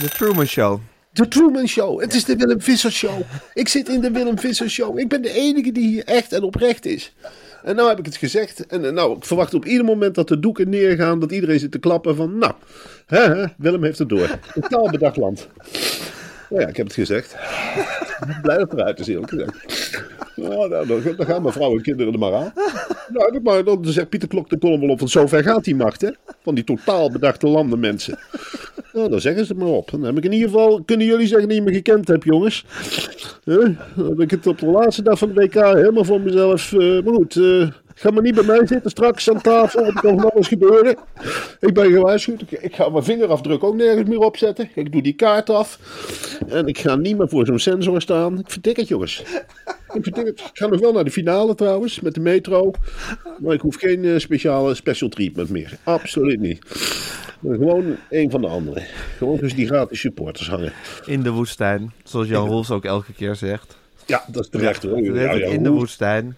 de 0.00 0.08
Truman 0.08 0.46
Show. 0.46 0.80
De 1.12 1.28
Truman 1.28 1.66
Show. 1.66 2.00
Het 2.00 2.14
is 2.14 2.24
de 2.24 2.36
Willem 2.36 2.60
Visser 2.60 2.92
Show. 2.92 3.20
Ik 3.54 3.68
zit 3.68 3.88
in 3.88 4.00
de 4.00 4.10
Willem 4.10 4.38
Visser 4.38 4.70
Show. 4.70 4.98
Ik 4.98 5.08
ben 5.08 5.22
de 5.22 5.32
enige 5.32 5.72
die 5.72 5.88
hier 5.88 6.04
echt 6.04 6.32
en 6.32 6.42
oprecht 6.42 6.86
is. 6.86 7.14
En 7.62 7.76
nou 7.76 7.88
heb 7.88 7.98
ik 7.98 8.04
het 8.04 8.16
gezegd. 8.16 8.66
En 8.66 8.84
eh, 8.84 8.92
nou, 8.92 9.16
ik 9.16 9.24
verwacht 9.24 9.54
op 9.54 9.64
ieder 9.64 9.84
moment 9.84 10.14
dat 10.14 10.28
de 10.28 10.40
doeken 10.40 10.68
neergaan. 10.68 11.20
Dat 11.20 11.32
iedereen 11.32 11.58
zit 11.58 11.70
te 11.70 11.78
klappen 11.78 12.16
van. 12.16 12.38
Nou, 12.38 12.52
hè, 13.06 13.20
hè, 13.20 13.44
Willem 13.56 13.84
heeft 13.84 13.98
het 13.98 14.08
door. 14.08 14.38
Totaal 14.54 14.90
bedacht 14.90 15.16
land. 15.16 15.48
Nou 16.48 16.62
ja, 16.62 16.68
ik 16.68 16.76
heb 16.76 16.86
het 16.86 16.94
gezegd. 16.94 17.36
Blij 18.42 18.58
dat 18.58 18.70
het 18.70 18.80
eruit 18.80 19.00
is, 19.00 19.06
eerlijk 19.06 19.30
gezegd. 19.30 19.52
Nou, 20.48 20.68
nou, 20.68 20.86
dan, 20.86 21.26
gaan 21.26 21.42
mijn 21.42 21.54
vrouw 21.54 21.72
en 21.72 21.82
kinderen 21.82 22.12
er 22.12 22.18
maar 22.18 22.34
aan. 22.34 22.52
Nou, 23.08 23.40
maar, 23.42 23.64
dan 23.64 23.84
zegt 23.84 24.08
Pieter 24.08 24.28
Klok 24.28 24.50
de 24.50 24.58
column 24.58 24.80
wel 24.80 24.90
op. 24.90 24.98
Want 24.98 25.10
zover 25.10 25.42
gaat 25.42 25.64
die 25.64 25.76
macht, 25.76 26.00
hè? 26.00 26.10
Van 26.42 26.54
die 26.54 26.64
totaal 26.64 27.10
bedachte 27.10 27.46
landenmensen. 27.46 28.18
Nou, 28.92 29.08
dan 29.08 29.20
zeggen 29.20 29.46
ze 29.46 29.52
het 29.52 29.62
maar 29.62 29.70
op. 29.70 29.90
Dan 29.90 30.02
heb 30.02 30.16
ik 30.16 30.24
in 30.24 30.32
ieder 30.32 30.48
geval, 30.48 30.82
kunnen 30.84 31.06
jullie 31.06 31.26
zeggen 31.26 31.48
dat 31.48 31.56
je 31.56 31.62
me 31.62 31.72
gekend 31.72 32.08
hebt, 32.08 32.24
jongens. 32.24 32.64
Dan 33.44 33.76
heb 33.96 34.20
ik 34.20 34.30
het 34.30 34.46
op 34.46 34.58
de 34.58 34.66
laatste 34.66 35.02
dag 35.02 35.18
van 35.18 35.28
de 35.28 35.34
WK 35.34 35.54
helemaal 35.54 36.04
voor 36.04 36.20
mezelf. 36.20 36.72
eh, 36.72 37.02
maar 37.02 37.14
goed, 37.14 37.36
eh, 37.36 37.68
Ga 37.94 38.10
maar 38.10 38.22
niet 38.22 38.34
bij 38.34 38.44
mij 38.44 38.66
zitten 38.66 38.90
straks 38.90 39.30
aan 39.30 39.40
tafel. 39.40 39.84
Er 39.84 40.00
kan 40.00 40.20
van 40.20 40.32
alles 40.32 40.48
gebeuren. 40.48 40.96
Ik 41.60 41.74
ben 41.74 41.92
gewaarschuwd. 41.92 42.42
Ik, 42.48 42.74
ga 42.74 42.88
mijn 42.88 43.04
vingerafdruk 43.04 43.64
ook 43.64 43.74
nergens 43.74 44.08
meer 44.08 44.18
opzetten. 44.18 44.68
Ik 44.74 44.92
doe 44.92 45.02
die 45.02 45.12
kaart 45.12 45.50
af. 45.50 45.78
En 46.48 46.66
ik 46.66 46.78
ga 46.78 46.96
niet 46.96 47.18
meer 47.18 47.28
voor 47.28 47.46
zo'n 47.46 47.58
sensor 47.58 48.00
staan. 48.00 48.38
Ik 48.38 48.50
vertik 48.50 48.76
het, 48.76 48.88
jongens. 48.88 49.22
Ik 49.92 50.02
vertik 50.02 50.26
het. 50.26 50.40
Ik 50.40 50.50
ga 50.52 50.66
nog 50.66 50.80
wel 50.80 50.92
naar 50.92 51.04
de 51.04 51.10
finale 51.10 51.54
trouwens, 51.54 52.00
met 52.00 52.14
de 52.14 52.20
metro. 52.20 52.70
Maar 53.38 53.54
ik 53.54 53.60
hoef 53.60 53.76
geen 53.76 54.04
eh, 54.04 54.18
speciale 54.18 54.74
special 54.74 55.08
treatment 55.08 55.48
meer. 55.48 55.78
Absoluut 55.82 56.40
niet. 56.40 56.64
Gewoon 57.42 57.96
een 58.10 58.30
van 58.30 58.40
de 58.40 58.46
anderen. 58.46 58.82
Gewoon 59.16 59.36
dus 59.36 59.54
die 59.54 59.66
gratis 59.66 60.00
supporters 60.00 60.48
hangen. 60.48 60.72
In 61.06 61.22
de 61.22 61.30
woestijn, 61.30 61.92
zoals 62.04 62.28
Jan 62.28 62.48
Roels 62.48 62.70
ook 62.70 62.84
elke 62.84 63.12
keer 63.12 63.36
zegt. 63.36 63.76
Ja, 64.06 64.24
dat 64.28 64.42
is 64.42 64.48
terecht 64.48 64.82
hoor. 64.82 65.02
Ja, 65.02 65.30
in 65.30 65.62
de 65.62 65.70
woestijn. 65.70 66.36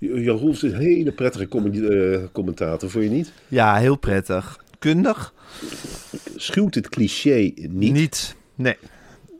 Jan 0.00 0.36
Roels 0.36 0.62
is 0.62 0.72
een 0.72 0.78
hele 0.78 1.12
prettige 1.12 1.44
eh, 1.44 2.22
commentator, 2.32 2.90
vond 2.90 3.04
je 3.04 3.10
niet? 3.10 3.32
Ja, 3.48 3.76
heel 3.76 3.96
prettig. 3.96 4.58
Kundig? 4.78 5.34
Schuwt 6.36 6.74
het 6.74 6.88
cliché 6.88 7.52
niet. 7.54 7.92
Niet. 7.92 8.36
Nee. 8.54 8.76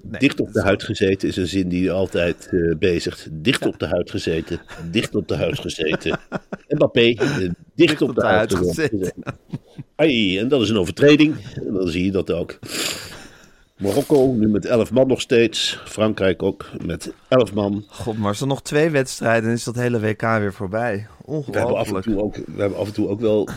nee. 0.03 0.21
Dicht 0.21 0.41
op 0.41 0.53
de 0.53 0.63
huid 0.63 0.83
gezeten 0.83 1.29
is 1.29 1.37
een 1.37 1.47
zin 1.47 1.69
die 1.69 1.83
je 1.83 1.91
altijd 1.91 2.49
eh, 2.51 2.77
bezigt. 2.79 3.29
Dicht 3.33 3.67
op 3.67 3.79
de 3.79 3.87
huid 3.87 4.11
gezeten. 4.11 4.61
Dicht 4.91 5.15
op 5.15 5.29
de 5.29 5.37
huid 5.37 5.59
gezeten. 5.59 6.19
Mbappé, 6.69 7.01
eh, 7.01 7.49
dicht, 7.75 8.03
op, 8.03 8.15
de, 8.15 8.25
huid 8.25 8.55
gezeten. 8.55 9.13
Ai, 9.97 10.39
en 10.39 10.49
dat 10.49 10.63
is 10.63 10.69
een 10.69 10.79
overtreding. 10.79 11.37
En 11.55 11.73
dan 11.73 11.89
zie 11.89 12.05
je 12.05 12.11
dat 12.11 12.31
ook. 12.31 12.59
Marokko 13.81 14.33
nu 14.33 14.49
met 14.49 14.65
11 14.65 14.93
man 14.93 15.07
nog 15.07 15.21
steeds. 15.21 15.81
Frankrijk 15.85 16.43
ook 16.43 16.67
met 16.85 17.13
11 17.29 17.53
man. 17.55 17.85
God, 17.89 18.19
maar 18.19 18.29
als 18.29 18.41
er 18.41 18.47
nog 18.47 18.63
twee 18.63 18.91
wedstrijden 18.91 19.49
en 19.49 19.55
is 19.55 19.65
dat 19.65 19.75
hele 19.75 20.01
WK 20.01 20.21
weer 20.21 20.53
voorbij. 20.53 21.07
We 21.27 21.33
hebben 21.35 21.53
af 21.53 21.89
en 21.89 21.95
Ongelooflijk. 21.95 22.05
toe 22.07 22.23
ook, 22.23 22.35
we 22.37 22.61
hebben 22.61 22.79
af 22.79 22.87
en 22.87 22.93
toe 22.93 23.09
ook 23.09 23.21
wel, 23.21 23.49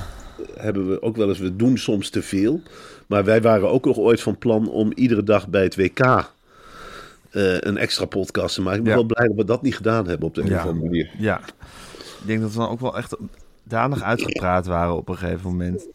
hebben 0.58 0.90
we 0.90 1.02
ook 1.02 1.16
wel 1.16 1.30
eens, 1.30 1.40
we 1.40 1.56
doen 1.56 1.78
soms 1.78 2.10
te 2.10 2.22
veel. 2.22 2.62
Maar 3.08 3.24
wij 3.24 3.42
waren 3.42 3.70
ook 3.70 3.86
nog 3.86 3.98
ooit 3.98 4.22
van 4.22 4.38
plan 4.38 4.70
om 4.70 4.92
iedere 4.96 5.24
dag 5.24 5.48
bij 5.48 5.64
het 5.64 5.76
WK 5.76 6.00
eh, 6.00 6.24
een 7.60 7.78
extra 7.78 8.06
podcast 8.06 8.56
te 8.56 8.62
maken. 8.62 8.78
Ik 8.80 8.84
ben 8.84 8.94
Ja. 8.94 9.00
wel 9.00 9.08
blij 9.08 9.28
dat 9.28 9.36
we 9.36 9.46
dat 9.46 9.62
niet 9.62 9.76
gedaan 9.76 10.08
hebben 10.08 10.28
op 10.28 10.36
de 10.36 10.42
een 10.42 10.48
Ja. 10.48 10.56
of 10.56 10.62
andere 10.70 10.86
manier. 10.86 11.10
Ja. 11.18 11.40
Ik 12.22 12.26
denk 12.26 12.42
dat 12.42 12.52
we 12.52 12.58
dan 12.58 12.70
ook 12.70 12.80
wel 12.80 12.98
echt 12.98 13.16
danig 13.64 14.02
uitgepraat 14.02 14.66
waren 14.66 14.96
op 14.96 15.10
een 15.10 15.18
gegeven 15.18 15.50
moment. 15.50 15.88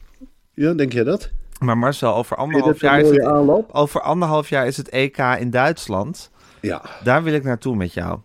Ja, 0.55 0.75
denk 0.75 0.93
jij 0.93 1.05
dat? 1.05 1.31
Maar 1.59 1.79
Marcel, 1.79 2.15
over 2.15 2.37
anderhalf 2.37 2.81
jaar 2.81 3.01
is 3.01 3.09
het, 3.11 3.25
over 3.73 4.01
anderhalf 4.01 4.49
jaar 4.49 4.67
is 4.67 4.77
het 4.77 4.89
EK 4.89 5.19
in 5.19 5.51
Duitsland. 5.51 6.31
Ja, 6.61 6.83
Daar 7.05 7.23
wil 7.23 7.33
ik 7.33 7.45
naartoe 7.45 7.77
met 7.77 7.93
jou. 7.93 8.19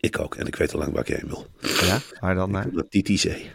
ik 0.00 0.18
ook. 0.18 0.34
En 0.34 0.46
ik 0.46 0.56
weet 0.56 0.72
al 0.72 0.78
lang 0.78 0.92
waar 0.92 1.08
ik 1.08 1.16
heen 1.16 1.28
wil. 1.28 1.46
Ja, 1.60 1.98
waar 2.20 2.34
dan 2.34 2.50
naar? 2.50 2.66
Naar 2.72 2.88
Titisee. 2.88 3.50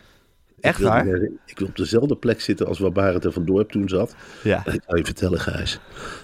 Echt 0.61 0.79
Ik 0.79 0.85
waar? 0.85 1.07
ik 1.45 1.57
wil 1.59 1.67
op 1.67 1.75
dezelfde 1.75 2.15
plek 2.15 2.41
zitten 2.41 2.67
als 2.67 2.79
waar 2.79 2.91
Barend 2.91 3.25
er 3.25 3.31
van 3.31 3.45
Dorp 3.45 3.71
toen 3.71 3.89
zat. 3.89 4.15
Ja. 4.43 4.65
En 4.65 4.73
ik 4.73 4.81
zal 4.87 4.97
je 4.97 5.05
vertellen, 5.05 5.39
Gijs. 5.39 5.79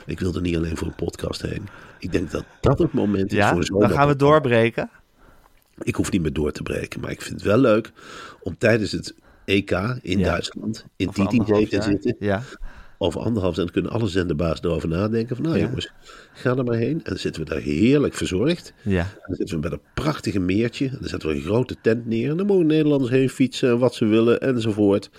Ik 0.06 0.20
wil 0.20 0.36
er 0.36 0.41
niet 0.41 0.56
alleen 0.56 0.78
voor 0.78 0.88
een 0.88 0.96
podcast 0.96 1.41
heen. 1.41 1.68
Ik 2.00 2.12
denk 2.12 2.32
dat 2.32 2.44
dat 2.62 2.80
het 2.80 2.94
moment 2.94 3.32
is 3.32 3.38
Ja, 3.38 3.54
voor 3.54 3.63
zo'n 3.63 3.80
dan 3.80 3.89
gaan 3.89 4.08
we 4.08 4.15
doorbreken. 4.15 4.89
Ik 5.82 5.96
hoef 5.96 6.12
niet 6.12 6.22
meer 6.22 6.34
door 6.34 6.52
te 6.52 6.63
breken, 6.63 7.00
maar 7.02 7.12
ik 7.12 7.22
vind 7.22 7.34
het 7.36 7.44
wel 7.44 7.58
leuk 7.58 7.91
om 8.41 8.58
tijdens 8.58 8.91
het 8.91 9.13
EK 9.45 9.71
in 10.01 10.19
Ja. 10.19 10.25
Duitsland 10.29 10.86
in 10.95 11.10
anderhalf 11.13 11.69
te 11.69 11.81
zitten. 11.81 12.15
Ja. 12.19 12.43
Over 12.97 13.21
anderhalf 13.21 13.55
jaar 13.55 13.71
kunnen 13.71 13.91
alle 13.91 14.08
zenderbaas 14.08 14.62
erover 14.62 14.89
nadenken. 14.89 15.36
Van 15.36 15.45
nou 15.45 15.58
Ja. 15.58 15.65
jongens, 15.65 15.91
ga 16.34 16.55
er 16.55 16.63
maar 16.63 16.75
heen. 16.77 16.93
En 16.95 17.01
dan 17.03 17.17
zitten 17.17 17.43
we 17.43 17.49
daar 17.49 17.60
heerlijk 17.62 18.13
verzorgd. 18.13 18.73
Ja. 18.81 18.99
En 19.01 19.23
dan 19.27 19.36
zitten 19.36 19.55
we 19.55 19.62
bij 19.62 19.71
een 19.71 19.84
prachtige 19.93 20.39
meertje. 20.39 20.86
En 20.86 20.97
dan 20.99 21.10
zetten 21.10 21.29
we 21.29 21.36
een 21.36 21.41
grote 21.41 21.75
tent 21.81 22.05
neer. 22.05 22.29
En 22.29 22.38
dan 22.38 22.45
mogen 22.45 22.65
Nederlanders 22.65 23.12
heen 23.12 23.29
fietsen 23.29 23.69
en 23.69 23.77
wat 23.79 23.95
ze 23.95 24.05
willen 24.05 24.41
enzovoort. 24.41 25.10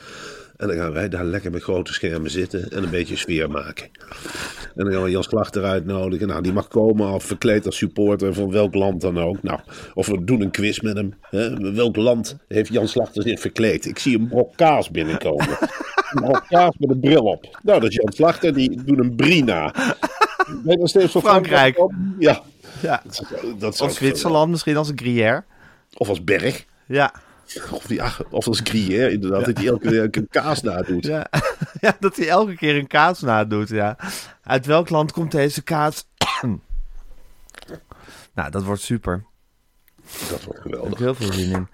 En 0.56 0.68
dan 0.68 0.76
gaan 0.76 0.92
wij 0.92 1.08
daar 1.08 1.24
lekker 1.24 1.50
met 1.50 1.62
grote 1.62 1.92
schermen 1.92 2.30
zitten 2.30 2.70
en 2.70 2.82
een 2.82 2.90
beetje 2.90 3.16
sfeer 3.16 3.50
maken. 3.50 3.88
En 4.74 4.84
dan 4.84 4.92
gaan 4.92 5.02
we 5.02 5.10
Jan 5.10 5.22
Slachter 5.22 5.64
uitnodigen. 5.64 6.26
Nou, 6.28 6.42
die 6.42 6.52
mag 6.52 6.68
komen 6.68 7.06
al 7.06 7.20
verkleed 7.20 7.66
als 7.66 7.76
supporter 7.76 8.34
van 8.34 8.50
welk 8.50 8.74
land 8.74 9.00
dan 9.00 9.18
ook. 9.18 9.42
Nou, 9.42 9.60
of 9.94 10.06
we 10.06 10.24
doen 10.24 10.40
een 10.40 10.50
quiz 10.50 10.80
met 10.80 10.96
hem. 10.96 11.14
Hè? 11.20 11.72
Welk 11.72 11.96
land 11.96 12.36
heeft 12.48 12.72
Jan 12.72 12.88
Slachter 12.88 13.22
zich 13.22 13.40
verkleed? 13.40 13.86
Ik 13.86 13.98
zie 13.98 14.18
een 14.18 14.28
brok 14.28 14.56
kaas 14.56 14.90
binnenkomen. 14.90 15.48
een 16.10 16.22
brok 16.22 16.44
kaas 16.48 16.74
met 16.78 16.90
een 16.90 17.00
bril 17.00 17.24
op. 17.24 17.58
Nou, 17.62 17.80
dat 17.80 17.90
is 17.90 17.96
Jan 17.96 18.12
Slachter. 18.12 18.54
Die 18.54 18.82
doet 18.84 18.98
een 18.98 19.16
brie 19.16 19.44
na. 19.44 19.74
Ben 20.64 20.78
nog 20.78 20.88
steeds 20.88 21.12
van 21.12 21.22
Frankrijk. 21.22 21.76
Ja. 22.18 22.42
ja. 22.82 23.02
Dat 23.58 23.80
Of 23.80 23.92
Zwitserland 23.92 24.50
misschien 24.50 24.76
als 24.76 24.88
een 24.88 24.98
Gruyère. 24.98 25.44
Of 25.96 26.08
als 26.08 26.24
Berg. 26.24 26.64
Ja. 26.86 27.14
Of, 27.70 27.88
ja, 27.88 28.12
of 28.30 28.46
als 28.46 28.61
Gruyère, 28.64 29.11
inderdaad. 29.12 29.44
Dat 29.44 29.56
hij 29.56 29.66
elke 29.66 29.88
keer 29.88 30.02
een 30.12 30.28
kaas 30.30 30.62
nadoet. 30.62 31.04
Ja. 31.06 31.26
ja, 31.80 31.96
dat 32.00 32.16
hij 32.16 32.28
elke 32.28 32.56
keer 32.56 32.76
een 32.76 32.87
kaas 32.87 33.20
nadoet, 33.20 33.68
ja. 33.68 33.96
Uit 34.42 34.66
welk 34.66 34.88
land 34.88 35.12
komt 35.12 35.30
deze 35.30 35.62
kaas? 35.62 36.06
nou, 38.35 38.50
dat 38.50 38.62
wordt 38.62 38.82
super. 38.82 39.24
Dat 40.30 40.44
wordt 40.44 40.59
Ik 40.59 40.62
geweldig. 40.62 40.88
heb 40.88 40.98
heel 40.98 41.14
veel 41.14 41.32
zin 41.32 41.50
in. 41.52 41.68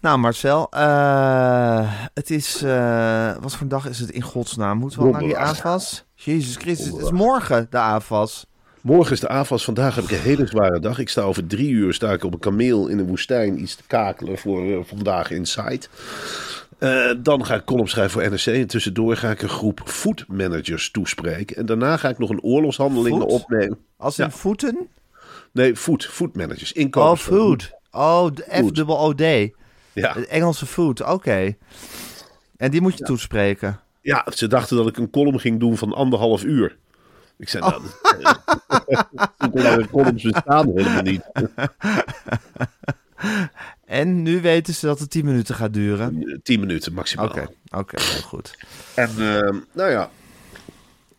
Nou, 0.00 0.18
Marcel, 0.18 0.70
eh, 0.70 1.92
het 2.14 2.30
is... 2.30 2.62
eh, 2.62 3.36
wat 3.40 3.52
voor 3.52 3.60
een 3.62 3.68
dag 3.68 3.88
is 3.88 3.98
het 3.98 4.10
in 4.10 4.22
godsnaam? 4.22 4.78
Moeten 4.78 4.98
we 4.98 5.04
al 5.04 5.10
naar 5.12 5.20
die. 5.20 5.36
AFAS? 5.36 6.04
Jezus 6.14 6.56
Christus, 6.56 6.86
het 6.92 7.00
is 7.02 7.10
morgen 7.10 7.66
de 7.70 7.78
AFAS. 7.78 8.46
Morgen 8.82 9.12
is 9.12 9.20
de 9.20 9.28
AFAS. 9.28 9.64
Vandaag 9.64 9.94
heb 9.94 10.04
ik 10.04 10.10
een 10.10 10.18
hele 10.18 10.46
zware 10.46 10.80
dag. 10.80 10.98
Ik 10.98 11.08
sta 11.08 11.22
over 11.22 11.46
drie 11.46 11.70
uur 11.70 11.94
sta 11.94 12.12
ik 12.12 12.24
op 12.24 12.32
een 12.32 12.38
kameel 12.38 12.88
in 12.88 12.96
de 12.96 13.04
woestijn 13.04 13.60
iets 13.62 13.74
te 13.74 13.82
kakelen 13.86 14.38
voor 14.38 14.72
eh, 14.72 14.78
vandaag 14.84 15.30
Inside. 15.30 15.80
Eh, 16.78 17.10
dan 17.18 17.46
ga 17.46 17.54
ik 17.54 17.64
column 17.64 17.88
schrijven 17.88 18.20
voor 18.20 18.30
NRC. 18.30 18.46
En 18.46 18.66
tussendoor 18.66 19.16
ga 19.16 19.30
ik 19.30 19.42
een 19.42 19.48
groep 19.48 19.80
foodmanagers 19.84 20.90
toespreken. 20.90 21.56
En 21.56 21.66
daarna 21.66 21.96
ga 21.96 22.08
ik 22.08 22.18
nog 22.18 22.30
een 22.30 22.42
oorlogshandeling 22.42 23.18
Food? 23.18 23.30
opnemen. 23.30 23.78
Als 23.96 24.18
in 24.18 24.24
Ja. 24.24 24.30
voeten? 24.30 24.88
Nee, 25.52 25.76
food, 25.76 26.06
foodmanagers. 26.06 26.72
Oh, 26.72 26.80
Inkopers 26.80 27.22
van 27.22 27.36
food. 27.36 27.70
Oh, 27.90 28.26
Food. 28.48 28.78
F-O-D. 28.78 29.20
Ja. 29.92 30.12
Het 30.12 30.26
Engelse 30.26 30.66
food, 30.66 31.02
oké. 31.02 31.54
En 32.56 32.70
die 32.70 32.80
moet 32.80 32.98
je 32.98 33.04
toespreken. 33.04 33.80
ja, 34.00 34.26
ze 34.34 34.46
dachten 34.46 34.76
dat 34.76 34.86
ik 34.88 34.96
een 34.96 35.10
column 35.10 35.40
ging 35.40 35.60
doen 35.60 35.76
van 35.76 35.92
anderhalf 35.92 36.44
uur. 36.44 36.76
Ik 37.42 37.48
zei, 37.48 37.68
nou, 37.68 37.82
oh. 38.18 39.54
lange 39.54 39.88
columns 39.88 40.22
bestaan 40.22 40.70
helemaal 40.74 41.02
niet. 41.02 41.22
En 43.86 44.22
nu 44.22 44.40
weten 44.40 44.74
ze 44.74 44.86
dat 44.86 44.98
het 44.98 45.10
10 45.10 45.24
minuten 45.24 45.54
gaat 45.54 45.72
duren. 45.74 46.40
Tien 46.42 46.60
minuten 46.60 46.92
maximaal. 46.92 47.26
Oké, 47.28 47.48
oké, 47.70 48.02
heel 48.02 48.22
goed. 48.22 48.56
En 48.94 49.08
ehm, 49.18 49.56
nou 49.72 49.90
ja, 49.90 50.10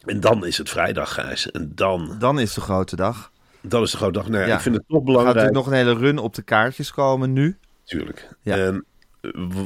en 0.05 0.19
dan 0.19 0.45
is 0.45 0.57
het 0.57 0.69
vrijdag, 0.69 1.13
Gijs. 1.13 1.51
En 1.51 1.71
dan, 1.75 2.15
Dan 2.19 2.39
is 2.39 2.53
de 2.53 2.61
grote 2.61 2.95
dag. 2.95 3.31
dan 3.61 3.81
is 3.83 3.91
de 3.91 3.97
grote 3.97 4.11
dag. 4.19 4.27
Nou 4.27 4.41
ja, 4.41 4.47
Ja. 4.47 4.55
ik 4.55 4.61
vind 4.61 4.75
het 4.75 4.83
toch 4.87 4.91
Er 4.91 4.95
gaat 4.97 5.05
belangrijk. 5.05 5.35
natuurlijk 5.35 5.65
nog 5.65 5.73
een 5.73 5.85
hele 5.87 5.99
run 6.07 6.17
op 6.17 6.35
de 6.35 6.41
kaartjes 6.41 6.91
komen 6.91 7.33
nu. 7.33 7.57
Tuurlijk. 7.83 8.27
Ja. 8.41 8.55
En 8.57 8.73
eh, 8.75 8.79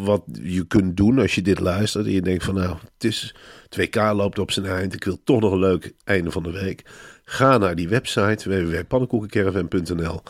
wat 0.04 0.24
je 0.42 0.66
kunt 0.66 0.98
doen 0.98 1.20
als 1.20 1.36
je 1.36 1.42
dit 1.42 1.60
luistert 1.60 2.06
en 2.06 2.12
je 2.12 2.22
denkt 2.22 2.44
van 2.44 2.54
nou, 2.54 2.78
het 2.94 3.04
is 3.04 3.36
2K 3.80 4.16
loopt 4.16 4.40
op 4.40 4.52
zijn 4.52 4.66
eind. 4.66 4.94
Ik 4.94 5.04
wil 5.04 5.24
toch 5.24 5.40
nog 5.40 5.52
een 5.52 5.60
leuk 5.60 5.94
einde 6.04 6.32
van 6.32 6.44
de 6.44 6.52
week. 6.52 6.86
Ga 7.24 7.58
naar 7.58 7.76
die 7.76 7.90
website 7.90 8.50
www.pannenkoekencaravan.nl 8.50 10.22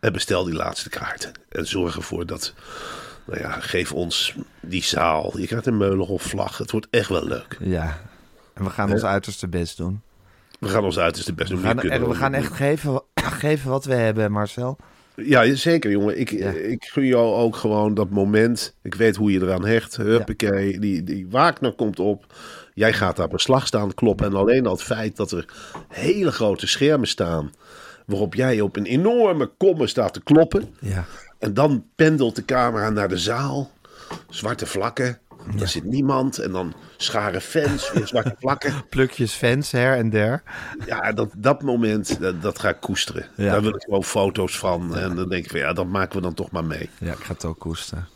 en 0.00 0.12
bestel 0.12 0.44
die 0.44 0.54
laatste 0.54 0.88
kaarten. 0.88 1.32
En 1.48 1.66
zorg 1.66 1.96
ervoor 1.96 2.26
dat, 2.26 2.54
nou 3.26 3.40
ja, 3.40 3.50
geef 3.50 3.92
ons 3.92 4.34
die 4.60 4.84
zaal. 4.84 5.38
Je 5.38 5.46
krijgt 5.46 5.66
een 5.66 5.76
Meulenhof 5.76 6.22
vlag. 6.22 6.58
Het 6.58 6.70
wordt 6.70 6.86
echt 6.90 7.08
wel 7.08 7.26
leuk. 7.26 7.56
Ja. 7.60 8.00
En 8.54 8.64
we 8.64 8.70
gaan 8.70 8.92
ons 8.92 9.04
uiterste 9.04 9.48
best 9.48 9.76
doen. 9.76 10.02
We 10.60 10.68
gaan 10.68 10.84
ons 10.84 10.98
uiterste 10.98 11.34
best 11.34 11.50
doen. 11.50 11.60
We 11.60 11.66
gaan, 11.66 11.80
echt, 11.80 12.06
we 12.06 12.14
gaan 12.14 12.34
echt 12.34 12.52
geven, 12.52 13.02
geven 13.42 13.70
wat 13.70 13.84
we 13.84 13.94
hebben, 13.94 14.32
Marcel. 14.32 14.78
Ja, 15.16 15.54
zeker 15.54 15.90
jongen. 15.90 16.20
Ik, 16.20 16.30
Ja. 16.30 16.50
ik 16.50 16.84
gun 16.84 17.06
jou 17.06 17.34
ook 17.34 17.56
gewoon 17.56 17.94
dat 17.94 18.10
moment. 18.10 18.74
Ik 18.82 18.94
weet 18.94 19.16
hoe 19.16 19.32
je 19.32 19.40
eraan 19.40 19.64
hecht. 19.66 19.96
Huppakee. 19.96 20.78
Die, 20.80 21.02
die 21.04 21.26
Wagner 21.30 21.72
komt 21.72 22.00
op. 22.00 22.34
Jij 22.74 22.92
gaat 22.92 23.16
daar 23.16 23.28
beslag 23.28 23.66
staan 23.66 23.94
kloppen. 23.94 24.26
En 24.26 24.34
alleen 24.34 24.66
al 24.66 24.72
het 24.72 24.82
feit 24.82 25.16
dat 25.16 25.30
er 25.32 25.48
hele 25.88 26.32
grote 26.32 26.66
schermen 26.66 27.08
staan. 27.08 27.52
Waarop 28.06 28.34
jij 28.34 28.60
op 28.60 28.76
een 28.76 28.86
enorme 28.86 29.50
komme 29.58 29.86
staat 29.86 30.12
te 30.12 30.22
kloppen. 30.22 30.74
Ja. 30.80 31.04
En 31.38 31.54
dan 31.54 31.84
pendelt 31.94 32.36
de 32.36 32.44
camera 32.44 32.90
naar 32.90 33.08
de 33.08 33.18
zaal. 33.18 33.70
Zwarte 34.28 34.66
vlakken. 34.66 35.18
Daar 35.54 35.68
zit 35.68 35.84
niemand. 35.84 36.38
En 36.38 36.52
dan 36.52 36.74
scharen 36.96 37.40
fans. 37.40 37.92
Weer 37.92 38.06
zwarte 38.12 38.34
vlakken. 38.38 38.74
Plukjes 38.90 39.32
fans 39.32 39.70
her 39.70 39.96
en 39.96 40.10
der. 40.10 40.42
Ja, 40.86 41.12
dat, 41.12 41.30
dat 41.36 41.62
moment, 41.62 42.20
dat, 42.20 42.42
dat 42.42 42.58
ga 42.58 42.68
ik 42.68 42.80
koesteren. 42.80 43.26
Ja. 43.36 43.50
Daar 43.50 43.62
wil 43.62 43.74
ik 43.74 43.82
gewoon 43.82 44.04
foto's 44.04 44.58
van. 44.58 44.96
En 44.96 45.14
dan 45.14 45.28
denk 45.28 45.44
ik 45.44 45.50
van 45.50 45.60
ja, 45.60 45.72
dat 45.72 45.86
maken 45.86 46.16
we 46.16 46.22
dan 46.22 46.34
toch 46.34 46.50
maar 46.50 46.64
mee. 46.64 46.90
Ja, 46.98 47.12
ik 47.12 47.18
ga 47.24 47.32
het 47.32 47.44
ook 47.44 47.58
koesten. 47.58 48.08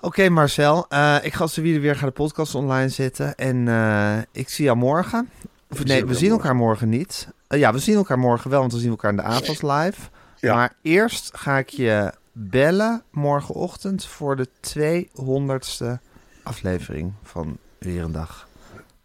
Oké, 0.00 0.28
Marcel. 0.28 0.86
eh, 0.88 1.16
ik 1.22 1.34
ga 1.34 1.40
als 1.42 1.54
de 1.54 1.62
weer 1.62 1.80
weer 1.80 1.96
gaan 1.96 2.08
de 2.08 2.14
podcast 2.14 2.54
online 2.54 2.88
zetten. 2.88 3.34
En 3.34 3.68
eh, 3.68 4.18
ik 4.32 4.48
zie 4.48 4.64
jou 4.64 4.76
morgen. 4.76 5.28
Of, 5.70 5.84
nee, 5.84 6.04
we 6.06 6.14
zien 6.14 6.30
elkaar 6.30 6.56
morgen 6.56 6.88
niet. 6.88 7.28
Eh, 7.46 7.58
ja, 7.58 7.72
we 7.72 7.78
zien 7.78 7.96
elkaar 7.96 8.18
morgen 8.18 8.50
wel, 8.50 8.60
want 8.60 8.72
we 8.72 8.78
zien 8.78 8.90
elkaar 8.90 9.10
in 9.10 9.16
de 9.16 9.22
avonds 9.22 9.62
live. 9.62 10.00
Ja. 10.40 10.54
Maar 10.54 10.72
eerst 10.82 11.30
ga 11.36 11.58
ik 11.58 11.68
je 11.68 12.12
bellen 12.32 13.02
morgenochtend 13.10 14.04
voor 14.06 14.36
de 14.36 14.48
200ste 14.76 15.98
aflevering 16.42 17.12
van 17.22 17.58
Weer 17.78 18.02
een 18.02 18.12
Dag. 18.12 18.48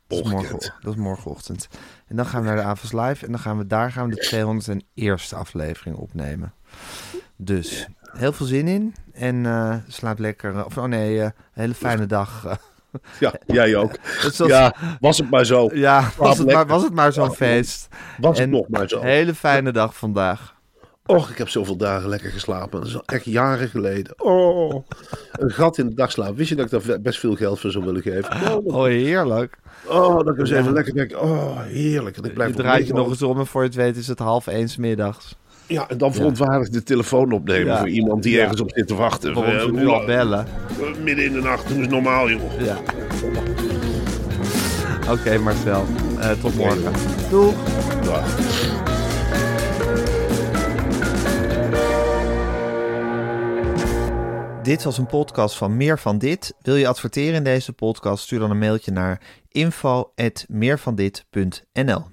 Dat 0.08 0.26
is, 0.26 0.32
morgen, 0.32 0.74
dat 0.82 0.94
is 0.94 1.00
morgenochtend. 1.00 1.68
En 2.08 2.16
dan 2.16 2.26
gaan 2.26 2.42
we 2.42 2.48
naar 2.48 2.56
de 2.56 2.62
Avonds 2.62 2.92
Live 2.94 3.26
en 3.26 3.32
dan 3.32 3.42
gaan 3.42 3.58
we 3.58 3.68
daar 3.68 3.92
gaan 3.92 4.10
we 4.10 4.16
de 4.16 4.82
201ste 4.96 5.38
aflevering 5.38 5.96
opnemen. 5.96 6.54
Dus 7.36 7.88
heel 8.12 8.34
veel 8.34 8.46
zin 8.46 8.68
in 8.68 8.96
en 9.14 9.46
eh, 9.46 9.76
slaap 9.88 10.20
lekker. 10.20 10.66
Of 10.66 10.78
oh 10.78 10.84
nee, 10.84 11.18
eh, 11.20 11.24
een 11.24 11.32
hele 11.54 11.74
fijne 11.74 12.06
dag. 12.06 12.46
Ja, 13.20 13.34
jij 13.46 13.76
ook. 13.76 13.92
Het 14.24 14.38
was- 14.38 14.48
Ja, 14.48 14.76
was 15.00 15.18
het 15.18 15.30
maar 15.30 15.46
zo. 15.46 15.70
ja, 15.74 16.10
was 16.18 16.38
het 16.38 16.52
maar, 16.52 16.68
was 16.68 16.84
het 16.84 16.94
maar 16.94 17.14
zo'n 17.14 17.34
feest. 17.34 17.88
Was 18.20 18.38
het 18.38 18.46
En 18.48 18.50
nog 18.54 18.68
maar 18.70 18.90
zo. 18.90 19.02
Hele 19.02 19.36
fijne 19.36 19.72
dag 19.72 19.96
vandaag. 19.98 20.56
Och, 21.08 21.30
ik 21.30 21.38
heb 21.38 21.50
zoveel 21.50 21.76
dagen 21.78 22.10
lekker 22.10 22.30
geslapen. 22.32 22.80
Dat 22.80 22.90
is 22.90 22.96
al 22.96 23.04
echt 23.06 23.26
jaren 23.26 23.70
geleden. 23.70 24.14
Oh, 24.18 24.84
een 25.32 25.50
gat 25.50 25.78
in 25.78 25.88
de 25.90 25.96
dagslaap. 25.96 26.38
Wist 26.38 26.50
je 26.50 26.56
dat 26.56 26.72
ik 26.74 26.88
daar 26.88 27.02
best 27.02 27.20
veel 27.20 27.36
geld 27.36 27.60
voor 27.60 27.72
zou 27.72 27.86
willen 27.86 28.02
geven? 28.02 28.52
Oh, 28.52 28.66
Oh, 28.76 28.84
heerlijk. 28.84 29.58
oh 29.88 30.18
dat 30.18 30.28
ik 30.34 30.40
eens 30.40 30.52
even 30.52 30.74
lekker 30.74 30.94
denk. 30.94 31.12
Oh, 31.22 31.60
heerlijk. 31.62 32.18
En 32.18 32.24
ik 32.24 32.34
blijf 32.34 32.50
Je 32.50 32.56
nog 32.56 32.66
draait 32.66 32.88
je 32.88 32.94
nog 32.94 33.08
eens 33.10 33.22
om 33.22 33.40
en 33.40 33.48
voor 33.48 33.62
je 33.62 33.68
het 33.68 33.78
weet 33.78 33.96
is 33.96 34.08
het 34.08 34.20
half 34.20 34.48
eens 34.48 34.78
middags. 34.78 35.36
Ja, 35.68 35.90
en 35.90 35.98
dan 35.98 36.14
verontwaardigd 36.14 36.74
de 36.74 36.84
telefoon 36.84 37.32
opnemen 37.32 37.66
Ja. 37.66 37.78
voor 37.78 37.90
iemand 37.90 38.24
die 38.24 38.42
ergens 38.42 38.62
op 38.62 38.72
zit 38.76 38.88
te 38.88 38.96
wachten. 38.96 39.34
Waarom 39.34 39.54
Eh, 39.54 39.62
ze 39.62 39.72
nu 39.72 39.86
al 39.86 39.92
lang? 39.92 40.06
bellen. 40.06 40.46
Eh, 40.70 41.04
Midden 41.04 41.26
in 41.26 41.34
de 41.34 41.42
nacht, 41.42 41.68
doe 41.68 41.78
eens 41.78 41.88
normaal, 41.88 42.30
joh. 42.30 42.62
Ja. 42.62 42.78
Oké, 45.12 45.38
Marcel. 45.38 45.86
Eh, 46.20 46.32
tot 46.42 46.56
morgen. 46.56 46.92
Doeg. 47.30 47.54
Dag. 48.04 48.77
Dit 54.68 54.84
was 54.84 54.98
een 54.98 55.06
podcast 55.06 55.58
van 55.58 55.78
Meer 55.78 56.00
van 56.00 56.18
Dit. 56.18 56.54
Wil 56.62 56.76
je 56.76 56.88
adverteren 56.88 57.34
in 57.34 57.44
deze 57.44 57.74
podcast? 57.74 58.24
Stuur 58.24 58.40
dan 58.40 58.52
een 58.52 58.58
mailtje 58.58 58.92
naar 58.92 59.22
info.meervandit.nl 59.48 62.06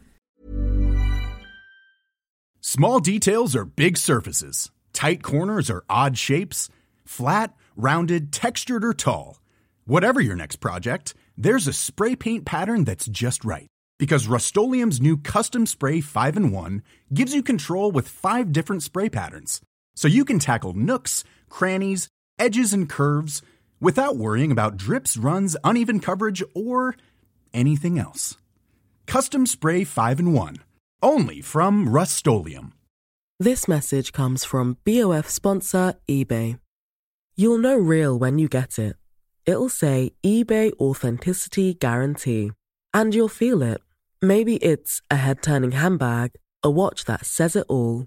Small 2.61 3.01
details 3.01 3.57
are 3.57 3.71
big 3.75 3.97
surfaces. 3.97 4.71
Tight 4.91 5.23
corners 5.23 5.71
are 5.71 5.83
odd 5.87 6.17
shapes. 6.17 6.69
Flat, 7.05 7.51
rounded, 7.77 8.41
textured, 8.41 8.85
or 8.85 8.95
tall. 8.95 9.37
Whatever 9.85 10.23
your 10.23 10.37
next 10.37 10.57
project, 10.57 11.15
there's 11.43 11.69
a 11.69 11.73
spray 11.73 12.17
paint 12.17 12.45
pattern 12.45 12.85
that's 12.85 13.09
just 13.11 13.45
right. 13.45 13.67
Because 13.99 14.29
Rust 14.29 14.57
new 15.01 15.17
Custom 15.33 15.67
Spray 15.67 16.01
5 16.01 16.37
in 16.37 16.53
1 16.53 16.83
gives 17.13 17.35
you 17.35 17.43
control 17.43 17.93
with 17.93 18.09
five 18.09 18.53
different 18.53 18.83
spray 18.83 19.09
patterns. 19.09 19.61
So 19.97 20.09
you 20.09 20.25
can 20.25 20.39
tackle 20.39 20.73
nooks, 20.73 21.25
crannies, 21.49 22.09
edges, 22.39 22.73
and 22.73 22.89
curves 22.89 23.43
without 23.81 24.17
worrying 24.17 24.51
about 24.51 24.77
drips, 24.77 25.17
runs, 25.17 25.57
uneven 25.63 26.01
coverage, 26.01 26.43
or 26.55 26.97
anything 27.53 27.99
else. 27.99 28.37
Custom 29.07 29.47
Spray 29.47 29.85
5 29.85 30.21
in 30.21 30.33
1. 30.33 30.57
Only 31.03 31.41
from 31.41 31.89
Rust 31.89 32.27
This 33.39 33.69
message 33.69 34.13
comes 34.13 34.45
from 34.45 34.79
BOF 34.85 35.29
sponsor 35.29 35.95
eBay. 36.09 36.59
You'll 37.37 37.59
know 37.59 37.77
real 37.77 38.19
when 38.19 38.39
you 38.39 38.49
get 38.49 38.79
it. 38.79 38.97
It'll 39.45 39.69
say 39.69 40.13
eBay 40.25 40.73
Authenticity 40.81 41.75
Guarantee. 41.75 42.53
And 42.95 43.15
you'll 43.15 43.29
feel 43.29 43.63
it. 43.63 43.83
Maybe 44.23 44.57
it's 44.57 45.03
a 45.11 45.17
head 45.17 45.43
turning 45.43 45.73
handbag, 45.73 46.31
a 46.63 46.71
watch 46.71 47.05
that 47.05 47.27
says 47.27 47.55
it 47.55 47.67
all, 47.69 48.07